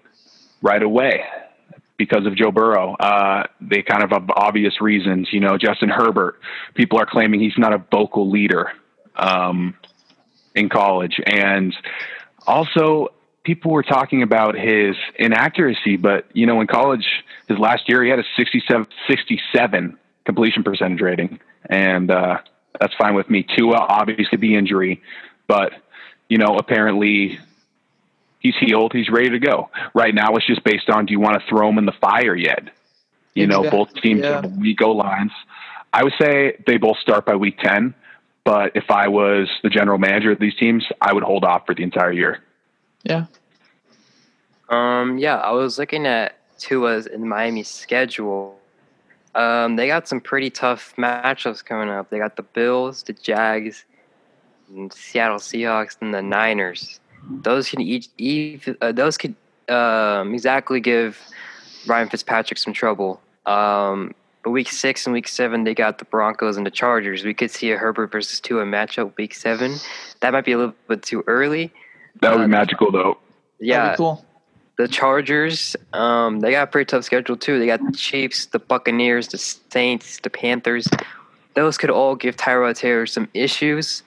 right 0.62 0.82
away? 0.82 1.24
Because 1.98 2.26
of 2.26 2.36
Joe 2.36 2.52
Burrow. 2.52 2.94
Uh, 2.94 3.44
they 3.60 3.82
kind 3.82 4.04
of 4.04 4.12
have 4.12 4.30
obvious 4.30 4.80
reasons. 4.80 5.30
You 5.32 5.40
know, 5.40 5.58
Justin 5.58 5.90
Herbert, 5.90 6.40
people 6.76 7.00
are 7.00 7.06
claiming 7.06 7.40
he's 7.40 7.58
not 7.58 7.74
a 7.74 7.84
vocal 7.92 8.30
leader 8.30 8.72
um, 9.16 9.76
in 10.56 10.70
college. 10.70 11.20
And 11.26 11.76
also, 12.46 13.10
people 13.44 13.72
were 13.72 13.84
talking 13.84 14.22
about 14.22 14.56
his 14.56 14.96
inaccuracy, 15.18 15.98
but, 15.98 16.26
you 16.34 16.46
know, 16.46 16.62
in 16.62 16.68
college, 16.68 17.06
his 17.48 17.58
last 17.58 17.90
year, 17.90 18.04
he 18.04 18.10
had 18.10 18.20
a 18.20 18.26
67, 18.36 18.88
67 19.08 19.98
completion 20.26 20.64
percentage 20.64 21.02
rating. 21.02 21.40
And 21.70 22.12
uh, 22.12 22.40
that's 22.80 22.94
fine 22.96 23.16
with 23.16 23.30
me. 23.30 23.44
Tua, 23.58 23.78
obviously, 23.78 24.38
the 24.38 24.56
injury, 24.56 25.02
but, 25.48 25.74
you 26.30 26.38
know, 26.38 26.58
apparently 26.58 27.40
he's 28.40 28.56
healed. 28.60 28.94
He's 28.94 29.10
ready 29.10 29.30
to 29.30 29.40
go. 29.40 29.70
Right 29.94 30.14
now, 30.14 30.36
it's 30.36 30.46
just 30.46 30.64
based 30.64 30.90
on 30.90 31.06
do 31.06 31.14
you 31.14 31.20
want 31.20 31.42
to 31.42 31.48
throw 31.48 31.70
him 31.70 31.78
in 31.78 31.86
the 31.86 31.94
fire 31.94 32.36
yet? 32.36 32.70
You 33.34 33.46
know, 33.46 33.70
both 33.70 33.94
teams 33.96 34.22
yeah. 34.22 34.42
have 34.42 34.58
weak 34.58 34.82
O 34.82 34.92
lines. 34.92 35.32
I 35.94 36.04
would 36.04 36.14
say 36.20 36.58
they 36.66 36.78
both 36.78 36.98
start 36.98 37.26
by 37.26 37.36
week 37.36 37.60
10, 37.60 37.94
but 38.44 38.72
if 38.76 38.90
I 38.90 39.08
was 39.08 39.48
the 39.62 39.70
general 39.70 39.98
manager 39.98 40.32
of 40.32 40.40
these 40.40 40.56
teams, 40.56 40.86
I 41.02 41.14
would 41.14 41.24
hold 41.24 41.44
off 41.44 41.66
for 41.66 41.76
the 41.76 41.84
entire 41.84 42.12
year. 42.12 42.44
Yeah. 43.04 43.26
Um, 44.70 45.18
yeah, 45.18 45.38
I 45.38 45.52
was 45.52 45.78
looking 45.78 46.06
at 46.06 46.36
Tua's 46.58 47.06
in 47.06 47.28
Miami 47.28 47.64
schedule. 47.64 48.60
Um, 49.36 49.76
they 49.76 49.88
got 49.88 50.08
some 50.08 50.20
pretty 50.20 50.50
tough 50.50 50.94
matchups 50.98 51.64
coming 51.64 51.90
up. 51.90 52.10
They 52.10 52.18
got 52.18 52.36
the 52.36 52.44
Bills, 52.44 53.04
the 53.04 53.14
Jags, 53.14 53.86
Seattle 54.92 55.38
Seahawks, 55.38 55.98
and 56.02 56.14
the 56.14 56.22
Niners 56.22 57.00
those 57.30 57.70
can 57.70 57.82
each, 57.82 58.10
uh, 58.82 58.92
those 58.92 59.18
could 59.18 59.36
um, 59.70 60.34
exactly 60.34 60.80
give 60.80 61.20
Ryan 61.86 62.10
Fitzpatrick 62.10 62.58
some 62.58 62.74
trouble. 62.74 63.22
Um, 63.46 64.14
but 64.44 64.52
week 64.52 64.70
six 64.70 65.06
and 65.06 65.14
week 65.14 65.28
seven, 65.28 65.64
they 65.64 65.74
got 65.74 66.00
the 66.00 66.06
Broncos 66.06 66.58
and 66.58 66.66
the 66.66 66.72
Chargers. 66.72 67.24
We 67.24 67.34
could 67.34 67.52
see 67.52 67.72
a 67.72 67.78
Herbert 67.78 68.12
versus 68.12 68.40
Tua 68.40 68.64
matchup 68.64 69.16
week 69.18 69.34
seven. 69.34 69.76
That 70.22 70.34
might 70.34 70.46
be 70.46 70.54
a 70.54 70.58
little 70.58 70.76
bit 70.88 71.04
too 71.04 71.24
early. 71.28 71.72
That 72.22 72.32
would 72.32 72.40
be 72.40 72.44
uh, 72.46 72.48
magical, 72.48 72.92
though. 72.92 73.18
Yeah, 73.60 73.96
cool. 73.96 74.24
The 74.78 74.88
Chargers, 74.88 75.76
um, 75.94 76.40
they 76.40 76.52
got 76.52 76.64
a 76.64 76.68
pretty 76.68 76.86
tough 76.86 77.04
schedule 77.04 77.36
too. 77.36 77.58
They 77.58 77.66
got 77.66 77.84
the 77.84 77.98
Chiefs, 77.98 78.46
the 78.46 78.60
Buccaneers, 78.60 79.28
the 79.28 79.40
Saints, 79.40 80.20
the 80.20 80.30
Panthers. 80.30 80.88
Those 81.56 81.80
could 81.80 81.90
all 81.90 82.16
give 82.16 82.38
Tyrod 82.38 82.76
Taylor 82.76 83.08
some 83.08 83.28
issues. 83.34 84.04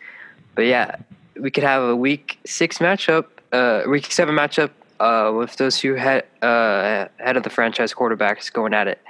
But 0.54 0.66
yeah, 0.66 0.96
we 1.40 1.50
could 1.50 1.64
have 1.64 1.82
a 1.82 1.96
week 1.96 2.38
six 2.44 2.78
matchup, 2.78 3.26
uh, 3.52 3.82
week 3.88 4.10
seven 4.12 4.34
matchup 4.34 4.70
uh, 5.00 5.32
with 5.34 5.56
those 5.56 5.78
two 5.78 5.94
head 5.94 6.24
uh, 6.42 7.06
head 7.18 7.36
of 7.36 7.42
the 7.42 7.50
franchise 7.50 7.92
quarterbacks 7.94 8.52
going 8.52 8.74
at 8.74 8.86
it. 8.86 9.00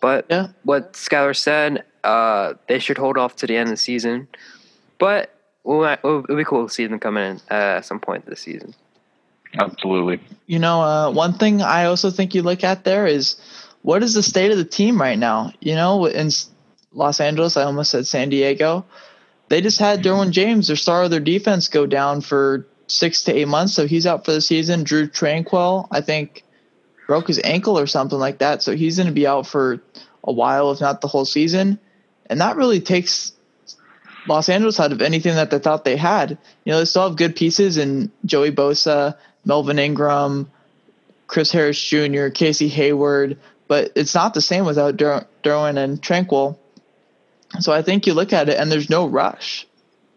But 0.00 0.26
yeah. 0.30 0.48
what 0.64 0.94
Skylar 0.94 1.36
said, 1.36 1.84
uh, 2.04 2.54
they 2.68 2.78
should 2.78 2.96
hold 2.98 3.18
off 3.18 3.36
to 3.36 3.46
the 3.46 3.56
end 3.56 3.68
of 3.68 3.74
the 3.74 3.76
season. 3.76 4.28
But 4.98 5.34
we'll, 5.64 5.84
it'll 5.84 6.22
be 6.22 6.44
cool 6.44 6.66
to 6.66 6.72
see 6.72 6.86
them 6.86 6.98
coming 6.98 7.24
in 7.24 7.36
uh, 7.50 7.78
at 7.78 7.84
some 7.84 8.00
point 8.00 8.26
this 8.26 8.40
season. 8.40 8.74
Absolutely. 9.58 10.20
You 10.46 10.58
know, 10.58 10.80
uh, 10.80 11.10
one 11.10 11.34
thing 11.34 11.60
I 11.60 11.84
also 11.84 12.10
think 12.10 12.34
you 12.34 12.42
look 12.42 12.64
at 12.64 12.84
there 12.84 13.06
is 13.06 13.36
what 13.82 14.02
is 14.02 14.14
the 14.14 14.22
state 14.22 14.50
of 14.50 14.58
the 14.58 14.64
team 14.64 15.00
right 15.00 15.18
now? 15.18 15.52
You 15.60 15.74
know, 15.74 16.06
in 16.06 16.30
Los 16.92 17.20
Angeles, 17.20 17.56
I 17.56 17.64
almost 17.64 17.90
said 17.90 18.06
San 18.06 18.30
Diego 18.30 18.84
they 19.50 19.60
just 19.60 19.80
had 19.80 20.02
Derwin 20.02 20.30
James, 20.30 20.68
their 20.68 20.76
star 20.76 21.02
of 21.02 21.10
their 21.10 21.20
defense, 21.20 21.66
go 21.68 21.84
down 21.84 22.20
for 22.20 22.66
six 22.86 23.24
to 23.24 23.34
eight 23.34 23.48
months, 23.48 23.74
so 23.74 23.86
he's 23.86 24.06
out 24.06 24.24
for 24.24 24.32
the 24.32 24.40
season. 24.40 24.84
Drew 24.84 25.08
Tranquill, 25.08 25.88
I 25.90 26.00
think, 26.00 26.44
broke 27.08 27.26
his 27.26 27.40
ankle 27.42 27.76
or 27.76 27.88
something 27.88 28.18
like 28.18 28.38
that, 28.38 28.62
so 28.62 28.76
he's 28.76 28.96
going 28.96 29.08
to 29.08 29.12
be 29.12 29.26
out 29.26 29.48
for 29.48 29.82
a 30.22 30.32
while, 30.32 30.70
if 30.70 30.80
not 30.80 31.00
the 31.00 31.08
whole 31.08 31.24
season. 31.24 31.80
And 32.26 32.40
that 32.40 32.56
really 32.56 32.80
takes 32.80 33.32
Los 34.28 34.48
Angeles 34.48 34.78
out 34.78 34.92
of 34.92 35.02
anything 35.02 35.34
that 35.34 35.50
they 35.50 35.58
thought 35.58 35.84
they 35.84 35.96
had. 35.96 36.38
You 36.64 36.72
know, 36.72 36.78
they 36.78 36.84
still 36.84 37.08
have 37.08 37.16
good 37.16 37.34
pieces 37.34 37.76
in 37.76 38.12
Joey 38.24 38.52
Bosa, 38.52 39.16
Melvin 39.44 39.80
Ingram, 39.80 40.48
Chris 41.26 41.50
Harris 41.50 41.82
Jr., 41.82 42.28
Casey 42.28 42.68
Hayward, 42.68 43.36
but 43.66 43.90
it's 43.96 44.14
not 44.14 44.32
the 44.34 44.40
same 44.40 44.64
without 44.64 44.96
Dur- 44.96 45.26
Derwin 45.42 45.76
and 45.76 46.00
Tranquill. 46.00 46.56
So 47.58 47.72
I 47.72 47.82
think 47.82 48.06
you 48.06 48.14
look 48.14 48.32
at 48.32 48.48
it 48.48 48.58
and 48.58 48.70
there's 48.70 48.88
no 48.88 49.06
rush 49.06 49.66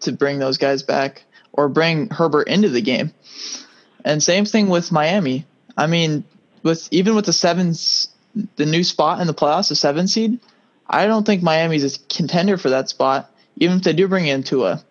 to 0.01 0.11
bring 0.11 0.39
those 0.39 0.57
guys 0.57 0.83
back 0.83 1.23
or 1.51 1.69
bring 1.69 2.09
Herbert 2.09 2.47
into 2.47 2.69
the 2.69 2.81
game. 2.81 3.11
And 4.05 4.21
same 4.21 4.45
thing 4.45 4.69
with 4.69 4.91
Miami. 4.91 5.45
I 5.75 5.87
mean, 5.87 6.23
with 6.61 6.87
even 6.91 7.15
with 7.15 7.25
the 7.25 7.33
sevens, 7.33 8.09
the 8.55 8.65
new 8.65 8.83
spot 8.83 9.21
in 9.21 9.27
the 9.27 9.33
playoffs, 9.33 9.69
the 9.69 9.75
seven 9.75 10.07
seed, 10.07 10.39
I 10.87 11.07
don't 11.07 11.25
think 11.25 11.41
Miami's 11.41 11.95
a 11.95 11.99
contender 12.09 12.57
for 12.57 12.69
that 12.69 12.89
spot. 12.89 13.31
Even 13.57 13.77
if 13.77 13.83
they 13.83 13.93
do 13.93 14.07
bring 14.07 14.27
in 14.27 14.43
Tua, 14.43 14.83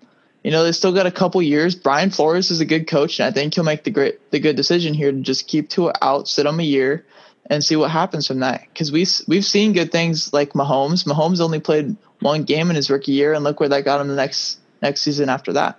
you 0.42 0.50
know, 0.50 0.64
they 0.64 0.72
still 0.72 0.92
got 0.92 1.06
a 1.06 1.10
couple 1.10 1.42
years. 1.42 1.74
Brian 1.74 2.10
Flores 2.10 2.50
is 2.50 2.60
a 2.60 2.64
good 2.64 2.88
coach, 2.88 3.20
and 3.20 3.26
I 3.26 3.32
think 3.32 3.54
he'll 3.54 3.64
make 3.64 3.84
the 3.84 3.90
great 3.90 4.30
the 4.30 4.40
good 4.40 4.56
decision 4.56 4.94
here 4.94 5.12
to 5.12 5.20
just 5.20 5.46
keep 5.46 5.68
Tua 5.68 5.92
out, 6.00 6.28
sit 6.28 6.46
him 6.46 6.60
a 6.60 6.64
year, 6.64 7.04
and 7.46 7.62
see 7.62 7.76
what 7.76 7.90
happens 7.90 8.26
from 8.26 8.40
that. 8.40 8.62
Because 8.72 8.92
we 8.92 9.06
we've 9.26 9.44
seen 9.44 9.72
good 9.72 9.92
things 9.92 10.32
like 10.32 10.52
Mahomes. 10.52 11.04
Mahomes 11.04 11.40
only 11.40 11.60
played 11.60 11.96
one 12.20 12.44
game 12.44 12.70
in 12.70 12.76
his 12.76 12.90
rookie 12.90 13.12
year, 13.12 13.32
and 13.32 13.44
look 13.44 13.60
where 13.60 13.68
that 13.68 13.84
got 13.84 14.00
him 14.00 14.08
the 14.08 14.14
next 14.14 14.58
next 14.80 15.02
season 15.02 15.28
after 15.28 15.52
that. 15.54 15.78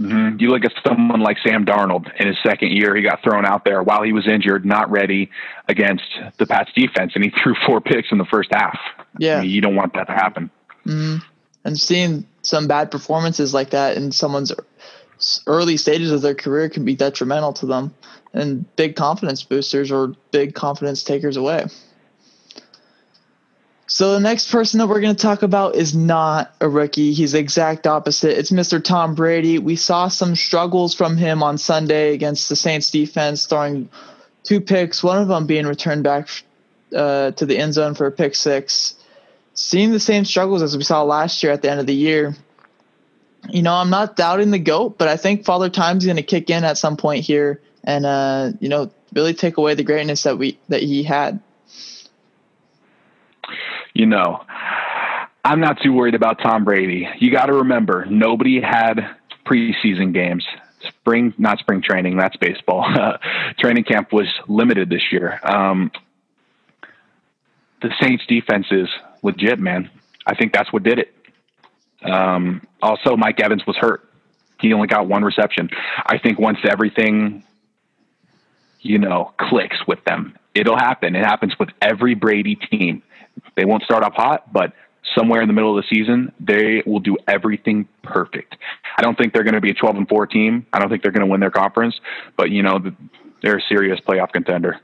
Mm-hmm. 0.00 0.38
You 0.40 0.50
look 0.50 0.64
at 0.64 0.72
someone 0.86 1.20
like 1.20 1.38
Sam 1.38 1.64
Darnold 1.64 2.14
in 2.20 2.26
his 2.26 2.36
second 2.42 2.72
year, 2.72 2.94
he 2.94 3.02
got 3.02 3.22
thrown 3.22 3.46
out 3.46 3.64
there 3.64 3.82
while 3.82 4.02
he 4.02 4.12
was 4.12 4.28
injured, 4.28 4.66
not 4.66 4.90
ready 4.90 5.30
against 5.68 6.04
the 6.38 6.46
Pats 6.46 6.70
defense, 6.74 7.12
and 7.14 7.24
he 7.24 7.30
threw 7.42 7.54
four 7.66 7.80
picks 7.80 8.12
in 8.12 8.18
the 8.18 8.26
first 8.26 8.50
half. 8.52 8.78
Yeah. 9.18 9.38
I 9.38 9.40
mean, 9.42 9.50
you 9.50 9.62
don't 9.62 9.74
want 9.74 9.94
that 9.94 10.06
to 10.08 10.12
happen. 10.12 10.50
Mm-hmm. 10.84 11.24
And 11.64 11.78
seeing 11.78 12.26
some 12.42 12.68
bad 12.68 12.90
performances 12.90 13.54
like 13.54 13.70
that 13.70 13.96
in 13.96 14.12
someone's 14.12 14.52
early 15.46 15.76
stages 15.76 16.12
of 16.12 16.22
their 16.22 16.34
career 16.34 16.68
can 16.68 16.84
be 16.84 16.94
detrimental 16.94 17.52
to 17.54 17.66
them 17.66 17.94
and 18.32 18.64
big 18.76 18.96
confidence 18.96 19.42
boosters 19.42 19.90
or 19.90 20.14
big 20.30 20.54
confidence 20.54 21.02
takers 21.02 21.36
away. 21.36 21.66
So 23.88 24.12
the 24.12 24.20
next 24.20 24.50
person 24.50 24.78
that 24.78 24.88
we're 24.88 25.00
going 25.00 25.14
to 25.14 25.22
talk 25.22 25.42
about 25.42 25.76
is 25.76 25.94
not 25.94 26.52
a 26.60 26.68
rookie. 26.68 27.12
He's 27.12 27.32
the 27.32 27.38
exact 27.38 27.86
opposite. 27.86 28.36
It's 28.36 28.50
Mr. 28.50 28.82
Tom 28.82 29.14
Brady. 29.14 29.58
We 29.58 29.76
saw 29.76 30.08
some 30.08 30.34
struggles 30.34 30.92
from 30.92 31.16
him 31.16 31.42
on 31.42 31.56
Sunday 31.56 32.12
against 32.12 32.48
the 32.48 32.56
Saints 32.56 32.90
defense, 32.90 33.46
throwing 33.46 33.88
two 34.42 34.60
picks, 34.60 35.04
one 35.04 35.22
of 35.22 35.28
them 35.28 35.46
being 35.46 35.66
returned 35.66 36.02
back 36.02 36.28
uh, 36.94 37.30
to 37.32 37.46
the 37.46 37.56
end 37.56 37.74
zone 37.74 37.94
for 37.94 38.06
a 38.06 38.12
pick 38.12 38.34
six. 38.34 38.96
Seeing 39.54 39.92
the 39.92 40.00
same 40.00 40.24
struggles 40.24 40.62
as 40.62 40.76
we 40.76 40.82
saw 40.82 41.02
last 41.02 41.42
year 41.42 41.52
at 41.52 41.62
the 41.62 41.70
end 41.70 41.80
of 41.80 41.86
the 41.86 41.94
year. 41.94 42.34
You 43.50 43.62
know, 43.62 43.74
I'm 43.74 43.90
not 43.90 44.16
doubting 44.16 44.50
the 44.50 44.58
GOAT, 44.58 44.98
but 44.98 45.08
I 45.08 45.16
think 45.16 45.44
Father 45.44 45.68
Time's 45.70 46.04
going 46.04 46.16
to 46.16 46.22
kick 46.22 46.50
in 46.50 46.64
at 46.64 46.78
some 46.78 46.96
point 46.96 47.24
here 47.24 47.60
and, 47.84 48.04
uh, 48.06 48.52
you 48.60 48.68
know, 48.68 48.90
really 49.12 49.34
take 49.34 49.56
away 49.56 49.74
the 49.74 49.84
greatness 49.84 50.24
that 50.24 50.38
we 50.38 50.58
that 50.68 50.82
he 50.82 51.02
had 51.02 51.40
you 53.96 54.04
know, 54.04 54.44
I'm 55.42 55.60
not 55.60 55.80
too 55.82 55.92
worried 55.92 56.14
about 56.14 56.38
Tom 56.38 56.64
Brady. 56.64 57.08
You 57.18 57.30
got 57.30 57.46
to 57.46 57.54
remember, 57.54 58.04
nobody 58.04 58.60
had 58.60 59.16
preseason 59.46 60.12
games. 60.12 60.46
Spring, 60.86 61.32
not 61.38 61.58
spring 61.58 61.80
training, 61.80 62.18
that's 62.18 62.36
baseball. 62.36 62.86
training 63.58 63.84
camp 63.84 64.12
was 64.12 64.26
limited 64.48 64.90
this 64.90 65.10
year. 65.10 65.40
Um, 65.42 65.90
the 67.80 67.90
Saints 68.00 68.24
defense 68.26 68.66
is 68.70 68.88
legit, 69.22 69.58
man. 69.58 69.90
I 70.26 70.34
think 70.34 70.52
that's 70.52 70.70
what 70.72 70.82
did 70.82 70.98
it. 70.98 71.14
Um, 72.02 72.66
also, 72.82 73.16
Mike 73.16 73.40
Evans 73.40 73.66
was 73.66 73.76
hurt. 73.76 74.08
He 74.60 74.72
only 74.72 74.86
got 74.86 75.06
one 75.06 75.22
reception. 75.22 75.70
I 76.06 76.18
think 76.18 76.38
once 76.38 76.58
everything, 76.64 77.42
you 78.80 78.98
know, 78.98 79.32
clicks 79.38 79.76
with 79.86 80.02
them, 80.04 80.36
it'll 80.54 80.78
happen. 80.78 81.14
It 81.14 81.24
happens 81.24 81.58
with 81.58 81.70
every 81.82 82.14
Brady 82.14 82.56
team. 82.56 83.02
They 83.54 83.64
won't 83.64 83.82
start 83.82 84.02
off 84.02 84.14
hot, 84.14 84.52
but 84.52 84.72
somewhere 85.14 85.42
in 85.42 85.48
the 85.48 85.54
middle 85.54 85.76
of 85.76 85.84
the 85.84 85.94
season, 85.94 86.32
they 86.40 86.82
will 86.86 87.00
do 87.00 87.16
everything 87.28 87.88
perfect. 88.02 88.56
I 88.96 89.02
don't 89.02 89.16
think 89.16 89.32
they're 89.32 89.44
going 89.44 89.54
to 89.54 89.60
be 89.60 89.70
a 89.70 89.74
12 89.74 89.96
and 89.96 90.08
4 90.08 90.26
team. 90.26 90.66
I 90.72 90.78
don't 90.78 90.88
think 90.88 91.02
they're 91.02 91.12
going 91.12 91.26
to 91.26 91.30
win 91.30 91.40
their 91.40 91.50
conference, 91.50 92.00
but 92.36 92.50
you 92.50 92.62
know, 92.62 92.80
they're 93.42 93.58
a 93.58 93.62
serious 93.62 94.00
playoff 94.00 94.32
contender. 94.32 94.80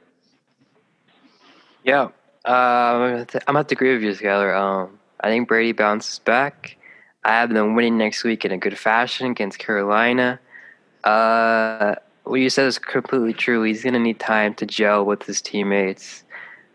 Yeah. 1.85 2.09
Uh, 2.45 2.51
I'm 2.51 2.99
going 2.99 3.27
to 3.27 3.41
have 3.47 3.67
to 3.69 3.75
agree 3.75 3.95
with 3.95 4.03
you, 4.03 4.11
Skyler. 4.11 4.57
Um, 4.57 4.99
I 5.21 5.29
think 5.29 5.49
Brady 5.49 5.73
bounces 5.73 6.19
back. 6.19 6.77
I 7.25 7.33
have 7.33 7.53
them 7.53 7.75
winning 7.75 7.99
next 7.99 8.25
week 8.25 8.45
in 8.45 8.53
a 8.53 8.59
good 8.59 8.77
fashion 8.77 9.31
against 9.31 9.59
Carolina. 9.59 10.41
Uh, 11.05 11.95
what 12.25 12.37
you 12.37 12.51
said 12.51 12.67
is 12.67 12.79
completely 12.79 13.33
true. 13.33 13.63
He's 13.63 13.83
going 13.83 13.95
to 13.95 14.01
need 14.01 14.19
time 14.19 14.55
to 14.55 14.67
gel 14.67 15.05
with 15.05 15.25
his 15.25 15.41
teammates. 15.41 16.25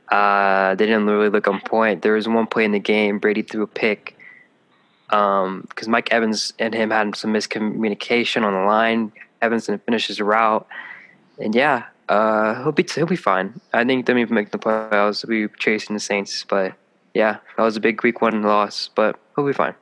Uh, 0.09 0.75
they 0.75 0.85
didn't 0.85 1.05
really 1.05 1.29
look 1.29 1.47
on 1.47 1.59
point. 1.61 2.01
There 2.01 2.13
was 2.13 2.27
one 2.27 2.47
play 2.47 2.63
in 2.63 2.71
the 2.71 2.79
game, 2.79 3.19
Brady 3.19 3.41
threw 3.41 3.63
a 3.63 3.67
pick 3.67 4.17
because 5.07 5.87
um, 5.87 5.91
Mike 5.91 6.11
Evans 6.11 6.53
and 6.59 6.73
him 6.73 6.91
had 6.91 7.15
some 7.15 7.33
miscommunication 7.33 8.43
on 8.43 8.53
the 8.53 8.65
line. 8.67 9.11
Evans 9.41 9.67
didn't 9.67 9.85
finish 9.85 10.07
his 10.07 10.19
route, 10.19 10.67
and 11.39 11.55
yeah, 11.55 11.85
uh, 12.09 12.61
he'll 12.63 12.71
be 12.71 12.85
he'll 12.93 13.05
be 13.05 13.15
fine. 13.15 13.59
I 13.73 13.85
think 13.85 14.05
they'll 14.05 14.17
even 14.17 14.35
make 14.35 14.51
the 14.51 14.57
playoffs. 14.57 15.27
Be 15.27 15.47
chasing 15.59 15.93
the 15.93 15.99
Saints, 15.99 16.43
but 16.43 16.73
yeah, 17.13 17.37
that 17.55 17.63
was 17.63 17.77
a 17.77 17.79
big 17.79 18.03
Week 18.03 18.21
One 18.21 18.41
loss, 18.43 18.89
but 18.93 19.17
he'll 19.35 19.45
be 19.45 19.53
fine. 19.53 19.75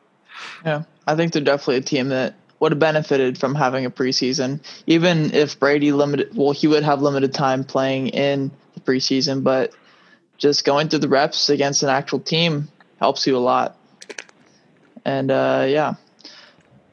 Yeah, 0.65 0.83
I 1.07 1.15
think 1.15 1.33
they're 1.33 1.41
definitely 1.43 1.77
a 1.77 1.81
team 1.81 2.09
that 2.09 2.35
would 2.59 2.71
have 2.71 2.79
benefited 2.79 3.37
from 3.37 3.53
having 3.53 3.85
a 3.85 3.91
preseason, 3.91 4.59
even 4.87 5.33
if 5.33 5.59
Brady 5.59 5.91
limited. 5.91 6.35
Well, 6.35 6.51
he 6.51 6.67
would 6.67 6.83
have 6.83 7.01
limited 7.01 7.33
time 7.33 7.63
playing 7.63 8.09
in 8.09 8.51
the 8.73 8.79
preseason, 8.79 9.43
but 9.43 9.73
just 10.37 10.65
going 10.65 10.89
through 10.89 10.99
the 10.99 11.07
reps 11.07 11.49
against 11.49 11.83
an 11.83 11.89
actual 11.89 12.19
team 12.19 12.67
helps 12.99 13.27
you 13.27 13.37
a 13.37 13.39
lot. 13.39 13.77
And 15.03 15.29
uh, 15.31 15.65
yeah. 15.67 15.95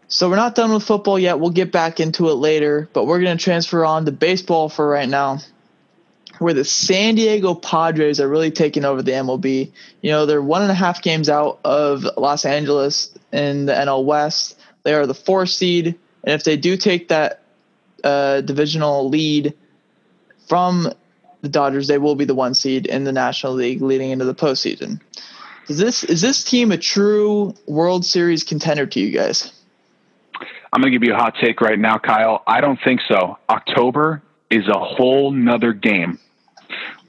So 0.08 0.28
we're 0.28 0.36
not 0.36 0.54
done 0.54 0.72
with 0.74 0.82
football 0.82 1.18
yet. 1.18 1.40
We'll 1.40 1.50
get 1.50 1.72
back 1.72 1.98
into 1.98 2.28
it 2.28 2.34
later, 2.34 2.88
but 2.92 3.06
we're 3.06 3.22
going 3.22 3.36
to 3.36 3.42
transfer 3.42 3.84
on 3.84 4.04
to 4.04 4.12
baseball 4.12 4.68
for 4.68 4.86
right 4.86 5.08
now. 5.08 5.38
Where 6.38 6.52
the 6.52 6.64
San 6.64 7.14
Diego 7.14 7.54
Padres 7.54 8.20
are 8.20 8.28
really 8.28 8.50
taking 8.50 8.84
over 8.84 9.00
the 9.00 9.12
MLB. 9.12 9.70
You 10.00 10.10
know, 10.10 10.26
they're 10.26 10.42
one 10.42 10.62
and 10.62 10.70
a 10.70 10.74
half 10.74 11.00
games 11.00 11.28
out 11.28 11.60
of 11.64 12.04
Los 12.16 12.44
Angeles 12.44 13.11
in 13.32 13.66
the 13.66 13.72
NL 13.72 14.04
West. 14.04 14.58
They 14.82 14.94
are 14.94 15.06
the 15.06 15.14
four 15.14 15.46
seed. 15.46 15.98
And 16.24 16.34
if 16.34 16.44
they 16.44 16.56
do 16.56 16.76
take 16.76 17.08
that 17.08 17.42
uh, 18.04 18.40
divisional 18.42 19.08
lead 19.08 19.54
from 20.48 20.92
the 21.40 21.48
Dodgers, 21.48 21.88
they 21.88 21.98
will 21.98 22.14
be 22.14 22.24
the 22.24 22.34
one 22.34 22.54
seed 22.54 22.86
in 22.86 23.04
the 23.04 23.12
National 23.12 23.52
League 23.52 23.82
leading 23.82 24.10
into 24.10 24.24
the 24.24 24.34
postseason. 24.34 25.00
Is 25.68 25.78
this 25.78 26.04
is 26.04 26.20
this 26.20 26.42
team 26.44 26.72
a 26.72 26.76
true 26.76 27.54
World 27.66 28.04
Series 28.04 28.42
contender 28.42 28.86
to 28.86 29.00
you 29.00 29.16
guys? 29.16 29.52
I'm 30.72 30.80
going 30.80 30.92
to 30.92 30.98
give 30.98 31.06
you 31.06 31.14
a 31.14 31.16
hot 31.16 31.34
take 31.40 31.60
right 31.60 31.78
now, 31.78 31.98
Kyle. 31.98 32.42
I 32.46 32.60
don't 32.60 32.78
think 32.82 33.00
so. 33.06 33.38
October 33.48 34.22
is 34.50 34.66
a 34.68 34.78
whole 34.78 35.30
nother 35.30 35.72
game. 35.72 36.18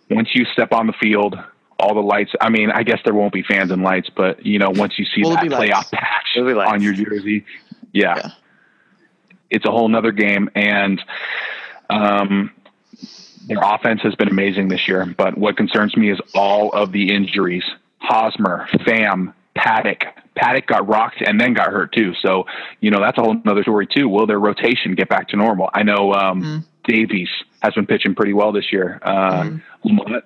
Once 0.09 0.29
you 0.35 0.45
step 0.45 0.73
on 0.73 0.85
the 0.85 0.93
field, 0.93 1.35
all 1.79 1.93
the 1.93 2.01
lights. 2.01 2.31
I 2.39 2.49
mean, 2.49 2.71
I 2.71 2.83
guess 2.83 2.99
there 3.03 3.13
won't 3.13 3.33
be 3.33 3.43
fans 3.43 3.71
and 3.71 3.83
lights, 3.83 4.09
but 4.15 4.45
you 4.45 4.59
know, 4.59 4.69
once 4.69 4.97
you 4.97 5.05
see 5.05 5.23
will 5.23 5.31
that 5.31 5.45
playoff 5.45 5.91
patch 5.91 6.37
on 6.37 6.81
your 6.81 6.93
jersey, 6.93 7.45
yeah, 7.91 8.15
yeah, 8.17 8.31
it's 9.49 9.65
a 9.65 9.71
whole 9.71 9.87
nother 9.87 10.11
game. 10.11 10.49
And 10.55 11.01
um, 11.89 12.51
their 13.47 13.61
offense 13.61 14.01
has 14.01 14.15
been 14.15 14.29
amazing 14.29 14.69
this 14.69 14.87
year, 14.87 15.05
but 15.17 15.37
what 15.37 15.57
concerns 15.57 15.95
me 15.95 16.11
is 16.11 16.19
all 16.33 16.71
of 16.71 16.91
the 16.91 17.13
injuries. 17.13 17.63
Hosmer, 17.99 18.67
Pham, 18.85 19.33
Paddack. 19.55 20.11
Paddack 20.35 20.65
got 20.65 20.87
rocked 20.87 21.21
and 21.21 21.39
then 21.39 21.53
got 21.53 21.67
hurt 21.67 21.93
too. 21.93 22.13
So, 22.21 22.45
you 22.81 22.91
know, 22.91 22.99
that's 22.99 23.17
a 23.17 23.21
whole 23.21 23.37
other 23.45 23.61
story 23.61 23.87
too. 23.87 24.09
Will 24.09 24.25
their 24.25 24.39
rotation 24.39 24.95
get 24.95 25.07
back 25.07 25.29
to 25.29 25.37
normal? 25.37 25.69
I 25.73 25.83
know 25.83 26.13
um, 26.13 26.41
mm. 26.41 26.65
Davies 26.85 27.29
has 27.61 27.73
been 27.73 27.85
pitching 27.85 28.15
pretty 28.15 28.33
well 28.33 28.51
this 28.51 28.71
year. 28.73 28.99
Uh, 29.01 29.43
mm. 29.85 30.23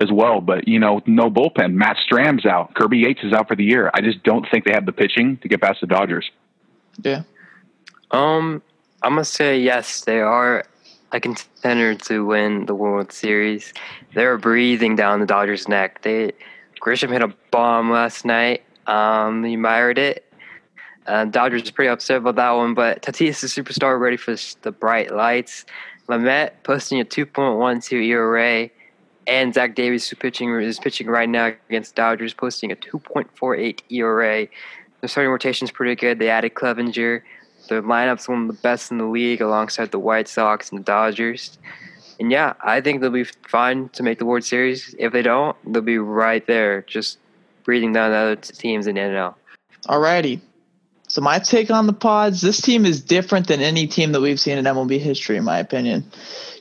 As 0.00 0.10
well, 0.10 0.40
but 0.40 0.66
you 0.66 0.78
know, 0.78 1.02
no 1.06 1.30
bullpen. 1.30 1.74
Matt 1.74 1.98
Strahm's 1.98 2.46
out. 2.46 2.74
Kirby 2.74 2.98
Yates 2.98 3.20
is 3.22 3.34
out 3.34 3.48
for 3.48 3.54
the 3.54 3.64
year. 3.64 3.90
I 3.92 4.00
just 4.00 4.22
don't 4.22 4.46
think 4.50 4.64
they 4.64 4.72
have 4.72 4.86
the 4.86 4.92
pitching 4.92 5.36
to 5.38 5.48
get 5.48 5.60
past 5.60 5.82
the 5.82 5.86
Dodgers. 5.86 6.30
Yeah. 7.02 7.24
Um, 8.10 8.62
I'm 9.02 9.12
gonna 9.12 9.24
say 9.26 9.60
yes. 9.60 10.00
They 10.00 10.20
are 10.20 10.64
a 11.12 11.20
contender 11.20 11.94
to 11.94 12.24
win 12.24 12.64
the 12.64 12.74
World 12.74 13.12
Series. 13.12 13.74
They're 14.14 14.38
breathing 14.38 14.96
down 14.96 15.20
the 15.20 15.26
Dodgers' 15.26 15.68
neck. 15.68 16.00
They 16.00 16.32
Grisham 16.80 17.12
hit 17.12 17.22
a 17.22 17.32
bomb 17.50 17.90
last 17.90 18.24
night. 18.24 18.62
Um, 18.86 19.44
he 19.44 19.54
admired 19.54 19.98
it. 19.98 20.32
Uh, 21.06 21.24
Dodgers 21.26 21.62
is 21.62 21.70
pretty 21.70 21.88
upset 21.88 22.18
about 22.18 22.36
that 22.36 22.50
one, 22.52 22.74
but 22.74 23.02
Tatis 23.02 23.44
is 23.44 23.56
a 23.56 23.62
superstar, 23.62 23.98
ready 23.98 24.16
for 24.16 24.34
the 24.62 24.72
bright 24.72 25.14
lights. 25.14 25.64
Lamet 26.08 26.52
posting 26.62 27.00
a 27.00 27.04
2.12 27.04 27.92
ERA, 28.04 28.70
and 29.30 29.54
Zach 29.54 29.76
Davies, 29.76 30.08
who 30.08 30.16
pitching 30.16 30.52
is 30.60 30.80
pitching 30.80 31.06
right 31.06 31.28
now 31.28 31.52
against 31.68 31.94
Dodgers, 31.94 32.34
posting 32.34 32.72
a 32.72 32.76
2.48 32.76 33.80
ERA. 33.88 34.48
The 35.00 35.08
starting 35.08 35.30
rotation 35.30 35.66
is 35.66 35.70
pretty 35.70 35.94
good. 35.94 36.18
They 36.18 36.28
added 36.28 36.54
Clevinger. 36.54 37.22
Their 37.68 37.82
lineup's 37.82 38.28
one 38.28 38.42
of 38.42 38.48
the 38.48 38.60
best 38.60 38.90
in 38.90 38.98
the 38.98 39.04
league, 39.04 39.40
alongside 39.40 39.92
the 39.92 40.00
White 40.00 40.26
Sox 40.26 40.70
and 40.70 40.80
the 40.80 40.84
Dodgers. 40.84 41.58
And 42.18 42.32
yeah, 42.32 42.54
I 42.60 42.80
think 42.80 43.00
they'll 43.00 43.10
be 43.10 43.24
fine 43.24 43.88
to 43.90 44.02
make 44.02 44.18
the 44.18 44.26
World 44.26 44.42
Series. 44.42 44.96
If 44.98 45.12
they 45.12 45.22
don't, 45.22 45.56
they'll 45.72 45.80
be 45.80 45.98
right 45.98 46.44
there, 46.46 46.82
just 46.82 47.18
breathing 47.62 47.92
down 47.92 48.10
the 48.10 48.16
other 48.16 48.36
teams 48.36 48.88
in 48.88 48.96
the 48.96 49.00
NL. 49.00 49.34
Alrighty. 49.86 50.40
So 51.10 51.20
my 51.20 51.40
take 51.40 51.72
on 51.72 51.88
the 51.88 51.92
pods, 51.92 52.40
this 52.40 52.60
team 52.60 52.86
is 52.86 53.00
different 53.00 53.48
than 53.48 53.60
any 53.60 53.88
team 53.88 54.12
that 54.12 54.20
we've 54.20 54.38
seen 54.38 54.58
in 54.58 54.64
MLB 54.64 55.00
history, 55.00 55.36
in 55.36 55.42
my 55.42 55.58
opinion. 55.58 56.04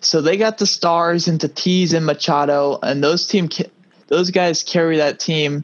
So 0.02 0.22
they 0.22 0.38
got 0.38 0.58
the 0.58 0.66
stars 0.66 1.28
into 1.28 1.47
Tatis 1.47 1.93
and 1.93 2.04
Machado, 2.04 2.80
and 2.82 3.04
those 3.04 3.28
team, 3.28 3.50
those 4.08 4.32
guys 4.32 4.64
carry 4.64 4.97
that 4.97 5.20
team. 5.20 5.64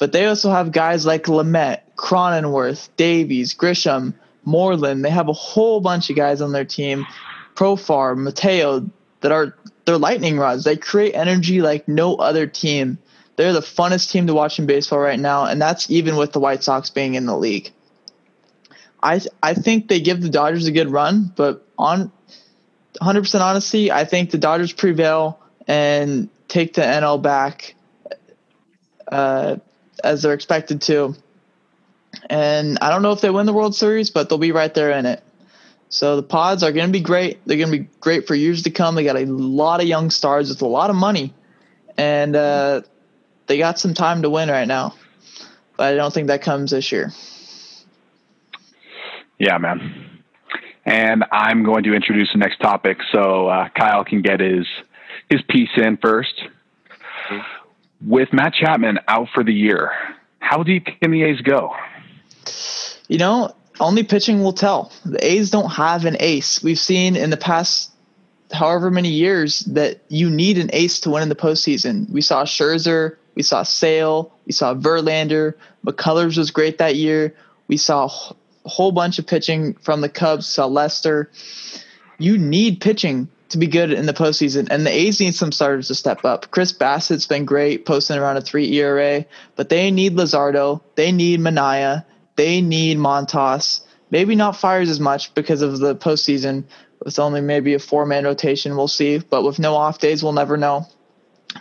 But 0.00 0.10
they 0.10 0.26
also 0.26 0.50
have 0.50 0.72
guys 0.72 1.06
like 1.06 1.26
Lamet, 1.26 1.82
Cronenworth, 1.94 2.88
Davies, 2.96 3.54
Grisham, 3.54 4.14
Moreland. 4.44 5.04
They 5.04 5.10
have 5.10 5.28
a 5.28 5.32
whole 5.32 5.80
bunch 5.80 6.10
of 6.10 6.16
guys 6.16 6.40
on 6.40 6.50
their 6.50 6.64
team, 6.64 7.06
Profar, 7.54 8.16
Mateo, 8.16 8.90
that 9.20 9.30
are 9.30 9.54
they're 9.84 9.98
lightning 9.98 10.36
rods. 10.36 10.64
They 10.64 10.76
create 10.76 11.12
energy 11.14 11.62
like 11.62 11.86
no 11.86 12.16
other 12.16 12.48
team. 12.48 12.98
They're 13.36 13.52
the 13.52 13.60
funnest 13.60 14.10
team 14.10 14.26
to 14.26 14.34
watch 14.34 14.58
in 14.58 14.66
baseball 14.66 14.98
right 14.98 15.20
now, 15.20 15.44
and 15.44 15.62
that's 15.62 15.88
even 15.92 16.16
with 16.16 16.32
the 16.32 16.40
White 16.40 16.64
Sox 16.64 16.90
being 16.90 17.14
in 17.14 17.26
the 17.26 17.36
league. 17.36 17.70
I 19.02 19.20
I 19.42 19.54
think 19.54 19.88
they 19.88 20.00
give 20.00 20.20
the 20.20 20.28
Dodgers 20.28 20.66
a 20.66 20.72
good 20.72 20.90
run, 20.90 21.32
but 21.34 21.66
on 21.78 22.12
100% 23.00 23.40
honesty, 23.40 23.90
I 23.90 24.04
think 24.04 24.30
the 24.30 24.38
Dodgers 24.38 24.72
prevail 24.72 25.40
and 25.66 26.28
take 26.48 26.74
the 26.74 26.82
NL 26.82 27.22
back 27.22 27.74
uh, 29.10 29.56
as 30.02 30.22
they're 30.22 30.34
expected 30.34 30.82
to. 30.82 31.14
And 32.28 32.78
I 32.80 32.90
don't 32.90 33.02
know 33.02 33.12
if 33.12 33.20
they 33.20 33.30
win 33.30 33.46
the 33.46 33.52
World 33.52 33.74
Series, 33.74 34.10
but 34.10 34.28
they'll 34.28 34.38
be 34.38 34.52
right 34.52 34.72
there 34.74 34.90
in 34.90 35.06
it. 35.06 35.22
So 35.88 36.16
the 36.16 36.22
pods 36.22 36.62
are 36.62 36.72
going 36.72 36.86
to 36.86 36.92
be 36.92 37.00
great. 37.00 37.44
They're 37.46 37.56
going 37.56 37.72
to 37.72 37.78
be 37.78 37.88
great 38.00 38.26
for 38.26 38.34
years 38.34 38.62
to 38.62 38.70
come. 38.70 38.94
They 38.94 39.04
got 39.04 39.16
a 39.16 39.26
lot 39.26 39.80
of 39.80 39.86
young 39.86 40.10
stars 40.10 40.48
with 40.48 40.62
a 40.62 40.66
lot 40.66 40.90
of 40.90 40.96
money, 40.96 41.34
and 41.96 42.36
uh, 42.36 42.82
they 43.46 43.58
got 43.58 43.78
some 43.78 43.94
time 43.94 44.22
to 44.22 44.30
win 44.30 44.48
right 44.48 44.68
now. 44.68 44.94
But 45.76 45.92
I 45.92 45.96
don't 45.96 46.12
think 46.14 46.28
that 46.28 46.42
comes 46.42 46.70
this 46.70 46.92
year. 46.92 47.10
Yeah, 49.40 49.56
man. 49.56 50.20
And 50.84 51.24
I'm 51.32 51.64
going 51.64 51.82
to 51.84 51.94
introduce 51.94 52.30
the 52.32 52.38
next 52.38 52.58
topic 52.60 52.98
so 53.10 53.48
uh, 53.48 53.70
Kyle 53.70 54.04
can 54.04 54.22
get 54.22 54.38
his 54.38 54.66
his 55.30 55.40
piece 55.48 55.70
in 55.76 55.96
first. 55.96 56.42
With 58.04 58.32
Matt 58.32 58.54
Chapman 58.54 58.98
out 59.08 59.28
for 59.32 59.42
the 59.42 59.52
year, 59.52 59.92
how 60.40 60.62
deep 60.62 60.86
can 61.00 61.10
the 61.10 61.22
A's 61.22 61.40
go? 61.40 61.74
You 63.08 63.18
know, 63.18 63.54
only 63.78 64.02
pitching 64.02 64.42
will 64.42 64.52
tell. 64.52 64.92
The 65.06 65.24
A's 65.24 65.50
don't 65.50 65.70
have 65.70 66.04
an 66.04 66.16
ace. 66.20 66.62
We've 66.62 66.78
seen 66.78 67.16
in 67.16 67.30
the 67.30 67.36
past 67.36 67.92
however 68.52 68.90
many 68.90 69.10
years 69.10 69.60
that 69.60 70.00
you 70.08 70.28
need 70.28 70.58
an 70.58 70.70
ace 70.72 71.00
to 71.00 71.10
win 71.10 71.22
in 71.22 71.28
the 71.30 71.34
postseason. 71.34 72.10
We 72.10 72.20
saw 72.20 72.44
Scherzer, 72.44 73.16
we 73.34 73.42
saw 73.42 73.62
Sale, 73.62 74.32
we 74.44 74.52
saw 74.52 74.74
Verlander, 74.74 75.54
McCullers 75.86 76.36
was 76.36 76.50
great 76.50 76.78
that 76.78 76.96
year. 76.96 77.34
We 77.68 77.76
saw 77.76 78.10
whole 78.64 78.92
bunch 78.92 79.18
of 79.18 79.26
pitching 79.26 79.74
from 79.74 80.00
the 80.00 80.08
Cubs, 80.08 80.46
saw 80.46 80.66
Lester. 80.66 81.30
You 82.18 82.38
need 82.38 82.80
pitching 82.80 83.28
to 83.48 83.58
be 83.58 83.66
good 83.66 83.92
in 83.92 84.06
the 84.06 84.12
postseason, 84.12 84.68
and 84.70 84.86
the 84.86 84.90
A's 84.90 85.18
need 85.18 85.34
some 85.34 85.50
starters 85.50 85.88
to 85.88 85.94
step 85.94 86.24
up. 86.24 86.50
Chris 86.50 86.72
Bassitt's 86.72 87.26
been 87.26 87.44
great, 87.44 87.84
posting 87.84 88.18
around 88.18 88.36
a 88.36 88.40
three 88.40 88.72
ERA, 88.74 89.24
but 89.56 89.68
they 89.68 89.90
need 89.90 90.14
Luzardo, 90.14 90.80
they 90.94 91.10
need 91.10 91.40
Manaea, 91.40 92.04
they 92.36 92.60
need 92.60 92.96
Montas. 92.96 93.80
Maybe 94.10 94.34
not 94.34 94.56
Fiers 94.56 94.88
as 94.88 95.00
much 95.00 95.34
because 95.34 95.62
of 95.62 95.78
the 95.78 95.94
postseason. 95.94 96.64
With 97.04 97.18
only 97.18 97.40
maybe 97.40 97.74
a 97.74 97.78
four 97.78 98.04
man 98.04 98.24
rotation, 98.24 98.76
we'll 98.76 98.88
see. 98.88 99.18
But 99.18 99.42
with 99.42 99.58
no 99.58 99.74
off 99.74 100.00
days, 100.00 100.22
we'll 100.22 100.32
never 100.32 100.56
know. 100.56 100.86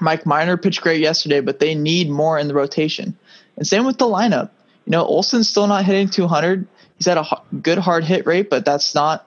Mike 0.02 0.26
Minor 0.26 0.58
pitched 0.58 0.82
great 0.82 1.02
yesterday, 1.02 1.39
but 1.39 1.60
they 1.60 1.76
need 1.76 2.10
more 2.10 2.38
in 2.38 2.47
the 2.47 2.54
rotation. 2.54 3.18
And 3.56 3.66
same 3.66 3.86
with 3.86 3.97
the 3.97 4.06
lineup. 4.06 4.50
You 4.86 4.91
know, 4.91 5.06
Olson's 5.06 5.50
still 5.50 5.68
not 5.68 5.86
hitting 5.86 6.10
200. 6.10 6.68
He's 7.00 7.08
had 7.08 7.18
a 7.18 7.26
good 7.62 7.78
hard 7.78 8.04
hit 8.04 8.28
rate, 8.28 8.50
but 8.50 8.66
that's 8.66 8.93
not 8.93 9.26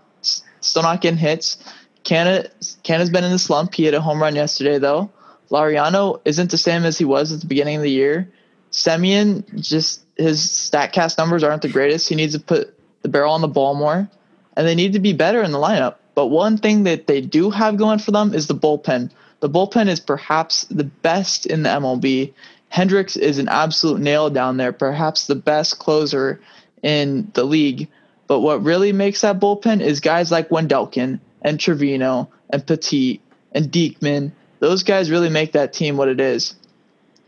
still 0.60 0.82
not 0.82 1.00
getting 1.00 1.18
hits. 1.18 1.56
Canada 2.04 2.50
Canada's 2.82 3.10
been 3.10 3.24
in 3.24 3.32
the 3.32 3.38
slump. 3.38 3.74
He 3.74 3.84
hit 3.84 3.94
a 3.94 4.00
home 4.00 4.20
run 4.20 4.36
yesterday, 4.36 4.78
though. 4.78 5.10
Laureano 5.50 6.20
isn't 6.24 6.50
the 6.50 6.58
same 6.58 6.84
as 6.84 6.98
he 6.98 7.06
was 7.06 7.32
at 7.32 7.40
the 7.40 7.46
beginning 7.46 7.76
of 7.76 7.82
the 7.82 7.90
year. 7.90 8.30
Semien 8.70 9.44
just 9.58 10.04
his 10.16 10.40
Statcast 10.40 11.16
numbers 11.16 11.42
aren't 11.42 11.62
the 11.62 11.68
greatest. 11.68 12.08
He 12.08 12.14
needs 12.14 12.34
to 12.34 12.40
put 12.40 12.78
the 13.00 13.08
barrel 13.08 13.32
on 13.32 13.40
the 13.40 13.48
ball 13.48 13.74
more, 13.74 14.08
and 14.54 14.66
they 14.66 14.74
need 14.74 14.92
to 14.92 14.98
be 14.98 15.14
better 15.14 15.42
in 15.42 15.50
the 15.50 15.58
lineup. 15.58 15.96
But 16.14 16.26
one 16.26 16.58
thing 16.58 16.84
that 16.84 17.06
they 17.06 17.22
do 17.22 17.50
have 17.50 17.78
going 17.78 18.00
for 18.00 18.10
them 18.10 18.34
is 18.34 18.48
the 18.48 18.54
bullpen. 18.54 19.10
The 19.40 19.48
bullpen 19.48 19.88
is 19.88 19.98
perhaps 19.98 20.64
the 20.64 20.84
best 20.84 21.46
in 21.46 21.62
the 21.62 21.70
MLB. 21.70 22.34
Hendriks 22.72 23.16
is 23.16 23.38
an 23.38 23.48
absolute 23.48 24.00
nail 24.00 24.30
down 24.30 24.56
there, 24.56 24.72
perhaps 24.72 25.26
the 25.26 25.34
best 25.34 25.78
closer 25.78 26.40
in 26.82 27.30
the 27.34 27.44
league. 27.44 27.88
But 28.26 28.40
what 28.40 28.62
really 28.62 28.92
makes 28.92 29.20
that 29.22 29.40
bullpen 29.40 29.80
is 29.80 30.00
guys 30.00 30.30
like 30.30 30.48
Wendelken 30.48 31.20
and 31.42 31.58
Trivino 31.58 32.28
and 32.50 32.66
Petit 32.66 33.20
and 33.52 33.66
Diekman. 33.70 34.32
Those 34.60 34.82
guys 34.82 35.10
really 35.10 35.28
make 35.28 35.52
that 35.52 35.72
team 35.72 35.96
what 35.96 36.08
it 36.08 36.20
is. 36.20 36.54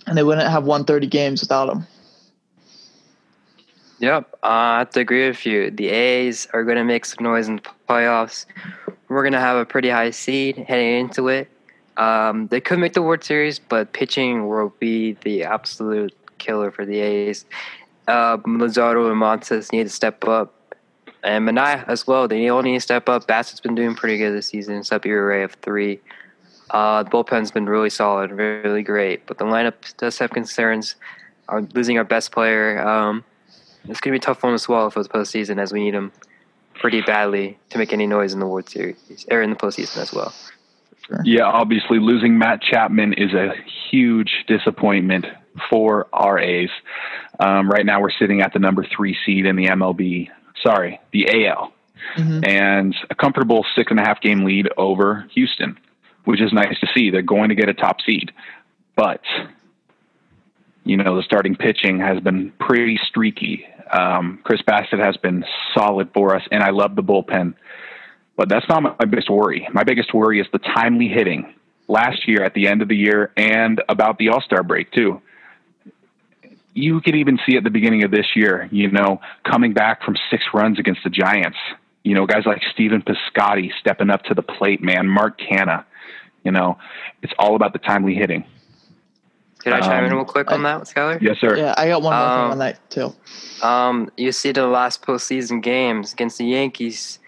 And 0.07 0.16
they 0.16 0.22
wouldn't 0.22 0.48
have 0.48 0.64
won 0.64 0.84
30 0.84 1.07
games 1.07 1.40
without 1.40 1.66
them. 1.66 1.86
Yep, 4.00 4.28
uh, 4.42 4.46
I 4.46 4.78
have 4.80 4.90
to 4.90 5.00
agree 5.00 5.28
with 5.28 5.46
you. 5.46 5.70
The 5.70 5.88
A's 5.88 6.46
are 6.52 6.64
going 6.64 6.76
to 6.76 6.84
make 6.84 7.05
some 7.05 7.24
noise 7.24 7.48
in 7.48 7.57
the 7.57 7.62
playoffs. 7.88 8.44
We're 9.09 9.22
going 9.22 9.32
to 9.32 9.40
have 9.40 9.57
a 9.57 9.64
pretty 9.64 9.88
high 9.88 10.11
seed 10.11 10.59
heading 10.59 11.00
into 11.00 11.28
it. 11.28 11.48
Um, 11.96 12.48
they 12.48 12.61
could 12.61 12.78
make 12.80 12.94
the 12.94 13.02
World 13.02 13.22
Series, 13.22 13.59
but 13.59 13.92
pitching 13.92 14.48
will 14.48 14.74
be 14.80 15.12
the 15.22 15.44
absolute 15.44 16.14
killer 16.38 16.70
for 16.70 16.84
the 16.84 16.98
A's. 16.98 17.44
Uh, 18.07 18.38
and 18.44 18.61
Montas 18.61 19.72
need 19.72 19.84
to 19.84 19.88
step 19.88 20.24
up. 20.24 20.52
And 21.22 21.48
Manaea 21.48 21.88
as 21.88 22.07
well. 22.07 22.28
They 22.28 22.48
all 22.48 22.62
need 22.62 22.74
to 22.74 22.80
step 22.80 23.09
up. 23.09 23.26
Bassitt's 23.26 23.61
been 23.61 23.74
doing 23.74 23.94
pretty 23.94 24.18
good 24.18 24.32
this 24.32 24.48
season, 24.48 24.84
sub 24.84 25.07
ERA 25.07 25.44
of 25.44 25.55
three. 25.55 26.00
Uh, 26.70 27.02
the 27.02 27.11
bullpen's 27.11 27.50
been 27.50 27.66
really 27.66 27.90
solid, 27.90 28.30
really 28.30 28.82
great. 28.82 29.26
But 29.26 29.38
the 29.38 29.44
lineup 29.44 29.96
does 29.96 30.18
have 30.18 30.30
concerns. 30.30 30.96
Losing 31.74 31.98
our 31.98 32.05
best 32.05 32.32
player. 32.32 32.86
Um, 32.86 33.24
it's 33.88 34.00
going 34.00 34.12
to 34.14 34.18
be 34.18 34.22
a 34.22 34.26
tough 34.26 34.42
one 34.42 34.52
to 34.52 34.59
swallow 34.59 34.90
for 34.90 35.02
the 35.02 35.09
postseason 35.09 35.59
as 35.59 35.72
we 35.72 35.84
need 35.84 35.94
him 35.94 36.12
pretty 36.74 37.02
badly 37.02 37.59
to 37.70 37.78
make 37.78 37.92
any 37.92 38.07
noise 38.07 38.32
in 38.32 38.40
the 38.40 38.46
World 38.46 38.68
Series 38.68 39.26
or 39.30 39.42
in 39.42 39.50
the 39.50 39.57
postseason 39.57 39.98
as 39.98 40.12
well. 40.12 40.32
Sure. 41.07 41.20
Yeah, 41.24 41.44
obviously 41.44 41.98
losing 41.98 42.38
Matt 42.38 42.62
Chapman 42.62 43.12
is 43.14 43.34
a 43.34 43.52
huge 43.90 44.44
disappointment 44.46 45.26
for 45.70 46.07
our 46.12 46.38
A's. 46.38 46.70
Um, 47.38 47.70
right 47.70 47.84
now, 47.84 48.00
we're 48.00 48.11
sitting 48.11 48.42
at 48.42 48.52
the 48.52 48.59
number 48.59 48.84
three 48.84 49.16
seed 49.24 49.46
in 49.46 49.57
the 49.57 49.66
MLB. 49.66 50.28
Sorry, 50.62 51.00
the 51.12 51.46
AL, 51.46 51.72
mm-hmm. 52.16 52.44
and 52.44 52.94
a 53.11 53.14
comfortable 53.14 53.64
six 53.74 53.90
and 53.90 54.00
a 54.00 54.02
half 54.02 54.20
game 54.20 54.44
lead 54.44 54.68
over 54.76 55.26
Houston, 55.34 55.78
which 56.24 56.40
is 56.40 56.52
nice 56.52 56.78
to 56.80 56.86
see. 56.94 57.11
They're 57.11 57.22
going 57.22 57.48
to 57.48 57.55
get 57.55 57.68
a 57.68 57.74
top 57.74 58.00
seed, 58.00 58.32
but 58.96 59.20
you 60.84 60.96
know 60.96 61.16
the 61.16 61.22
starting 61.22 61.57
pitching 61.57 62.00
has 62.00 62.20
been 62.20 62.52
pretty 62.59 62.98
streaky 63.09 63.66
um, 63.90 64.40
Chris 64.44 64.62
Bassitt 64.62 65.05
has 65.05 65.16
been 65.16 65.44
solid 65.74 66.11
for 66.12 66.34
us, 66.34 66.42
and 66.50 66.62
I 66.62 66.70
love 66.70 66.96
the 66.96 67.02
bullpen. 67.02 67.55
But 68.36 68.48
that's 68.48 68.68
not 68.68 68.82
my 68.82 69.05
biggest 69.05 69.30
worry. 69.30 69.68
My 69.72 69.84
biggest 69.84 70.12
worry 70.12 70.40
is 70.40 70.46
the 70.52 70.59
timely 70.59 71.09
hitting 71.09 71.55
last 71.86 72.26
year 72.26 72.42
at 72.42 72.55
the 72.55 72.66
end 72.66 72.82
of 72.82 72.88
the 72.88 72.96
year 72.96 73.30
and 73.36 73.80
about 73.88 74.18
the 74.18 74.30
All 74.30 74.40
Star 74.40 74.62
break, 74.62 74.90
too. 74.90 75.22
You 76.74 77.00
could 77.00 77.14
even 77.14 77.38
see 77.46 77.56
at 77.56 77.64
the 77.64 77.70
beginning 77.70 78.04
of 78.04 78.10
this 78.10 78.26
year, 78.34 78.68
you 78.72 78.90
know, 78.90 79.20
coming 79.48 79.72
back 79.72 80.02
from 80.02 80.16
six 80.30 80.44
runs 80.52 80.78
against 80.78 81.02
the 81.04 81.10
Giants. 81.10 81.58
You 82.02 82.14
know, 82.14 82.26
guys 82.26 82.44
like 82.44 82.62
Stephen 82.72 83.02
Piscotty 83.02 83.70
stepping 83.80 84.10
up 84.10 84.24
to 84.24 84.34
the 84.34 84.42
plate, 84.42 84.82
man. 84.82 85.08
Mark 85.08 85.40
Canha. 85.40 85.84
You 86.44 86.52
know, 86.52 86.76
it's 87.22 87.32
all 87.38 87.56
about 87.56 87.72
the 87.72 87.78
timely 87.78 88.14
hitting. 88.14 88.44
Can 89.64 89.72
I 89.72 89.80
chime 89.80 90.00
um, 90.00 90.04
in 90.04 90.12
real 90.12 90.24
quick 90.26 90.52
on 90.52 90.62
that, 90.64 90.82
Skyler? 90.82 91.20
Yes, 91.22 91.38
sir. 91.40 91.56
Yeah, 91.56 91.74
I 91.78 91.88
got 91.88 92.02
one 92.02 92.14
more 92.14 92.22
um, 92.22 92.38
thing 92.38 92.52
on 92.52 92.58
that 92.58 92.90
too. 92.90 93.14
Um, 93.66 94.10
you 94.18 94.30
see 94.30 94.52
the 94.52 94.66
last 94.66 95.00
postseason 95.00 95.62
games 95.62 96.12
against 96.12 96.36
the 96.36 96.44
Yankees. 96.44 97.18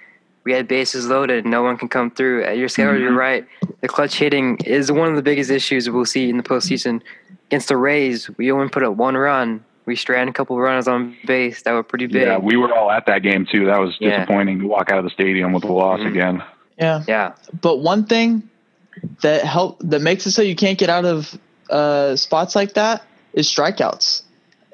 We 0.45 0.53
had 0.53 0.69
bases 0.69 1.09
loaded. 1.09 1.47
No 1.47 1.63
one 1.63 1.79
can 1.79 1.89
come 1.89 2.11
through. 2.11 2.45
At 2.45 2.59
your 2.59 2.69
Skyler, 2.69 2.93
mm-hmm. 2.93 3.03
you're 3.03 3.15
right. 3.15 3.47
The 3.81 3.89
clutch 3.89 4.19
hitting 4.19 4.59
is 4.67 4.93
one 4.93 5.09
of 5.09 5.17
the 5.17 5.23
biggest 5.23 5.51
issues 5.51 5.89
we'll 5.89 6.05
see 6.05 6.29
in 6.29 6.37
the 6.37 6.43
postseason. 6.43 7.01
Against 7.49 7.69
the 7.69 7.77
Rays, 7.77 8.29
we 8.37 8.51
only 8.51 8.69
put 8.69 8.83
up 8.83 8.95
one 8.95 9.17
run. 9.17 9.65
We 9.85 9.95
stranded 9.95 10.35
a 10.35 10.37
couple 10.37 10.59
runners 10.59 10.89
on 10.89 11.17
base 11.27 11.63
that 11.63 11.73
were 11.73 11.85
pretty 11.85 12.07
big. 12.07 12.23
Yeah, 12.23 12.39
we 12.39 12.57
were 12.57 12.75
all 12.75 12.91
at 12.91 13.07
that 13.07 13.23
game 13.23 13.47
too. 13.47 13.67
That 13.67 13.79
was 13.79 13.97
disappointing 13.99 14.57
yeah. 14.57 14.63
to 14.63 14.69
walk 14.69 14.91
out 14.91 14.99
of 14.99 15.05
the 15.05 15.11
stadium 15.11 15.53
with 15.53 15.63
a 15.63 15.73
loss 15.73 16.01
mm-hmm. 16.01 16.09
again. 16.09 16.45
Yeah. 16.77 17.05
Yeah. 17.07 17.35
But 17.61 17.79
one 17.79 18.05
thing 18.05 18.49
that 19.23 19.45
help 19.45 19.79
that 19.81 20.03
makes 20.03 20.27
it 20.27 20.33
so 20.33 20.43
you 20.43 20.57
can't 20.57 20.79
get 20.79 20.91
out 20.91 21.05
of 21.05 21.39
uh, 21.71 22.17
spots 22.17 22.57
like 22.57 22.75
that 22.75 23.05
is 23.33 23.49
strikeouts. 23.49 24.23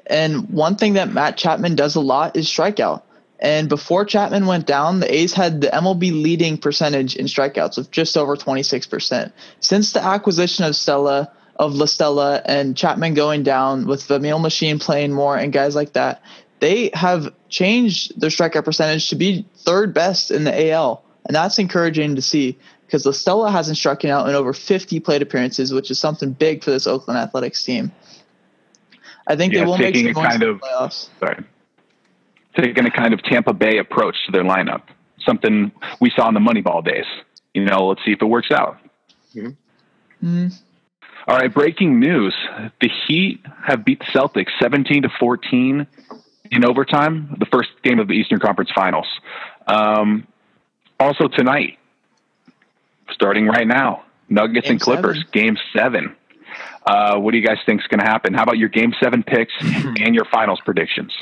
And 0.07 0.49
one 0.49 0.75
thing 0.75 0.93
that 0.93 1.13
Matt 1.13 1.37
Chapman 1.37 1.75
does 1.75 1.95
a 1.95 2.01
lot 2.01 2.35
is 2.35 2.47
strikeout. 2.47 3.03
And 3.39 3.67
before 3.67 4.05
Chapman 4.05 4.45
went 4.45 4.67
down, 4.67 5.01
the 5.01 5.13
A's 5.13 5.33
had 5.33 5.61
the 5.61 5.67
MLB 5.67 6.11
leading 6.11 6.57
percentage 6.57 7.15
in 7.15 7.25
strikeouts 7.25 7.77
of 7.77 7.91
just 7.91 8.15
over 8.15 8.37
26%. 8.37 9.31
Since 9.59 9.91
the 9.91 10.03
acquisition 10.03 10.63
of 10.63 10.75
Stella, 10.75 11.29
of 11.57 11.73
La 11.75 11.85
Stella, 11.85 12.41
and 12.45 12.75
Chapman 12.75 13.13
going 13.13 13.43
down 13.43 13.85
with 13.85 14.07
the 14.07 14.19
Meal 14.19 14.39
Machine 14.39 14.79
playing 14.79 15.11
more 15.13 15.37
and 15.37 15.53
guys 15.53 15.75
like 15.75 15.93
that, 15.93 16.21
they 16.59 16.89
have 16.93 17.33
changed 17.49 18.19
their 18.19 18.29
strikeout 18.29 18.65
percentage 18.65 19.09
to 19.09 19.15
be 19.15 19.45
third 19.57 19.93
best 19.93 20.31
in 20.31 20.43
the 20.45 20.71
AL. 20.71 21.03
And 21.25 21.35
that's 21.35 21.59
encouraging 21.59 22.15
to 22.15 22.21
see 22.21 22.57
because 22.85 23.05
La 23.05 23.11
Stella 23.11 23.51
hasn't 23.51 23.77
struck 23.77 24.03
out 24.05 24.27
in 24.29 24.35
over 24.35 24.53
50 24.53 24.99
plate 24.99 25.21
appearances, 25.21 25.73
which 25.73 25.89
is 25.91 25.99
something 25.99 26.31
big 26.31 26.63
for 26.63 26.71
this 26.71 26.85
Oakland 26.87 27.17
Athletics 27.19 27.63
team. 27.63 27.91
I 29.27 29.35
think 29.35 29.53
Yeah, 29.53 29.61
they 29.61 29.65
will 29.65 29.77
make 29.77 29.95
some 29.95 30.05
a 30.07 30.11
noise 30.13 30.15
kind 30.15 30.33
in 30.33 30.39
the 30.39 30.49
of- 30.55 30.61
playoffs. 30.61 31.09
Sorry. 31.19 31.43
Taking 32.57 32.85
a 32.85 32.91
kind 32.91 33.13
of 33.13 33.23
Tampa 33.23 33.53
Bay 33.53 33.77
approach 33.77 34.15
to 34.25 34.31
their 34.31 34.43
lineup, 34.43 34.81
something 35.25 35.71
we 35.99 36.11
saw 36.15 36.27
in 36.27 36.33
the 36.33 36.39
Moneyball 36.39 36.83
days. 36.85 37.05
You 37.53 37.63
know, 37.65 37.87
let's 37.87 38.01
see 38.05 38.11
if 38.11 38.21
it 38.21 38.25
works 38.25 38.51
out. 38.51 38.77
Mm, 40.23 40.53
All 41.27 41.37
right, 41.37 41.53
breaking 41.53 41.99
news: 41.99 42.35
the 42.81 42.89
Heat 43.07 43.39
have 43.65 43.85
beat 43.85 43.99
the 43.99 44.05
Celtics 44.05 44.49
seventeen 44.61 45.03
to 45.03 45.09
fourteen 45.19 45.87
in 46.51 46.65
overtime, 46.65 47.35
the 47.39 47.45
first 47.45 47.69
game 47.81 47.99
of 47.99 48.07
the 48.07 48.13
Eastern 48.13 48.39
Conference 48.39 48.71
Finals. 48.75 49.07
Um, 49.65 50.27
also 50.99 51.27
tonight, 51.27 51.77
starting 53.11 53.47
right 53.47 53.67
now, 53.67 54.03
Nuggets 54.29 54.65
Game 54.65 54.73
and 54.73 54.81
Clippers, 54.81 55.17
seven. 55.17 55.31
Game 55.31 55.57
Seven. 55.73 56.15
Uh, 56.85 57.17
what 57.17 57.31
do 57.31 57.37
you 57.37 57.45
guys 57.45 57.57
think 57.65 57.79
is 57.79 57.87
going 57.87 58.01
to 58.01 58.05
happen? 58.05 58.33
How 58.33 58.43
about 58.43 58.57
your 58.57 58.69
Game 58.69 58.93
Seven 59.01 59.23
picks 59.23 59.53
and 59.61 60.13
your 60.13 60.25
finals 60.25 60.59
predictions? 60.65 61.13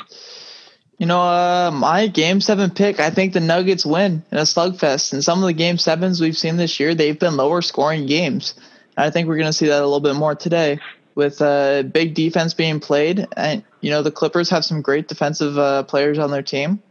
You 0.98 1.06
know, 1.06 1.20
uh, 1.20 1.70
my 1.72 2.06
game 2.06 2.40
seven 2.40 2.70
pick, 2.70 3.00
I 3.00 3.10
think 3.10 3.32
the 3.32 3.40
Nuggets 3.40 3.84
win 3.84 4.22
in 4.30 4.38
a 4.38 4.42
slugfest. 4.42 5.12
And 5.12 5.24
some 5.24 5.42
of 5.42 5.46
the 5.46 5.52
game 5.52 5.76
sevens 5.76 6.20
we've 6.20 6.36
seen 6.36 6.58
this 6.58 6.78
year, 6.78 6.94
they've 6.94 7.18
been 7.18 7.36
lower 7.36 7.60
scoring 7.60 8.06
games. 8.06 8.54
I 8.96 9.10
think 9.10 9.28
we're 9.28 9.36
going 9.36 9.48
to 9.48 9.52
see 9.52 9.68
that 9.68 9.80
a 9.80 9.84
little 9.84 10.00
bit 10.00 10.16
more 10.16 10.34
today 10.34 10.78
with 11.14 11.40
uh, 11.40 11.82
big 11.82 12.14
defense 12.14 12.54
being 12.54 12.80
played. 12.80 13.26
And, 13.36 13.64
you 13.80 13.90
know, 13.90 14.02
the 14.02 14.10
Clippers 14.10 14.50
have 14.50 14.64
some 14.64 14.82
great 14.82 15.08
defensive 15.08 15.58
uh, 15.58 15.82
players 15.84 16.18
on 16.18 16.30
their 16.30 16.42
team. 16.42 16.82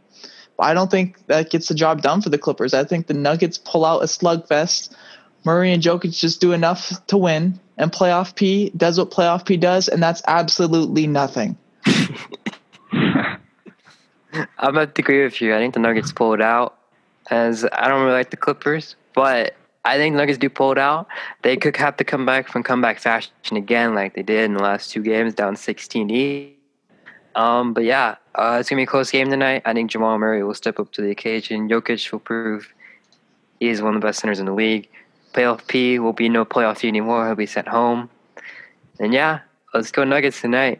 But 0.56 0.64
I 0.64 0.74
don't 0.74 0.90
think 0.90 1.26
that 1.26 1.50
gets 1.50 1.68
the 1.68 1.74
job 1.74 2.02
done 2.02 2.20
for 2.20 2.28
the 2.28 2.38
Clippers. 2.38 2.74
I 2.74 2.84
think 2.84 3.06
the 3.06 3.14
Nuggets 3.14 3.58
pull 3.58 3.84
out 3.84 4.02
a 4.02 4.06
slugfest. 4.06 4.94
Murray 5.44 5.72
and 5.72 5.82
Jokic 5.82 6.16
just 6.16 6.40
do 6.40 6.52
enough 6.52 7.04
to 7.08 7.16
win. 7.16 7.58
And 7.76 7.90
playoff 7.90 8.36
P 8.36 8.70
does 8.76 8.98
what 8.98 9.10
playoff 9.10 9.46
P 9.46 9.56
does, 9.56 9.88
and 9.88 10.02
that's 10.02 10.22
absolutely 10.26 11.06
nothing. 11.06 11.56
I'm 11.86 13.38
about 14.58 14.94
to 14.94 15.02
agree 15.02 15.24
with 15.24 15.40
you. 15.40 15.54
I 15.54 15.58
think 15.58 15.74
the 15.74 15.80
Nuggets 15.80 16.12
pulled 16.12 16.40
out, 16.40 16.78
as 17.30 17.66
I 17.72 17.88
don't 17.88 18.02
really 18.02 18.12
like 18.12 18.30
the 18.30 18.36
Clippers, 18.36 18.94
but 19.14 19.56
I 19.84 19.96
think 19.96 20.14
Nuggets 20.14 20.38
do 20.38 20.48
pull 20.48 20.72
it 20.72 20.78
out. 20.78 21.08
They 21.42 21.56
could 21.56 21.76
have 21.76 21.96
to 21.96 22.04
come 22.04 22.24
back 22.24 22.48
from 22.48 22.62
comeback 22.62 23.00
fashion 23.00 23.56
again, 23.56 23.94
like 23.94 24.14
they 24.14 24.22
did 24.22 24.44
in 24.44 24.54
the 24.54 24.62
last 24.62 24.90
two 24.90 25.02
games, 25.02 25.34
down 25.34 25.56
16 25.56 26.10
E. 26.10 26.56
Um, 27.34 27.72
but 27.72 27.84
yeah, 27.84 28.16
uh, 28.34 28.58
it's 28.60 28.68
gonna 28.68 28.78
be 28.80 28.84
a 28.84 28.86
close 28.86 29.10
game 29.10 29.28
tonight. 29.28 29.62
I 29.64 29.72
think 29.72 29.90
Jamal 29.90 30.18
Murray 30.18 30.44
will 30.44 30.54
step 30.54 30.78
up 30.78 30.92
to 30.92 31.02
the 31.02 31.10
occasion. 31.10 31.68
Jokic 31.68 32.12
will 32.12 32.20
prove 32.20 32.72
he 33.58 33.68
is 33.68 33.82
one 33.82 33.94
of 33.94 34.00
the 34.00 34.06
best 34.06 34.20
centers 34.20 34.38
in 34.38 34.46
the 34.46 34.52
league. 34.52 34.88
Playoff 35.32 35.66
P 35.66 35.98
will 35.98 36.12
be 36.12 36.28
no 36.28 36.44
playoff 36.44 36.80
P 36.80 36.88
anymore. 36.88 37.26
He'll 37.26 37.34
be 37.34 37.46
sent 37.46 37.68
home. 37.68 38.10
And 39.00 39.12
yeah, 39.14 39.40
let's 39.72 39.90
go 39.90 40.04
Nuggets 40.04 40.40
tonight. 40.40 40.78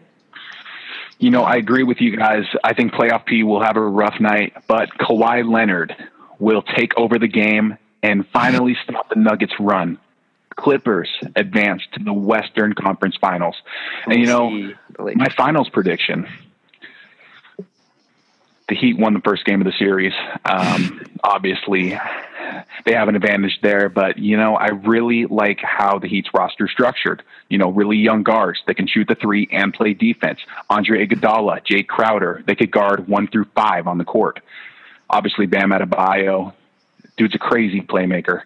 You 1.18 1.30
know, 1.30 1.42
I 1.42 1.57
agree 1.57 1.84
with 1.84 2.00
you 2.00 2.16
guys. 2.16 2.44
I 2.64 2.74
think 2.74 2.92
playoff 2.92 3.24
P 3.24 3.42
will 3.44 3.62
have 3.62 3.76
a 3.76 3.80
rough 3.80 4.20
night, 4.20 4.53
but 4.66 4.90
Kawhi 4.98 5.48
Leonard 5.50 5.94
will 6.38 6.62
take 6.62 6.96
over 6.98 7.18
the 7.18 7.28
game 7.28 7.78
and 8.03 8.26
finally 8.28 8.76
stop 8.84 9.09
the 9.09 9.16
Nuggets' 9.16 9.53
run. 9.59 9.98
Clippers 10.55 11.09
advance 11.34 11.82
to 11.94 12.05
the 12.05 12.12
Western 12.12 12.74
Conference 12.74 13.16
Finals. 13.16 13.57
And 14.05 14.20
you 14.20 14.26
know, 14.26 14.50
See 14.50 14.74
the 14.96 15.03
Lakers. 15.03 15.18
my 15.18 15.28
finals 15.34 15.68
prediction 15.70 16.28
the 18.72 18.78
Heat 18.78 18.96
won 18.98 19.12
the 19.12 19.20
first 19.20 19.44
game 19.44 19.61
of 19.61 19.66
the 19.66 19.72
series. 19.78 20.14
Um, 20.46 21.03
obviously, 21.22 21.90
they 22.86 22.94
have 22.94 23.09
an 23.09 23.16
advantage 23.16 23.59
there, 23.62 23.90
but 23.90 24.18
you 24.18 24.36
know, 24.36 24.55
I 24.57 24.68
really 24.68 25.26
like 25.26 25.59
how 25.61 25.98
the 25.98 26.09
Heat's 26.09 26.30
roster 26.32 26.64
is 26.64 26.70
structured. 26.70 27.22
You 27.50 27.59
know, 27.59 27.70
really 27.70 27.98
young 27.98 28.22
guards 28.22 28.61
that 28.66 28.76
can 28.76 28.86
shoot 28.86 29.09
the 29.09 29.14
three 29.14 29.48
and 29.53 29.74
play 29.74 29.92
defense. 29.92 30.40
Andre 30.70 31.07
Iguodala, 31.07 31.66
Jae 31.66 31.86
Crowder, 31.86 32.42
they 32.46 32.55
could 32.55 32.70
guard 32.70 33.09
one 33.09 33.28
through 33.28 33.46
five 33.55 33.86
on 33.86 33.98
the 33.98 34.05
court. 34.05 34.40
Obviously, 35.11 35.44
Bam 35.46 35.70
Adebayo, 35.70 36.55
dude's 37.22 37.34
a 37.36 37.38
crazy 37.38 37.80
playmaker. 37.80 38.42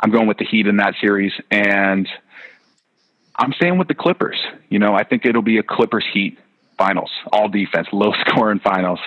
I'm 0.00 0.10
going 0.10 0.26
with 0.26 0.38
the 0.38 0.44
Heat 0.44 0.66
in 0.66 0.78
that 0.78 0.94
series, 1.00 1.32
and 1.50 2.08
I'm 3.36 3.52
staying 3.52 3.76
with 3.76 3.88
the 3.88 3.94
Clippers. 3.94 4.38
You 4.70 4.78
know, 4.78 4.94
I 4.94 5.04
think 5.04 5.26
it'll 5.26 5.42
be 5.42 5.58
a 5.58 5.62
Clippers 5.62 6.04
Heat 6.12 6.38
finals, 6.78 7.10
all 7.30 7.48
defense, 7.48 7.88
low 7.92 8.12
scoring 8.26 8.60
finals. 8.60 9.00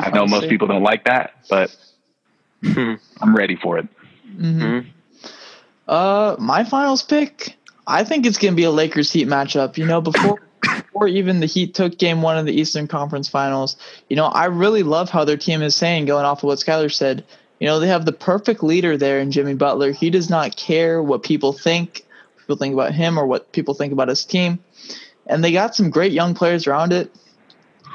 I 0.00 0.10
know 0.10 0.26
most 0.26 0.48
people 0.48 0.68
don't 0.68 0.82
like 0.82 1.04
that, 1.04 1.32
but 1.48 1.74
I'm 2.62 3.36
ready 3.36 3.56
for 3.56 3.78
it. 3.78 3.88
Mhm. 4.36 4.86
Uh, 5.88 6.36
my 6.38 6.64
finals 6.64 7.02
pick. 7.02 7.56
I 7.86 8.04
think 8.04 8.26
it's 8.26 8.38
gonna 8.38 8.56
be 8.56 8.64
a 8.64 8.70
Lakers 8.70 9.12
Heat 9.12 9.28
matchup. 9.28 9.76
You 9.76 9.86
know, 9.86 10.00
before 10.00 10.40
before 10.62 11.08
even 11.08 11.40
the 11.40 11.46
Heat 11.46 11.74
took 11.74 11.98
Game 11.98 12.22
One 12.22 12.38
of 12.38 12.46
the 12.46 12.52
Eastern 12.52 12.86
Conference 12.86 13.28
Finals, 13.28 13.76
you 14.08 14.16
know, 14.16 14.26
I 14.26 14.46
really 14.46 14.82
love 14.82 15.10
how 15.10 15.24
their 15.24 15.36
team 15.36 15.62
is 15.62 15.74
saying, 15.74 16.06
going 16.06 16.24
off 16.24 16.38
of 16.38 16.44
what 16.44 16.58
Skyler 16.58 16.92
said. 16.92 17.24
You 17.62 17.68
know, 17.68 17.78
they 17.78 17.86
have 17.86 18.04
the 18.04 18.12
perfect 18.12 18.64
leader 18.64 18.96
there 18.96 19.20
in 19.20 19.30
Jimmy 19.30 19.54
Butler. 19.54 19.92
He 19.92 20.10
does 20.10 20.28
not 20.28 20.56
care 20.56 21.00
what 21.00 21.22
people 21.22 21.52
think, 21.52 22.04
people 22.36 22.56
think 22.56 22.74
about 22.74 22.92
him, 22.92 23.16
or 23.16 23.24
what 23.24 23.52
people 23.52 23.72
think 23.72 23.92
about 23.92 24.08
his 24.08 24.24
team. 24.24 24.58
And 25.28 25.44
they 25.44 25.52
got 25.52 25.76
some 25.76 25.88
great 25.88 26.10
young 26.10 26.34
players 26.34 26.66
around 26.66 26.92
it. 26.92 27.14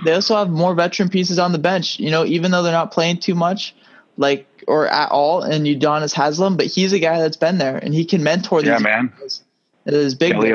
They 0.05 0.13
also 0.13 0.37
have 0.37 0.49
more 0.49 0.73
veteran 0.73 1.09
pieces 1.09 1.37
on 1.37 1.51
the 1.51 1.59
bench. 1.59 1.99
You 1.99 2.11
know, 2.11 2.23
even 2.23 2.51
though 2.51 2.63
they're 2.63 2.71
not 2.71 2.93
playing 2.93 3.19
too 3.19 3.35
much, 3.35 3.75
like 4.15 4.47
or 4.69 4.87
at 4.87 5.11
all, 5.11 5.41
and 5.41 5.65
Udonis 5.65 6.13
Haslem, 6.13 6.55
but 6.55 6.67
he's 6.67 6.93
a 6.93 6.99
guy 6.99 7.19
that's 7.19 7.35
been 7.35 7.57
there 7.57 7.75
and 7.75 7.93
he 7.93 8.05
can 8.05 8.23
mentor 8.23 8.61
these 8.61 8.69
Yeah, 8.69 8.79
man. 8.79 9.11
guys. 9.19 9.43
It 9.85 9.95
is 9.95 10.15
big. 10.15 10.31
Kelly. 10.31 10.53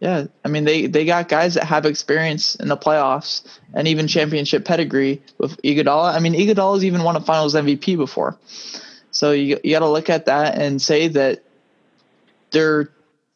Yeah, 0.00 0.26
I 0.44 0.48
mean 0.48 0.64
they 0.64 0.86
they 0.86 1.04
got 1.04 1.28
guys 1.28 1.54
that 1.54 1.64
have 1.64 1.84
experience 1.84 2.54
in 2.54 2.68
the 2.68 2.76
playoffs 2.76 3.42
and 3.74 3.86
even 3.86 4.08
championship 4.08 4.64
pedigree 4.64 5.22
with 5.36 5.60
Iguodala. 5.62 6.14
I 6.14 6.20
mean 6.20 6.32
Iguodala's 6.32 6.84
even 6.84 7.02
won 7.02 7.16
a 7.16 7.20
Finals 7.20 7.54
MVP 7.54 7.98
before, 7.98 8.36
so 9.10 9.32
you 9.32 9.60
you 9.62 9.72
got 9.72 9.80
to 9.80 9.88
look 9.88 10.08
at 10.08 10.24
that 10.24 10.56
and 10.56 10.80
say 10.80 11.08
that 11.08 11.42
they're 12.50 12.90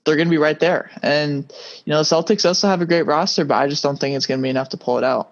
they're 0.05 0.17
going 0.17 0.29
to 0.29 0.31
be 0.31 0.39
right 0.39 0.59
there. 0.59 0.91
And 1.03 1.53
you 1.85 1.91
know 1.91 1.99
the 1.99 2.05
Celtics 2.05 2.47
also 2.47 2.67
have 2.69 2.81
a 2.81 2.87
great 2.87 3.03
roster, 3.03 3.45
but 3.45 3.57
I 3.57 3.69
just 3.69 3.83
don't 3.83 3.99
think 3.99 4.17
it's 4.17 4.27
going 4.27 4.41
to 4.41 4.43
be 4.43 4.49
enough 4.49 4.71
to 4.71 4.79
pull 4.79 4.97
it 4.97 5.05
out. 5.05 5.31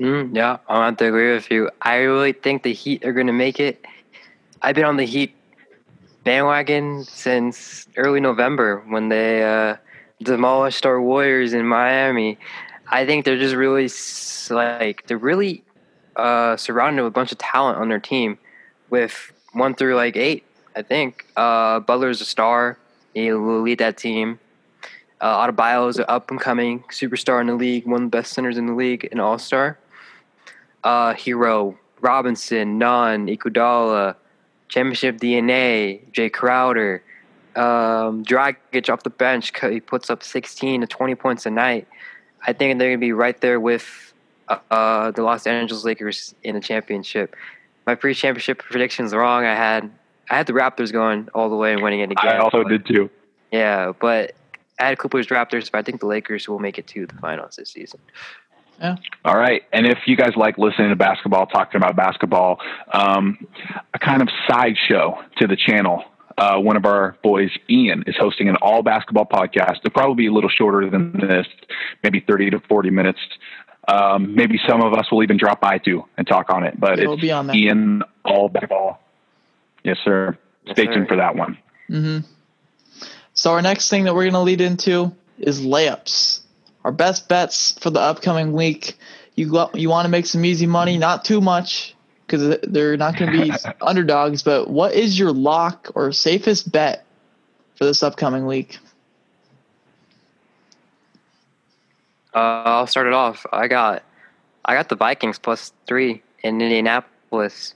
Mm, 0.00 0.34
yeah, 0.34 0.58
I 0.68 0.86
have 0.86 0.96
to 0.98 1.06
agree 1.06 1.32
with 1.32 1.50
you. 1.50 1.70
I 1.80 1.98
really 1.98 2.32
think 2.32 2.64
the 2.64 2.72
Heat 2.72 3.04
are 3.04 3.12
going 3.12 3.28
to 3.28 3.32
make 3.32 3.60
it. 3.60 3.84
I've 4.60 4.74
been 4.74 4.84
on 4.84 4.96
the 4.96 5.06
Heat 5.06 5.34
bandwagon 6.24 7.04
since 7.04 7.86
early 7.96 8.20
November 8.20 8.82
when 8.88 9.08
they 9.08 9.42
uh, 9.42 9.76
demolished 10.22 10.86
our 10.86 11.00
Warriors 11.00 11.52
in 11.52 11.66
Miami. 11.66 12.38
I 12.88 13.04
think 13.06 13.24
they're 13.24 13.38
just 13.38 13.54
really 13.54 13.88
like 14.50 15.06
they're 15.06 15.18
really 15.18 15.64
uh, 16.14 16.56
surrounded 16.56 17.02
with 17.02 17.10
a 17.10 17.14
bunch 17.14 17.32
of 17.32 17.38
talent 17.38 17.78
on 17.78 17.88
their 17.88 17.98
team, 17.98 18.38
with 18.90 19.32
one 19.52 19.74
through 19.74 19.96
like 19.96 20.16
eight. 20.16 20.44
I 20.74 20.82
think 20.82 21.26
uh, 21.36 21.80
Butler's 21.80 22.20
a 22.20 22.24
star. 22.24 22.78
He 23.14 23.32
will 23.32 23.62
lead 23.62 23.78
that 23.78 23.96
team. 23.96 24.38
Uh, 25.20 25.46
Adebayo 25.46 25.88
is 25.88 25.98
an 25.98 26.04
up 26.08 26.30
and 26.30 26.38
coming 26.38 26.80
superstar 26.90 27.40
in 27.40 27.46
the 27.46 27.54
league, 27.54 27.86
one 27.86 28.04
of 28.04 28.10
the 28.10 28.16
best 28.18 28.34
centers 28.34 28.58
in 28.58 28.66
the 28.66 28.74
league, 28.74 29.08
an 29.10 29.18
all 29.18 29.38
star. 29.38 29.78
Uh, 30.84 31.14
Herro, 31.14 31.76
Robinson, 32.00 32.78
Nunn, 32.78 33.26
Iguodala, 33.26 34.16
Championship 34.68 35.16
DNA, 35.16 36.00
Jae 36.12 36.30
Crowder, 36.30 37.02
um, 37.56 38.24
Dragic 38.24 38.88
off 38.92 39.02
the 39.02 39.10
bench. 39.10 39.52
c- 39.58 39.72
He 39.74 39.80
puts 39.80 40.10
up 40.10 40.22
16 40.22 40.82
to 40.82 40.86
20 40.86 41.14
points 41.14 41.46
a 41.46 41.50
night. 41.50 41.86
I 42.46 42.52
think 42.52 42.78
they're 42.78 42.88
going 42.88 42.98
to 43.00 43.04
be 43.06 43.12
right 43.12 43.40
there 43.40 43.58
with 43.58 44.12
uh, 44.48 44.58
uh, 44.70 45.10
the 45.10 45.22
Los 45.22 45.46
Angeles 45.46 45.84
Lakers 45.84 46.34
in 46.42 46.54
the 46.54 46.60
championship. 46.60 47.34
My 47.86 47.94
pre-championship 47.94 48.58
predictions 48.62 49.12
are 49.12 49.20
wrong. 49.20 49.44
I 49.44 49.54
had 49.54 49.90
I 50.28 50.36
had 50.36 50.46
the 50.46 50.52
Raptors 50.54 50.92
going 50.92 51.28
all 51.34 51.48
the 51.48 51.56
way 51.56 51.72
and 51.72 51.82
winning 51.82 52.00
it 52.00 52.10
again. 52.10 52.28
I 52.28 52.38
also 52.38 52.62
but- 52.62 52.68
did 52.68 52.86
too. 52.86 53.10
yeah, 53.52 53.92
but 53.98 54.34
I 54.78 54.86
had 54.88 54.98
Clippers 54.98 55.28
Raptors, 55.28 55.70
but 55.70 55.78
I 55.78 55.82
think 55.82 56.00
the 56.00 56.06
Lakers 56.06 56.48
will 56.48 56.58
make 56.58 56.78
it 56.78 56.86
to 56.88 57.06
the 57.06 57.14
finals 57.14 57.56
this 57.56 57.70
season. 57.70 58.00
Yeah. 58.80 58.96
All 59.24 59.38
right. 59.38 59.62
And 59.72 59.86
if 59.86 60.00
you 60.06 60.16
guys 60.16 60.32
like 60.36 60.58
listening 60.58 60.90
to 60.90 60.96
basketball, 60.96 61.46
talking 61.46 61.78
about 61.78 61.96
basketball, 61.96 62.60
um, 62.92 63.38
a 63.94 63.98
kind 63.98 64.20
of 64.20 64.28
sideshow 64.46 65.18
to 65.38 65.46
the 65.46 65.56
channel 65.56 66.04
uh, 66.38 66.58
one 66.58 66.76
of 66.76 66.84
our 66.84 67.16
boys, 67.22 67.50
Ian, 67.70 68.04
is 68.06 68.14
hosting 68.18 68.48
an 68.48 68.56
all 68.56 68.82
basketball 68.82 69.26
podcast. 69.26 69.78
It'll 69.78 69.90
probably 69.90 70.16
be 70.24 70.26
a 70.26 70.32
little 70.32 70.50
shorter 70.50 70.88
than 70.90 71.12
this, 71.12 71.46
maybe 72.02 72.20
30 72.20 72.50
to 72.50 72.60
40 72.60 72.90
minutes. 72.90 73.18
Um, 73.88 74.34
maybe 74.34 74.60
some 74.68 74.82
of 74.82 74.92
us 74.94 75.10
will 75.10 75.22
even 75.22 75.36
drop 75.38 75.60
by 75.60 75.78
too 75.78 76.04
and 76.18 76.26
talk 76.26 76.50
on 76.50 76.64
it. 76.64 76.78
But 76.78 76.98
It'll 76.98 77.14
it's 77.14 77.22
be 77.22 77.30
on 77.32 77.46
there. 77.46 77.56
Ian 77.56 78.02
all 78.24 78.48
basketball. 78.48 79.00
Yes, 79.84 79.96
sir. 80.04 80.36
Yes, 80.64 80.74
Stay 80.76 80.86
sir. 80.86 80.94
tuned 80.94 81.08
for 81.08 81.16
that 81.16 81.36
one. 81.36 81.56
hmm 81.88 82.18
So 83.34 83.52
our 83.52 83.62
next 83.62 83.88
thing 83.88 84.04
that 84.04 84.14
we're 84.14 84.24
going 84.24 84.32
to 84.34 84.40
lead 84.40 84.60
into 84.60 85.14
is 85.38 85.60
layups. 85.60 86.40
Our 86.84 86.92
best 86.92 87.28
bets 87.28 87.78
for 87.80 87.90
the 87.90 88.00
upcoming 88.00 88.52
week. 88.52 88.98
You 89.36 89.50
go, 89.50 89.70
you 89.74 89.88
want 89.90 90.06
to 90.06 90.08
make 90.10 90.26
some 90.26 90.44
easy 90.44 90.66
money, 90.66 90.98
not 90.98 91.24
too 91.24 91.40
much 91.40 91.94
because 92.26 92.58
they're 92.62 92.96
not 92.96 93.16
going 93.16 93.32
to 93.32 93.42
be 93.42 93.52
underdogs. 93.80 94.42
But 94.42 94.68
what 94.68 94.94
is 94.94 95.18
your 95.18 95.32
lock 95.32 95.90
or 95.94 96.12
safest 96.12 96.72
bet 96.72 97.04
for 97.76 97.84
this 97.84 98.02
upcoming 98.02 98.46
week? 98.46 98.78
Uh, 102.34 102.62
I'll 102.64 102.86
start 102.86 103.06
it 103.06 103.14
off. 103.14 103.46
I 103.52 103.68
got, 103.68 104.02
I 104.64 104.74
got 104.74 104.88
the 104.88 104.96
Vikings 104.96 105.38
plus 105.38 105.72
three 105.86 106.22
in 106.42 106.60
Indianapolis. 106.60 107.74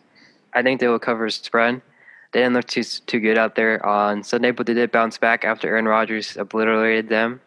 I 0.53 0.63
think 0.63 0.81
they 0.81 0.89
will 0.89 0.99
cover 0.99 1.31
spread. 1.31 1.81
They 2.33 2.41
didn't 2.41 2.55
look 2.55 2.67
too 2.67 2.85
too 2.85 3.19
good 3.19 3.39
out 3.39 3.57
there 3.57 3.85
on 3.85 4.23
Sunday, 4.23 4.53
but 4.53 4.67
they 4.67 4.75
did 4.75 4.93
bounce 4.93 5.19
back 5.19 5.45
after 5.45 5.69
Aaron 5.69 5.87
Rodgers 5.87 6.37
obliterated 6.37 7.09
them 7.09 7.41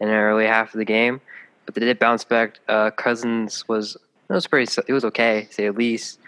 in 0.00 0.08
the 0.08 0.14
early 0.14 0.46
half 0.46 0.74
of 0.74 0.78
the 0.78 0.84
game. 0.84 1.20
But 1.66 1.74
they 1.74 1.82
did 1.82 1.98
bounce 1.98 2.24
back. 2.24 2.58
Uh, 2.66 2.90
Cousins 2.90 3.68
was 3.68 3.96
it 4.28 4.32
was 4.32 4.46
pretty. 4.46 4.72
It 4.88 4.92
was 4.92 5.04
okay, 5.04 5.46
say 5.50 5.66
at 5.66 5.76
least. 5.76 6.18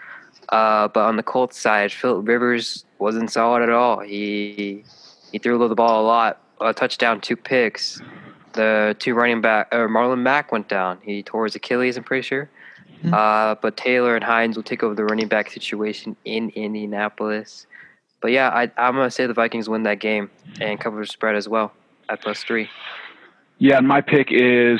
Uh, 0.51 0.87
but 0.89 1.01
on 1.01 1.15
the 1.15 1.23
Colts 1.23 1.57
side, 1.57 1.91
Philip 1.91 2.27
Rivers 2.27 2.85
wasn't 2.99 3.31
solid 3.31 3.63
at 3.63 3.69
all. 3.69 3.99
He 3.99 4.83
he 5.31 5.39
threw 5.39 5.53
a 5.53 5.55
little 5.55 5.69
the 5.69 5.75
ball 5.75 6.01
a 6.01 6.05
lot. 6.05 6.41
A 6.59 6.73
touchdown, 6.73 7.21
two 7.21 7.35
picks 7.35 8.01
the 8.53 8.95
two 8.99 9.13
running 9.13 9.41
back 9.41 9.69
or 9.71 9.87
Marlon 9.87 10.19
Mack 10.19 10.51
went 10.51 10.67
down. 10.67 10.99
He 11.03 11.23
tore 11.23 11.45
his 11.45 11.55
Achilles, 11.55 11.97
I'm 11.97 12.03
pretty 12.03 12.23
sure. 12.23 12.49
Hmm. 13.01 13.13
Uh, 13.13 13.55
but 13.55 13.77
Taylor 13.77 14.15
and 14.15 14.23
Hines 14.23 14.55
will 14.55 14.63
take 14.63 14.83
over 14.83 14.93
the 14.93 15.03
running 15.03 15.27
back 15.27 15.49
situation 15.49 16.15
in 16.25 16.49
Indianapolis. 16.49 17.65
But 18.21 18.31
yeah, 18.31 18.49
I, 18.49 18.71
I'm 18.77 18.95
gonna 18.95 19.09
say 19.09 19.25
the 19.25 19.33
Vikings 19.33 19.67
win 19.67 19.83
that 19.83 19.99
game 19.99 20.29
and 20.59 20.79
cover 20.79 21.01
the 21.01 21.07
spread 21.07 21.35
as 21.35 21.49
well 21.49 21.71
at 22.09 22.21
plus 22.21 22.43
three. 22.43 22.69
Yeah, 23.57 23.77
and 23.77 23.87
my 23.87 24.01
pick 24.01 24.27
is 24.31 24.79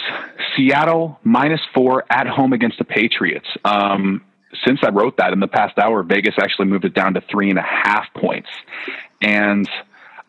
Seattle 0.55 1.19
minus 1.23 1.61
four 1.73 2.03
at 2.09 2.27
home 2.27 2.53
against 2.53 2.77
the 2.79 2.83
Patriots. 2.83 3.47
Um, 3.63 4.23
since 4.65 4.79
I 4.83 4.89
wrote 4.89 5.17
that 5.17 5.33
in 5.33 5.39
the 5.39 5.47
past 5.47 5.77
hour, 5.77 6.03
Vegas 6.03 6.35
actually 6.39 6.65
moved 6.67 6.85
it 6.85 6.93
down 6.93 7.13
to 7.15 7.21
three 7.21 7.49
and 7.49 7.59
a 7.59 7.63
half 7.63 8.05
points. 8.15 8.49
And 9.21 9.69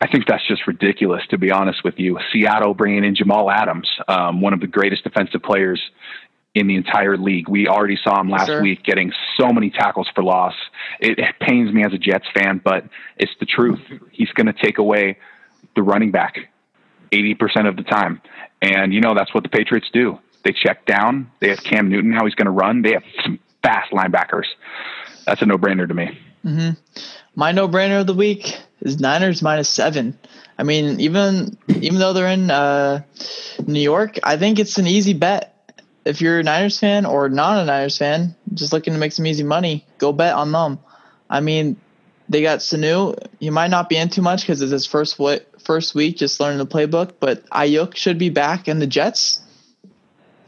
I 0.01 0.07
think 0.07 0.25
that's 0.27 0.45
just 0.47 0.67
ridiculous, 0.67 1.23
to 1.29 1.37
be 1.37 1.51
honest 1.51 1.83
with 1.83 1.97
you. 1.97 2.19
Seattle 2.31 2.73
bringing 2.73 3.03
in 3.03 3.15
Jamal 3.15 3.49
Adams, 3.49 3.89
um, 4.07 4.41
one 4.41 4.53
of 4.53 4.59
the 4.59 4.67
greatest 4.67 5.03
defensive 5.03 5.41
players 5.41 5.81
in 6.55 6.67
the 6.67 6.75
entire 6.75 7.17
league. 7.17 7.47
We 7.49 7.67
already 7.67 7.97
saw 8.03 8.19
him 8.19 8.29
last 8.29 8.47
Sure. 8.47 8.61
week 8.61 8.83
getting 8.83 9.11
so 9.39 9.51
many 9.51 9.69
tackles 9.71 10.07
for 10.13 10.23
loss. 10.23 10.53
It, 10.99 11.17
it 11.19 11.35
pains 11.39 11.73
me 11.73 11.83
as 11.83 11.93
a 11.93 11.97
Jets 11.97 12.25
fan, 12.33 12.61
but 12.63 12.85
it's 13.17 13.31
the 13.39 13.45
truth. 13.45 13.79
He's 14.11 14.29
going 14.33 14.47
to 14.47 14.53
take 14.53 14.77
away 14.77 15.17
the 15.75 15.81
running 15.81 16.11
back 16.11 16.35
80% 17.11 17.67
of 17.67 17.75
the 17.75 17.83
time. 17.83 18.21
And, 18.61 18.93
you 18.93 19.01
know, 19.01 19.13
that's 19.15 19.33
what 19.33 19.43
the 19.43 19.49
Patriots 19.49 19.87
do. 19.91 20.19
They 20.43 20.51
check 20.51 20.85
down. 20.85 21.31
They 21.39 21.49
have 21.49 21.63
Cam 21.63 21.89
Newton. 21.89 22.11
How 22.13 22.25
he's 22.25 22.35
going 22.35 22.45
to 22.45 22.51
run. 22.51 22.81
They 22.81 22.91
have 22.93 23.03
some 23.23 23.39
fast 23.63 23.91
linebackers. 23.91 24.45
That's 25.25 25.41
a 25.41 25.45
no 25.45 25.57
brainer 25.57 25.87
to 25.87 25.93
me. 25.93 26.17
hmm 26.43 26.71
My 27.35 27.51
no-brainer 27.51 28.01
of 28.01 28.07
the 28.07 28.13
week 28.13 28.59
is 28.81 28.99
Niners 28.99 29.41
minus 29.41 29.69
seven. 29.69 30.17
I 30.59 30.63
mean, 30.63 30.99
even 30.99 31.57
even 31.69 31.97
though 31.99 32.13
they're 32.13 32.27
in 32.27 32.51
uh, 32.51 33.01
New 33.65 33.79
York, 33.79 34.19
I 34.23 34.37
think 34.37 34.59
it's 34.59 34.77
an 34.77 34.85
easy 34.85 35.13
bet. 35.13 35.49
If 36.05 36.21
you're 36.21 36.39
a 36.39 36.43
Niners 36.43 36.77
fan 36.77 37.05
or 37.05 37.29
not 37.29 37.57
a 37.57 37.65
Niners 37.65 37.97
fan, 37.97 38.35
just 38.53 38.73
looking 38.73 38.93
to 38.93 38.99
make 38.99 39.13
some 39.13 39.25
easy 39.25 39.43
money, 39.43 39.85
go 39.97 40.11
bet 40.11 40.35
on 40.35 40.51
them. 40.51 40.79
I 41.29 41.39
mean, 41.39 41.77
they 42.29 42.41
got 42.41 42.59
Sanu. 42.59 43.17
You 43.39 43.51
might 43.51 43.69
not 43.69 43.89
be 43.89 43.95
in 43.95 44.09
too 44.09 44.21
much 44.21 44.41
because 44.41 44.61
it's 44.61 44.71
his 44.71 44.85
first 44.85 45.19
first 45.63 45.95
week, 45.95 46.17
just 46.17 46.39
learning 46.39 46.59
the 46.59 46.67
playbook. 46.67 47.13
But 47.19 47.49
Aiyuk 47.49 47.95
should 47.95 48.17
be 48.17 48.29
back, 48.29 48.67
and 48.67 48.81
the 48.81 48.87
Jets, 48.87 49.39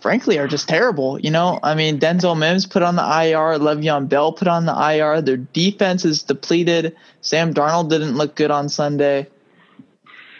frankly, 0.05 0.37
are 0.37 0.47
just 0.47 0.69
terrible. 0.69 1.19
You 1.19 1.31
know, 1.31 1.59
I 1.63 1.73
mean, 1.73 1.99
Denzel 1.99 2.37
Mims 2.37 2.67
put 2.67 2.83
on 2.83 2.95
the 2.95 3.01
IR, 3.01 3.57
Le'Veon 3.57 4.07
Bell 4.07 4.33
put 4.33 4.47
on 4.47 4.67
the 4.67 4.71
IR. 4.71 5.19
Their 5.23 5.37
defense 5.37 6.05
is 6.05 6.21
depleted. 6.21 6.95
Sam 7.21 7.55
Darnold 7.55 7.89
didn't 7.89 8.15
look 8.15 8.35
good 8.35 8.51
on 8.51 8.69
Sunday. 8.69 9.25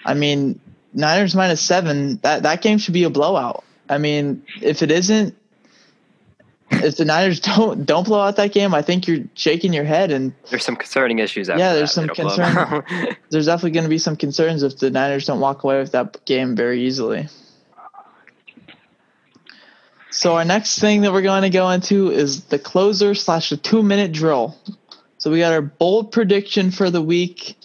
I 0.05 0.13
mean, 0.13 0.59
Niners 0.93 1.33
minus 1.33 1.61
seven. 1.61 2.17
That 2.17 2.43
that 2.43 2.61
game 2.61 2.77
should 2.77 2.93
be 2.93 3.05
a 3.05 3.09
blowout. 3.09 3.63
I 3.89 3.97
mean, 3.97 4.43
if 4.61 4.83
it 4.83 4.91
isn't, 4.91 5.35
if 6.69 6.97
the 6.97 7.05
Niners 7.05 7.39
don't 7.55 7.87
don't 7.87 8.03
blow 8.03 8.19
out 8.19 8.35
that 8.35 8.53
game, 8.53 8.75
I 8.75 8.83
think 8.83 9.07
you're 9.07 9.25
shaking 9.33 9.73
your 9.73 9.83
head 9.83 10.11
and 10.11 10.31
There's 10.51 10.63
some 10.63 10.75
concerning 10.75 11.17
issues. 11.17 11.49
After 11.49 11.59
Yeah, 11.59 11.73
there's 11.73 11.95
that. 11.95 12.07
some 12.07 12.07
They 12.07 12.13
don't 12.13 12.27
blow 12.27 12.35
them 12.35 12.83
concern. 12.83 13.17
there's 13.31 13.47
definitely 13.47 13.71
going 13.71 13.85
to 13.85 13.89
be 13.89 13.97
some 13.97 14.15
concerns 14.15 14.61
if 14.61 14.77
the 14.77 14.91
Niners 14.91 15.25
don't 15.25 15.39
walk 15.39 15.63
away 15.63 15.79
with 15.79 15.93
that 15.93 16.23
game 16.25 16.55
very 16.55 16.85
easily. 16.85 17.29
So 20.15 20.37
our 20.37 20.45
next 20.45 20.79
thing 20.79 21.01
that 21.01 21.11
we're 21.11 21.21
going 21.21 21.41
to 21.41 21.49
go 21.49 21.69
into 21.69 22.09
is 22.09 22.45
the 22.45 22.57
closer 22.57 23.13
slash 23.13 23.49
the 23.49 23.57
two 23.57 23.83
minute 23.83 24.13
drill. 24.13 24.57
So 25.17 25.29
we 25.29 25.39
got 25.39 25.51
our 25.51 25.61
bold 25.61 26.13
prediction 26.13 26.71
for 26.71 26.89
the 26.89 27.01
week, 27.01 27.57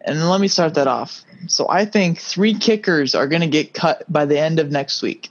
and 0.00 0.28
let 0.28 0.40
me 0.40 0.48
start 0.48 0.74
that 0.74 0.88
off. 0.88 1.22
So 1.46 1.68
I 1.68 1.84
think 1.84 2.18
three 2.18 2.54
kickers 2.54 3.14
are 3.14 3.28
going 3.28 3.42
to 3.42 3.46
get 3.46 3.74
cut 3.74 4.10
by 4.12 4.24
the 4.26 4.36
end 4.38 4.58
of 4.58 4.72
next 4.72 5.02
week. 5.02 5.28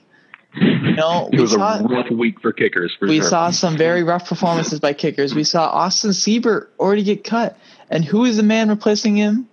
You 0.56 0.96
know, 0.96 1.28
It 1.34 1.38
we 1.38 1.42
was 1.42 1.52
saw 1.52 1.80
a 1.80 1.84
rough 1.84 2.10
week 2.12 2.40
for 2.40 2.54
kickers, 2.54 2.96
for 2.98 3.10
we 3.10 3.20
sure. 3.20 3.30
saw 3.30 3.50
some 3.50 3.76
very 3.76 4.04
rough 4.04 4.30
performances 4.30 4.80
by 4.80 4.94
kickers. 4.94 5.36
We 5.36 5.44
saw 5.44 5.68
Austin 5.68 6.12
Seibert 6.12 6.68
already 6.80 7.04
get 7.04 7.26
cut, 7.26 7.58
and 7.90 8.06
who 8.06 8.24
is 8.24 8.38
the 8.38 8.44
man 8.44 8.70
replacing 8.70 9.18
him? 9.18 9.50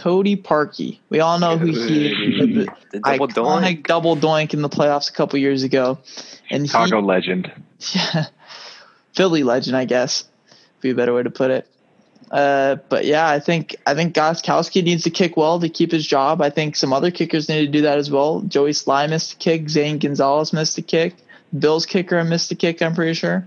Cody 0.00 0.34
Parkey. 0.34 0.98
We 1.10 1.20
all 1.20 1.38
know 1.38 1.58
who 1.58 1.66
he 1.66 1.74
the, 1.74 2.68
The 2.92 3.00
double 3.00 3.28
iconic 3.28 3.82
doink. 3.82 3.86
double 3.86 4.16
doink 4.16 4.54
in 4.54 4.62
the 4.62 4.70
playoffs 4.70 5.10
a 5.10 5.12
couple 5.12 5.38
years 5.38 5.62
ago, 5.62 5.98
and 6.50 6.62
he, 6.62 6.68
Chicago 6.68 7.00
legend. 7.00 7.52
yeah, 7.94 8.26
Philly 9.14 9.42
legend, 9.42 9.76
I 9.76 9.84
guess, 9.84 10.24
be 10.80 10.90
a 10.90 10.94
better 10.94 11.12
way 11.12 11.22
to 11.22 11.30
put 11.30 11.50
it. 11.50 11.66
Uh, 12.30 12.76
but 12.88 13.04
yeah, 13.04 13.28
I 13.28 13.40
think 13.40 13.76
I 13.86 13.94
think 13.94 14.14
Gostkowski 14.14 14.82
needs 14.82 15.02
to 15.04 15.10
kick 15.10 15.36
well 15.36 15.60
to 15.60 15.68
keep 15.68 15.92
his 15.92 16.06
job. 16.06 16.40
I 16.40 16.48
think 16.48 16.76
some 16.76 16.94
other 16.94 17.10
kickers 17.10 17.48
need 17.50 17.66
to 17.66 17.70
do 17.70 17.82
that 17.82 17.98
as 17.98 18.10
well. 18.10 18.40
Joey 18.40 18.70
Slye 18.70 19.08
missed 19.10 19.34
a 19.34 19.36
kick. 19.36 19.68
Zane 19.68 19.98
Gonzalez 19.98 20.52
missed 20.54 20.78
a 20.78 20.82
kick. 20.82 21.14
Bill's 21.56 21.84
kicker 21.84 22.24
missed 22.24 22.50
a 22.52 22.54
kick. 22.54 22.80
I'm 22.80 22.94
pretty 22.94 23.14
sure. 23.14 23.46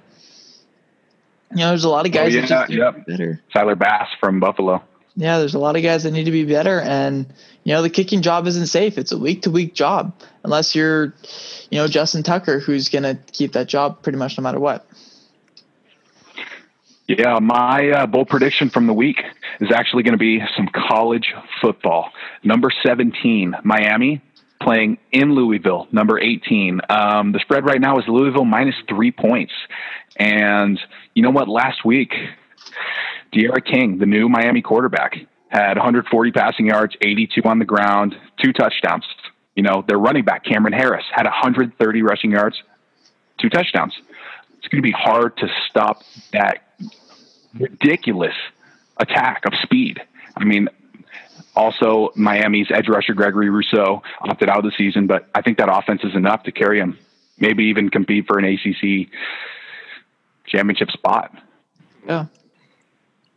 You 1.51 1.57
know, 1.57 1.69
there's 1.69 1.83
a 1.83 1.89
lot 1.89 2.05
of 2.05 2.11
guys 2.11 2.35
Oh, 2.35 2.41
that 2.41 2.41
yeah, 2.41 2.47
just 2.47 2.69
need 2.69 2.75
to 2.75 2.81
yep. 2.81 3.05
better. 3.07 3.41
Tyler 3.53 3.75
Bass 3.75 4.09
from 4.19 4.39
Buffalo. 4.39 4.83
Yeah, 5.15 5.37
there's 5.39 5.53
a 5.53 5.59
lot 5.59 5.75
of 5.75 5.83
guys 5.83 6.03
that 6.03 6.11
need 6.11 6.23
to 6.23 6.31
be 6.31 6.43
better, 6.45 6.79
and 6.79 7.27
you 7.63 7.73
know 7.73 7.83
the 7.83 7.89
kicking 7.89 8.23
job 8.23 8.47
isn't 8.47 8.67
safe. 8.67 8.97
It's 8.97 9.11
a 9.11 9.17
week 9.17 9.43
to 9.43 9.51
week 9.51 9.75
job 9.75 10.13
unless 10.43 10.73
you're, 10.73 11.13
you 11.69 11.77
know, 11.77 11.87
Justin 11.87 12.23
Tucker, 12.23 12.59
who's 12.59 12.89
gonna 12.89 13.19
keep 13.31 13.53
that 13.53 13.67
job 13.67 14.01
pretty 14.01 14.17
much 14.17 14.37
no 14.37 14.41
matter 14.41 14.59
what. 14.59 14.87
Yeah, 17.07 17.39
my 17.39 17.89
uh, 17.89 18.05
bold 18.07 18.29
prediction 18.29 18.69
from 18.69 18.87
the 18.87 18.93
week 18.93 19.17
is 19.59 19.69
actually 19.75 20.03
going 20.03 20.13
to 20.13 20.17
be 20.17 20.41
some 20.55 20.69
college 20.87 21.33
football. 21.61 22.11
Number 22.43 22.69
17, 22.81 23.55
Miami, 23.63 24.21
playing 24.61 24.97
in 25.11 25.35
Louisville. 25.35 25.87
Number 25.91 26.17
18. 26.17 26.79
Um, 26.89 27.33
the 27.33 27.39
spread 27.39 27.65
right 27.65 27.81
now 27.81 27.99
is 27.99 28.05
Louisville 28.07 28.45
minus 28.45 28.75
three 28.87 29.11
points. 29.11 29.53
And 30.15 30.79
you 31.13 31.23
know 31.23 31.31
what? 31.31 31.49
Last 31.49 31.83
week, 31.83 32.13
D'Eriq 33.33 33.65
King, 33.65 33.97
the 33.97 34.05
new 34.05 34.29
Miami 34.29 34.61
quarterback, 34.61 35.15
had 35.49 35.77
140 35.77 36.31
passing 36.31 36.67
yards, 36.67 36.95
82 37.01 37.41
on 37.43 37.59
the 37.59 37.65
ground, 37.65 38.15
two 38.41 38.53
touchdowns. 38.53 39.05
You 39.55 39.63
know, 39.63 39.83
their 39.87 39.99
running 39.99 40.23
back, 40.23 40.45
Cameron 40.45 40.73
Harris, 40.73 41.05
had 41.11 41.25
130 41.25 42.01
rushing 42.01 42.31
yards, 42.31 42.61
two 43.39 43.49
touchdowns. 43.49 43.93
It's 44.57 44.67
going 44.67 44.81
to 44.81 44.87
be 44.87 44.91
hard 44.91 45.37
to 45.37 45.47
stop 45.69 46.03
that 46.31 46.63
ridiculous 47.53 48.33
attack 48.97 49.43
of 49.45 49.53
speed. 49.61 50.01
I 50.35 50.43
mean, 50.45 50.69
also 51.55 52.11
Miami's 52.15 52.67
edge 52.73 52.87
rusher 52.87 53.13
Gregory 53.13 53.49
Rousseau 53.49 54.01
opted 54.21 54.49
out 54.49 54.59
of 54.59 54.63
the 54.63 54.71
season, 54.77 55.05
but 55.07 55.29
I 55.35 55.41
think 55.41 55.57
that 55.59 55.69
offense 55.71 56.01
is 56.03 56.15
enough 56.15 56.43
to 56.43 56.51
carry 56.51 56.79
him, 56.79 56.97
maybe 57.37 57.65
even 57.65 57.89
compete 57.89 58.25
for 58.27 58.39
an 58.39 58.45
ACC 58.45 59.09
championship 60.47 60.89
spot. 60.91 61.35
Yeah. 62.07 62.25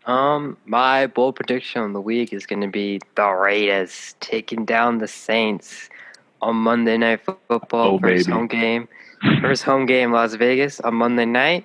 Um, 0.06 0.56
my 0.66 1.08
bold 1.08 1.34
prediction 1.34 1.82
on 1.82 1.92
the 1.92 2.00
week 2.00 2.32
is 2.32 2.46
going 2.46 2.60
to 2.62 2.68
be 2.68 3.00
the 3.16 3.28
Raiders 3.28 4.14
taking 4.20 4.64
down 4.64 4.98
the 4.98 5.08
Saints 5.08 5.90
on 6.40 6.56
Monday 6.56 6.96
Night 6.96 7.20
Football. 7.24 7.94
Oh, 7.94 7.98
first 7.98 8.26
baby. 8.26 8.32
home 8.32 8.46
game, 8.46 8.88
first 9.40 9.64
home 9.64 9.84
game, 9.84 10.12
Las 10.12 10.34
Vegas 10.34 10.78
on 10.80 10.94
Monday 10.94 11.24
night. 11.24 11.64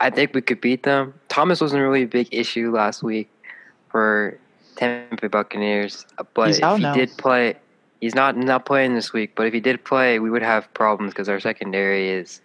I 0.00 0.10
think 0.10 0.34
we 0.34 0.42
could 0.42 0.60
beat 0.60 0.84
them. 0.84 1.14
Thomas 1.28 1.60
wasn't 1.60 1.82
really 1.82 2.02
a 2.02 2.08
big 2.08 2.28
issue 2.32 2.72
last 2.72 3.02
week 3.02 3.28
for 3.90 4.38
Tampa 4.76 5.28
Buccaneers. 5.28 6.06
But 6.34 6.48
He's 6.48 6.58
if 6.58 6.76
he 6.76 6.82
now. 6.82 6.94
did 6.94 7.16
play, 7.18 7.56
he's 8.00 8.14
not 8.14 8.36
not 8.36 8.64
playing 8.64 8.94
this 8.94 9.12
week. 9.12 9.32
But 9.34 9.46
if 9.46 9.54
he 9.54 9.60
did 9.60 9.84
play, 9.84 10.18
we 10.18 10.30
would 10.30 10.42
have 10.42 10.72
problems 10.74 11.12
because 11.12 11.28
our 11.28 11.40
secondary 11.40 12.10
is 12.10 12.40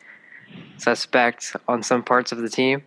suspect 0.77 1.55
on 1.67 1.83
some 1.83 2.03
parts 2.03 2.31
of 2.31 2.39
the 2.39 2.49
team. 2.49 2.83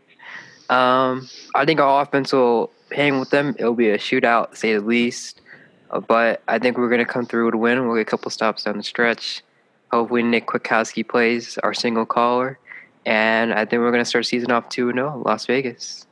Um, 0.71 1.29
I 1.55 1.65
think 1.65 1.81
our 1.81 2.03
offense 2.03 2.33
will 2.33 2.71
hang 2.93 3.19
with 3.19 3.31
them. 3.31 3.55
It'll 3.59 3.75
be 3.75 3.91
a 3.91 3.99
shootout, 3.99 4.57
say 4.57 4.75
the 4.75 4.81
least. 4.81 5.41
Uh, 5.91 6.01
but 6.01 6.43
I 6.49 6.59
think 6.59 6.79
we're 6.79 6.89
going 6.89 7.05
to 7.05 7.13
come 7.13 7.27
through 7.27 7.47
with 7.47 7.55
a 7.55 7.59
win. 7.59 7.87
We'll 7.87 7.97
get 7.97 8.03
a 8.03 8.11
couple 8.11 8.31
stops 8.31 8.65
down 8.65 8.77
the 8.77 8.83
stretch. 8.83 9.43
Hopefully, 9.91 10.23
Nick 10.23 10.47
Kwiatkoski 10.47 11.07
plays 11.07 11.59
our 11.59 11.75
single 11.75 12.07
caller. 12.07 12.59
And 13.05 13.53
I 13.53 13.65
think 13.65 13.81
we're 13.81 13.91
going 13.91 14.03
to 14.03 14.09
start 14.09 14.27
season 14.27 14.53
off 14.53 14.69
2 14.69 14.93
0, 14.93 15.23
Las 15.27 15.47
Vegas. 15.47 16.07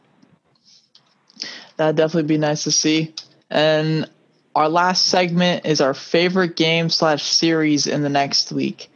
That'd 1.77 1.97
definitely 1.97 2.27
be 2.27 2.39
nice 2.39 2.65
to 2.65 2.73
see. 2.73 3.15
And 3.51 4.11
our 4.57 4.69
last 4.69 5.07
segment 5.07 5.65
is 5.65 5.81
our 5.81 5.95
favorite 5.95 6.57
game 6.57 6.89
slash 6.91 7.23
series 7.23 7.87
in 7.87 8.03
the 8.03 8.09
next 8.09 8.51
week. 8.51 8.91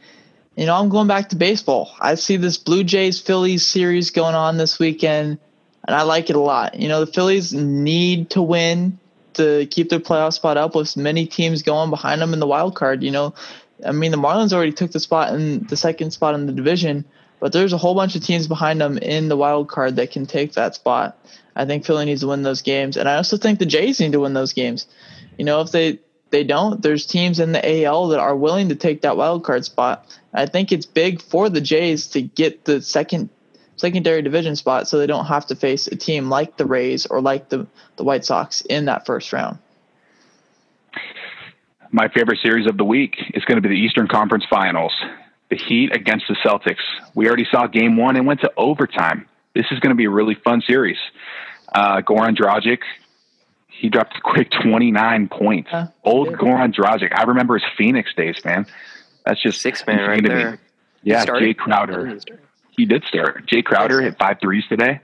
You 0.57 0.65
know, 0.65 0.75
I'm 0.75 0.89
going 0.89 1.07
back 1.07 1.29
to 1.29 1.35
baseball. 1.35 1.95
I 1.99 2.15
see 2.15 2.37
this 2.37 2.57
Blue 2.57 2.83
Jays 2.83 3.19
Phillies 3.19 3.65
series 3.65 4.11
going 4.11 4.35
on 4.35 4.57
this 4.57 4.77
weekend, 4.77 5.39
and 5.85 5.95
I 5.95 6.03
like 6.03 6.29
it 6.29 6.35
a 6.35 6.39
lot. 6.39 6.79
You 6.79 6.87
know, 6.87 7.03
the 7.03 7.11
Phillies 7.11 7.53
need 7.53 8.29
to 8.31 8.41
win 8.41 8.99
to 9.33 9.65
keep 9.67 9.89
their 9.89 9.99
playoff 9.99 10.33
spot 10.33 10.57
up 10.57 10.75
with 10.75 10.95
many 10.95 11.25
teams 11.25 11.63
going 11.63 11.89
behind 11.89 12.21
them 12.21 12.33
in 12.33 12.39
the 12.39 12.47
wild 12.47 12.75
card. 12.75 13.03
You 13.03 13.11
know, 13.11 13.33
I 13.85 13.91
mean, 13.91 14.11
the 14.11 14.17
Marlins 14.17 14.53
already 14.53 14.71
took 14.71 14.91
the 14.91 14.99
spot 14.99 15.33
in 15.33 15.65
the 15.67 15.77
second 15.77 16.11
spot 16.11 16.35
in 16.35 16.45
the 16.45 16.53
division, 16.53 17.05
but 17.39 17.51
there's 17.51 17.73
a 17.73 17.77
whole 17.77 17.95
bunch 17.95 18.15
of 18.15 18.23
teams 18.23 18.47
behind 18.47 18.79
them 18.79 18.97
in 18.97 19.27
the 19.27 19.37
wild 19.37 19.67
card 19.69 19.95
that 19.97 20.11
can 20.11 20.25
take 20.25 20.53
that 20.53 20.75
spot. 20.75 21.17
I 21.55 21.65
think 21.65 21.85
Philly 21.85 22.05
needs 22.05 22.21
to 22.21 22.27
win 22.27 22.43
those 22.43 22.61
games, 22.61 22.97
and 22.97 23.07
I 23.07 23.15
also 23.15 23.37
think 23.37 23.59
the 23.59 23.65
Jays 23.65 23.99
need 23.99 24.13
to 24.13 24.21
win 24.21 24.33
those 24.33 24.53
games. 24.53 24.87
You 25.37 25.45
know, 25.45 25.61
if 25.61 25.71
they 25.71 25.99
they 26.31 26.43
don't, 26.43 26.81
there's 26.81 27.05
teams 27.05 27.39
in 27.39 27.51
the 27.51 27.83
AL 27.83 28.07
that 28.07 28.19
are 28.19 28.35
willing 28.35 28.69
to 28.69 28.75
take 28.75 29.01
that 29.01 29.17
wild 29.17 29.43
card 29.43 29.65
spot. 29.65 30.17
I 30.33 30.47
think 30.47 30.71
it's 30.71 30.87
big 30.87 31.21
for 31.21 31.47
the 31.47 31.61
Jays 31.61 32.07
to 32.07 32.23
get 32.23 32.65
the 32.65 32.81
second 32.81 33.29
secondary 33.83 34.21
division 34.21 34.55
spot, 34.55 34.87
so 34.87 34.97
they 34.97 35.07
don't 35.07 35.25
have 35.25 35.45
to 35.45 35.55
face 35.55 35.87
a 35.87 35.95
team 35.97 36.29
like 36.29 36.55
the 36.55 36.65
Rays 36.65 37.05
or 37.05 37.19
like 37.19 37.49
the 37.49 37.67
the 37.97 38.03
White 38.05 38.23
Sox 38.23 38.61
in 38.61 38.85
that 38.85 39.05
first 39.05 39.33
round. 39.33 39.59
My 41.91 42.07
favorite 42.07 42.39
series 42.41 42.65
of 42.65 42.77
the 42.77 42.85
week 42.85 43.17
is 43.33 43.43
going 43.43 43.57
to 43.57 43.61
be 43.61 43.67
the 43.67 43.79
Eastern 43.79 44.07
Conference 44.07 44.45
Finals. 44.49 44.93
The 45.49 45.57
Heat 45.57 45.93
against 45.93 46.25
the 46.29 46.35
Celtics. 46.35 46.81
We 47.13 47.27
already 47.27 47.45
saw 47.51 47.67
game 47.67 47.97
one 47.97 48.15
and 48.15 48.25
went 48.25 48.39
to 48.39 48.51
overtime. 48.55 49.27
This 49.53 49.65
is 49.69 49.79
going 49.79 49.91
to 49.91 49.95
be 49.95 50.05
a 50.05 50.09
really 50.09 50.35
fun 50.35 50.61
series. 50.65 50.97
Uh, 51.75 52.01
Goran 52.01 52.35
Dragic, 52.35 52.79
he 53.67 53.89
dropped 53.89 54.15
a 54.17 54.21
quick 54.21 54.49
29 54.63 55.27
points. 55.27 55.69
Yeah, 55.71 55.87
Old 56.05 56.29
did. 56.29 56.37
Goran 56.39 56.73
Dragic. 56.73 57.11
I 57.15 57.23
remember 57.23 57.59
his 57.59 57.69
Phoenix 57.77 58.13
days, 58.15 58.37
man. 58.45 58.65
That's 59.25 59.41
just 59.41 59.61
Six 59.61 59.85
man 59.85 59.99
right 59.99 60.19
insane 60.19 60.23
to 60.23 60.29
there. 60.29 60.59
Yeah, 61.03 61.25
Jae 61.25 61.55
Crowder. 61.55 62.17
He 62.75 62.85
did 62.85 63.03
start. 63.05 63.45
Jae 63.47 63.63
Crowder 63.63 64.01
hit 64.01 64.17
five 64.17 64.37
threes 64.41 64.63
today. 64.67 64.99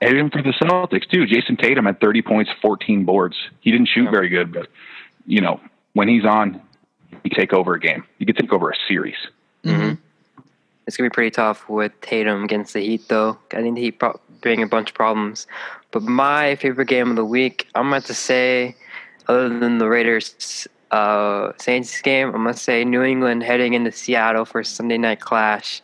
And 0.00 0.12
even 0.12 0.30
for 0.30 0.42
the 0.42 0.50
Celtics 0.50 1.08
too, 1.08 1.26
Jayson 1.26 1.56
Tatum 1.56 1.86
had 1.86 2.00
30 2.00 2.22
points, 2.22 2.50
14 2.60 3.04
boards. 3.04 3.36
He 3.60 3.70
didn't 3.70 3.88
shoot 3.88 4.10
very 4.10 4.28
good, 4.28 4.52
but 4.52 4.68
you 5.26 5.40
know 5.40 5.60
when 5.94 6.08
he's 6.08 6.24
on, 6.24 6.60
he 7.22 7.30
can 7.30 7.38
take 7.38 7.52
over 7.52 7.74
a 7.74 7.80
game. 7.80 8.04
He 8.18 8.26
can 8.26 8.34
take 8.34 8.52
over 8.52 8.70
a 8.70 8.74
series. 8.88 9.16
Mhm. 9.64 9.98
It's 10.86 10.96
gonna 10.96 11.08
be 11.08 11.14
pretty 11.14 11.30
tough 11.30 11.68
with 11.68 11.98
Tatum 12.02 12.44
against 12.44 12.74
the 12.74 12.80
Heat, 12.80 13.08
though. 13.08 13.38
I 13.52 13.62
think 13.62 13.76
the 13.76 13.82
Heat 13.82 13.98
pro- 13.98 14.20
bring 14.42 14.62
a 14.62 14.66
bunch 14.66 14.90
of 14.90 14.94
problems. 14.94 15.46
But 15.90 16.02
my 16.02 16.56
favorite 16.56 16.88
game 16.88 17.08
of 17.08 17.16
the 17.16 17.24
week, 17.24 17.68
I'm 17.74 17.88
going 17.88 18.02
to 18.02 18.14
say, 18.14 18.76
other 19.28 19.48
than 19.48 19.78
the 19.78 19.88
Raiders 19.88 20.68
uh, 20.90 21.52
Saints 21.58 22.02
game, 22.02 22.28
I'm 22.28 22.42
going 22.42 22.54
to 22.54 22.60
say 22.60 22.84
New 22.84 23.02
England 23.02 23.42
heading 23.42 23.72
into 23.72 23.90
Seattle 23.90 24.44
for 24.44 24.62
Sunday 24.62 24.98
night 24.98 25.20
clash 25.20 25.80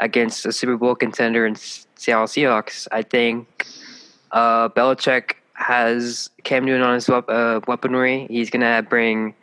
against 0.00 0.44
a 0.46 0.52
Super 0.52 0.76
Bowl 0.76 0.94
contender 0.94 1.46
in 1.46 1.54
Seattle 1.54 2.26
Seahawks. 2.26 2.88
I 2.90 3.02
think 3.02 3.66
uh, 4.32 4.68
Belichick 4.70 5.34
has 5.54 6.30
Cam 6.42 6.64
Newton 6.64 6.82
on 6.82 6.94
his 6.94 7.08
uh, 7.08 7.60
weaponry. 7.68 8.26
He's 8.28 8.50
gonna 8.50 8.82
bring 8.82 9.34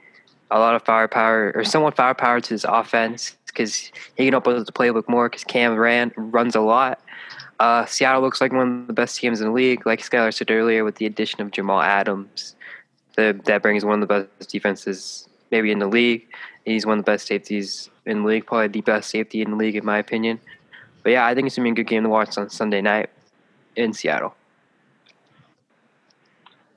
a 0.49 0.59
lot 0.59 0.75
of 0.75 0.83
firepower 0.83 1.51
or 1.55 1.63
somewhat 1.63 1.95
firepower 1.95 2.41
to 2.41 2.49
his 2.49 2.65
offense 2.65 3.37
because 3.47 3.91
he 4.15 4.25
can 4.25 4.33
open 4.33 4.55
up 4.55 4.65
the 4.65 4.71
playbook 4.71 5.07
more 5.07 5.29
because 5.29 5.43
Cam 5.43 5.75
ran 5.75 6.11
runs 6.15 6.55
a 6.55 6.61
lot. 6.61 7.01
Uh, 7.59 7.85
Seattle 7.85 8.21
looks 8.21 8.39
like 8.39 8.51
one 8.51 8.81
of 8.81 8.87
the 8.87 8.93
best 8.93 9.19
teams 9.19 9.41
in 9.41 9.47
the 9.47 9.53
league, 9.53 9.85
like 9.85 9.99
Skylar 9.99 10.33
said 10.33 10.51
earlier, 10.51 10.83
with 10.83 10.95
the 10.95 11.05
addition 11.05 11.41
of 11.41 11.51
Jamal 11.51 11.81
Adams. 11.81 12.55
The, 13.15 13.39
that 13.45 13.63
brings 13.63 13.83
one 13.83 14.01
of 14.01 14.07
the 14.07 14.27
best 14.37 14.49
defenses 14.51 15.27
maybe 15.49 15.71
in 15.71 15.79
the 15.79 15.87
league. 15.87 16.27
He's 16.67 16.85
one 16.85 16.99
of 16.99 17.05
the 17.05 17.11
best 17.11 17.27
safeties 17.27 17.89
in 18.05 18.23
the 18.23 18.27
league, 18.27 18.45
probably 18.45 18.67
the 18.67 18.81
best 18.81 19.09
safety 19.09 19.41
in 19.41 19.51
the 19.51 19.55
league 19.57 19.75
in 19.77 19.85
my 19.85 19.97
opinion. 19.99 20.39
But 21.01 21.11
yeah, 21.13 21.25
I 21.25 21.33
think 21.33 21.47
it's 21.47 21.55
gonna 21.55 21.65
be 21.67 21.71
a 21.71 21.75
good 21.75 21.87
game 21.89 22.03
to 22.03 22.09
watch 22.09 22.37
on 22.37 22.49
Sunday 22.49 22.81
night 22.81 23.09
in 23.77 23.93
Seattle. 23.93 24.35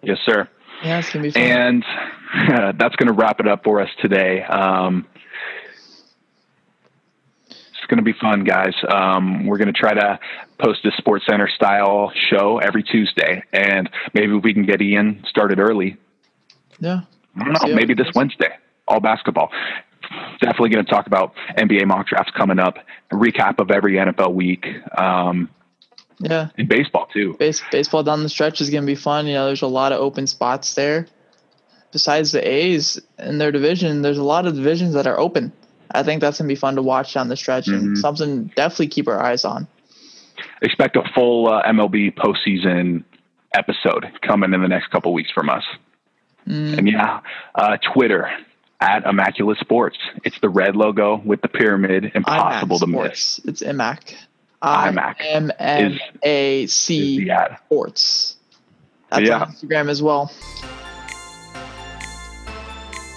Yes, 0.03 0.18
sir. 0.24 0.49
Yeah, 0.84 1.01
it's 1.01 1.12
gonna 1.12 1.24
be 1.24 1.30
fun. 1.32 1.43
And 1.43 1.84
that's 2.78 2.95
going 2.97 3.09
to 3.09 3.12
wrap 3.12 3.41
it 3.41 3.49
up 3.49 3.64
for 3.64 3.80
us 3.80 3.91
today. 4.01 4.43
Um, 4.45 5.05
it's 7.49 7.86
going 7.88 7.99
to 7.99 8.05
be 8.05 8.12
fun, 8.12 8.45
guys. 8.45 8.72
Um, 8.88 9.47
we're 9.47 9.59
going 9.59 9.66
to 9.72 9.78
try 9.78 9.93
to 9.95 10.18
post 10.59 10.84
a 10.86 10.93
Sports 10.97 11.24
Center 11.28 11.49
style 11.49 12.12
show 12.30 12.59
every 12.59 12.82
Tuesday, 12.84 13.43
and 13.53 13.91
maybe 14.14 14.32
we 14.34 14.55
can 14.55 14.64
get 14.64 14.80
Ian 14.80 15.24
started 15.28 15.59
early. 15.59 15.97
yeah, 16.78 17.01
I 17.36 17.45
don't 17.45 17.53
know, 17.53 17.68
Yeah. 17.68 17.74
maybe 17.74 17.95
this 17.95 18.09
Wednesday, 18.14 18.57
all 18.91 19.01
basketball. 19.01 19.51
Definitely 20.41 20.70
going 20.70 20.84
to 20.84 20.91
talk 20.91 21.07
about 21.07 21.32
NBA 21.57 21.86
mock 21.86 22.09
drafts 22.09 22.32
coming 22.36 22.59
up, 22.59 22.78
recap 23.12 23.61
of 23.61 23.70
every 23.70 23.95
NFL 23.95 24.34
week, 24.34 24.66
um, 24.99 25.49
yeah. 26.18 26.49
and 26.59 26.68
baseball 26.68 27.07
too. 27.12 27.34
Base, 27.38 27.62
baseball 27.70 28.03
down 28.03 28.22
the 28.22 28.28
stretch 28.28 28.61
is 28.61 28.70
going 28.70 28.82
to 28.82 28.86
be 28.86 28.97
fun. 28.97 29.26
You 29.26 29.34
know, 29.34 29.47
there's 29.47 29.62
a 29.62 29.68
lot 29.68 29.93
of 29.93 30.01
open 30.01 30.26
spots 30.26 30.74
there. 30.74 31.07
Besides 31.93 32.32
the 32.32 32.47
A's 32.47 33.01
in 33.18 33.38
their 33.38 33.53
division, 33.53 34.03
there's 34.03 34.18
a 34.18 34.24
lot 34.24 34.47
of 34.47 34.55
divisions 34.55 34.95
that 34.95 35.07
are 35.07 35.18
open. 35.18 35.53
I 35.93 36.03
think 36.03 36.20
that's 36.20 36.38
going 36.38 36.49
to 36.49 36.53
be 36.53 36.59
fun 36.59 36.76
to 36.76 36.82
watch 36.82 37.14
down 37.14 37.28
the 37.28 37.36
stretch 37.36 37.66
and 37.68 37.97
Mhm. 37.97 38.01
something 38.01 38.45
definitely 38.57 38.88
keep 38.88 39.09
our 39.09 39.20
eyes 39.20 39.45
on. 39.45 39.66
Expect 40.62 40.97
a 40.97 41.03
full 41.14 41.49
uh, 41.49 41.62
MLB 41.66 42.14
postseason 42.14 43.05
episode 43.55 44.07
coming 44.22 44.55
in 44.55 44.62
the 44.62 44.68
next 44.68 44.88
couple 44.91 45.12
weeks 45.12 45.30
from 45.32 45.51
us. 45.51 45.64
Mm, 46.49 46.78
And 46.78 46.88
yeah, 46.88 47.20
uh, 47.57 47.76
Twitter 47.93 48.30
at 48.81 49.05
Immaculate 49.07 49.59
Sports. 49.59 49.99
It's 50.24 50.39
the 50.41 50.49
red 50.49 50.76
logo 50.76 51.16
with 51.24 51.43
the 51.43 51.49
pyramid, 51.49 52.12
impossible 52.14 52.78
to 52.78 52.87
miss. 52.87 53.41
It's 53.45 53.62
IMAC. 53.62 54.14
IMAC 54.62 55.16
M 55.20 55.51
M 55.59 55.99
A 56.22 56.66
C. 56.66 57.31
Sports. 57.66 58.37
That's 59.11 59.26
Yeah. 59.26 59.41
on 59.43 59.53
Instagram 59.53 59.89
as 59.89 60.03
well. 60.03 60.31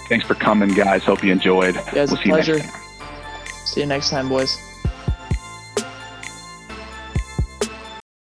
Thanks 0.08 0.26
for 0.26 0.34
coming, 0.34 0.68
guys. 0.74 1.02
Hope 1.04 1.24
you 1.24 1.32
enjoyed. 1.32 1.74
Yeah, 1.74 2.02
it's 2.02 2.12
we'll 2.12 2.20
a 2.20 2.22
see 2.22 2.28
you 2.28 2.34
next 2.36 2.48
pleasure. 2.48 2.58
time. 2.60 2.80
See 3.66 3.80
you 3.80 3.86
next 3.86 4.10
time, 4.10 4.28
boys. 4.28 4.56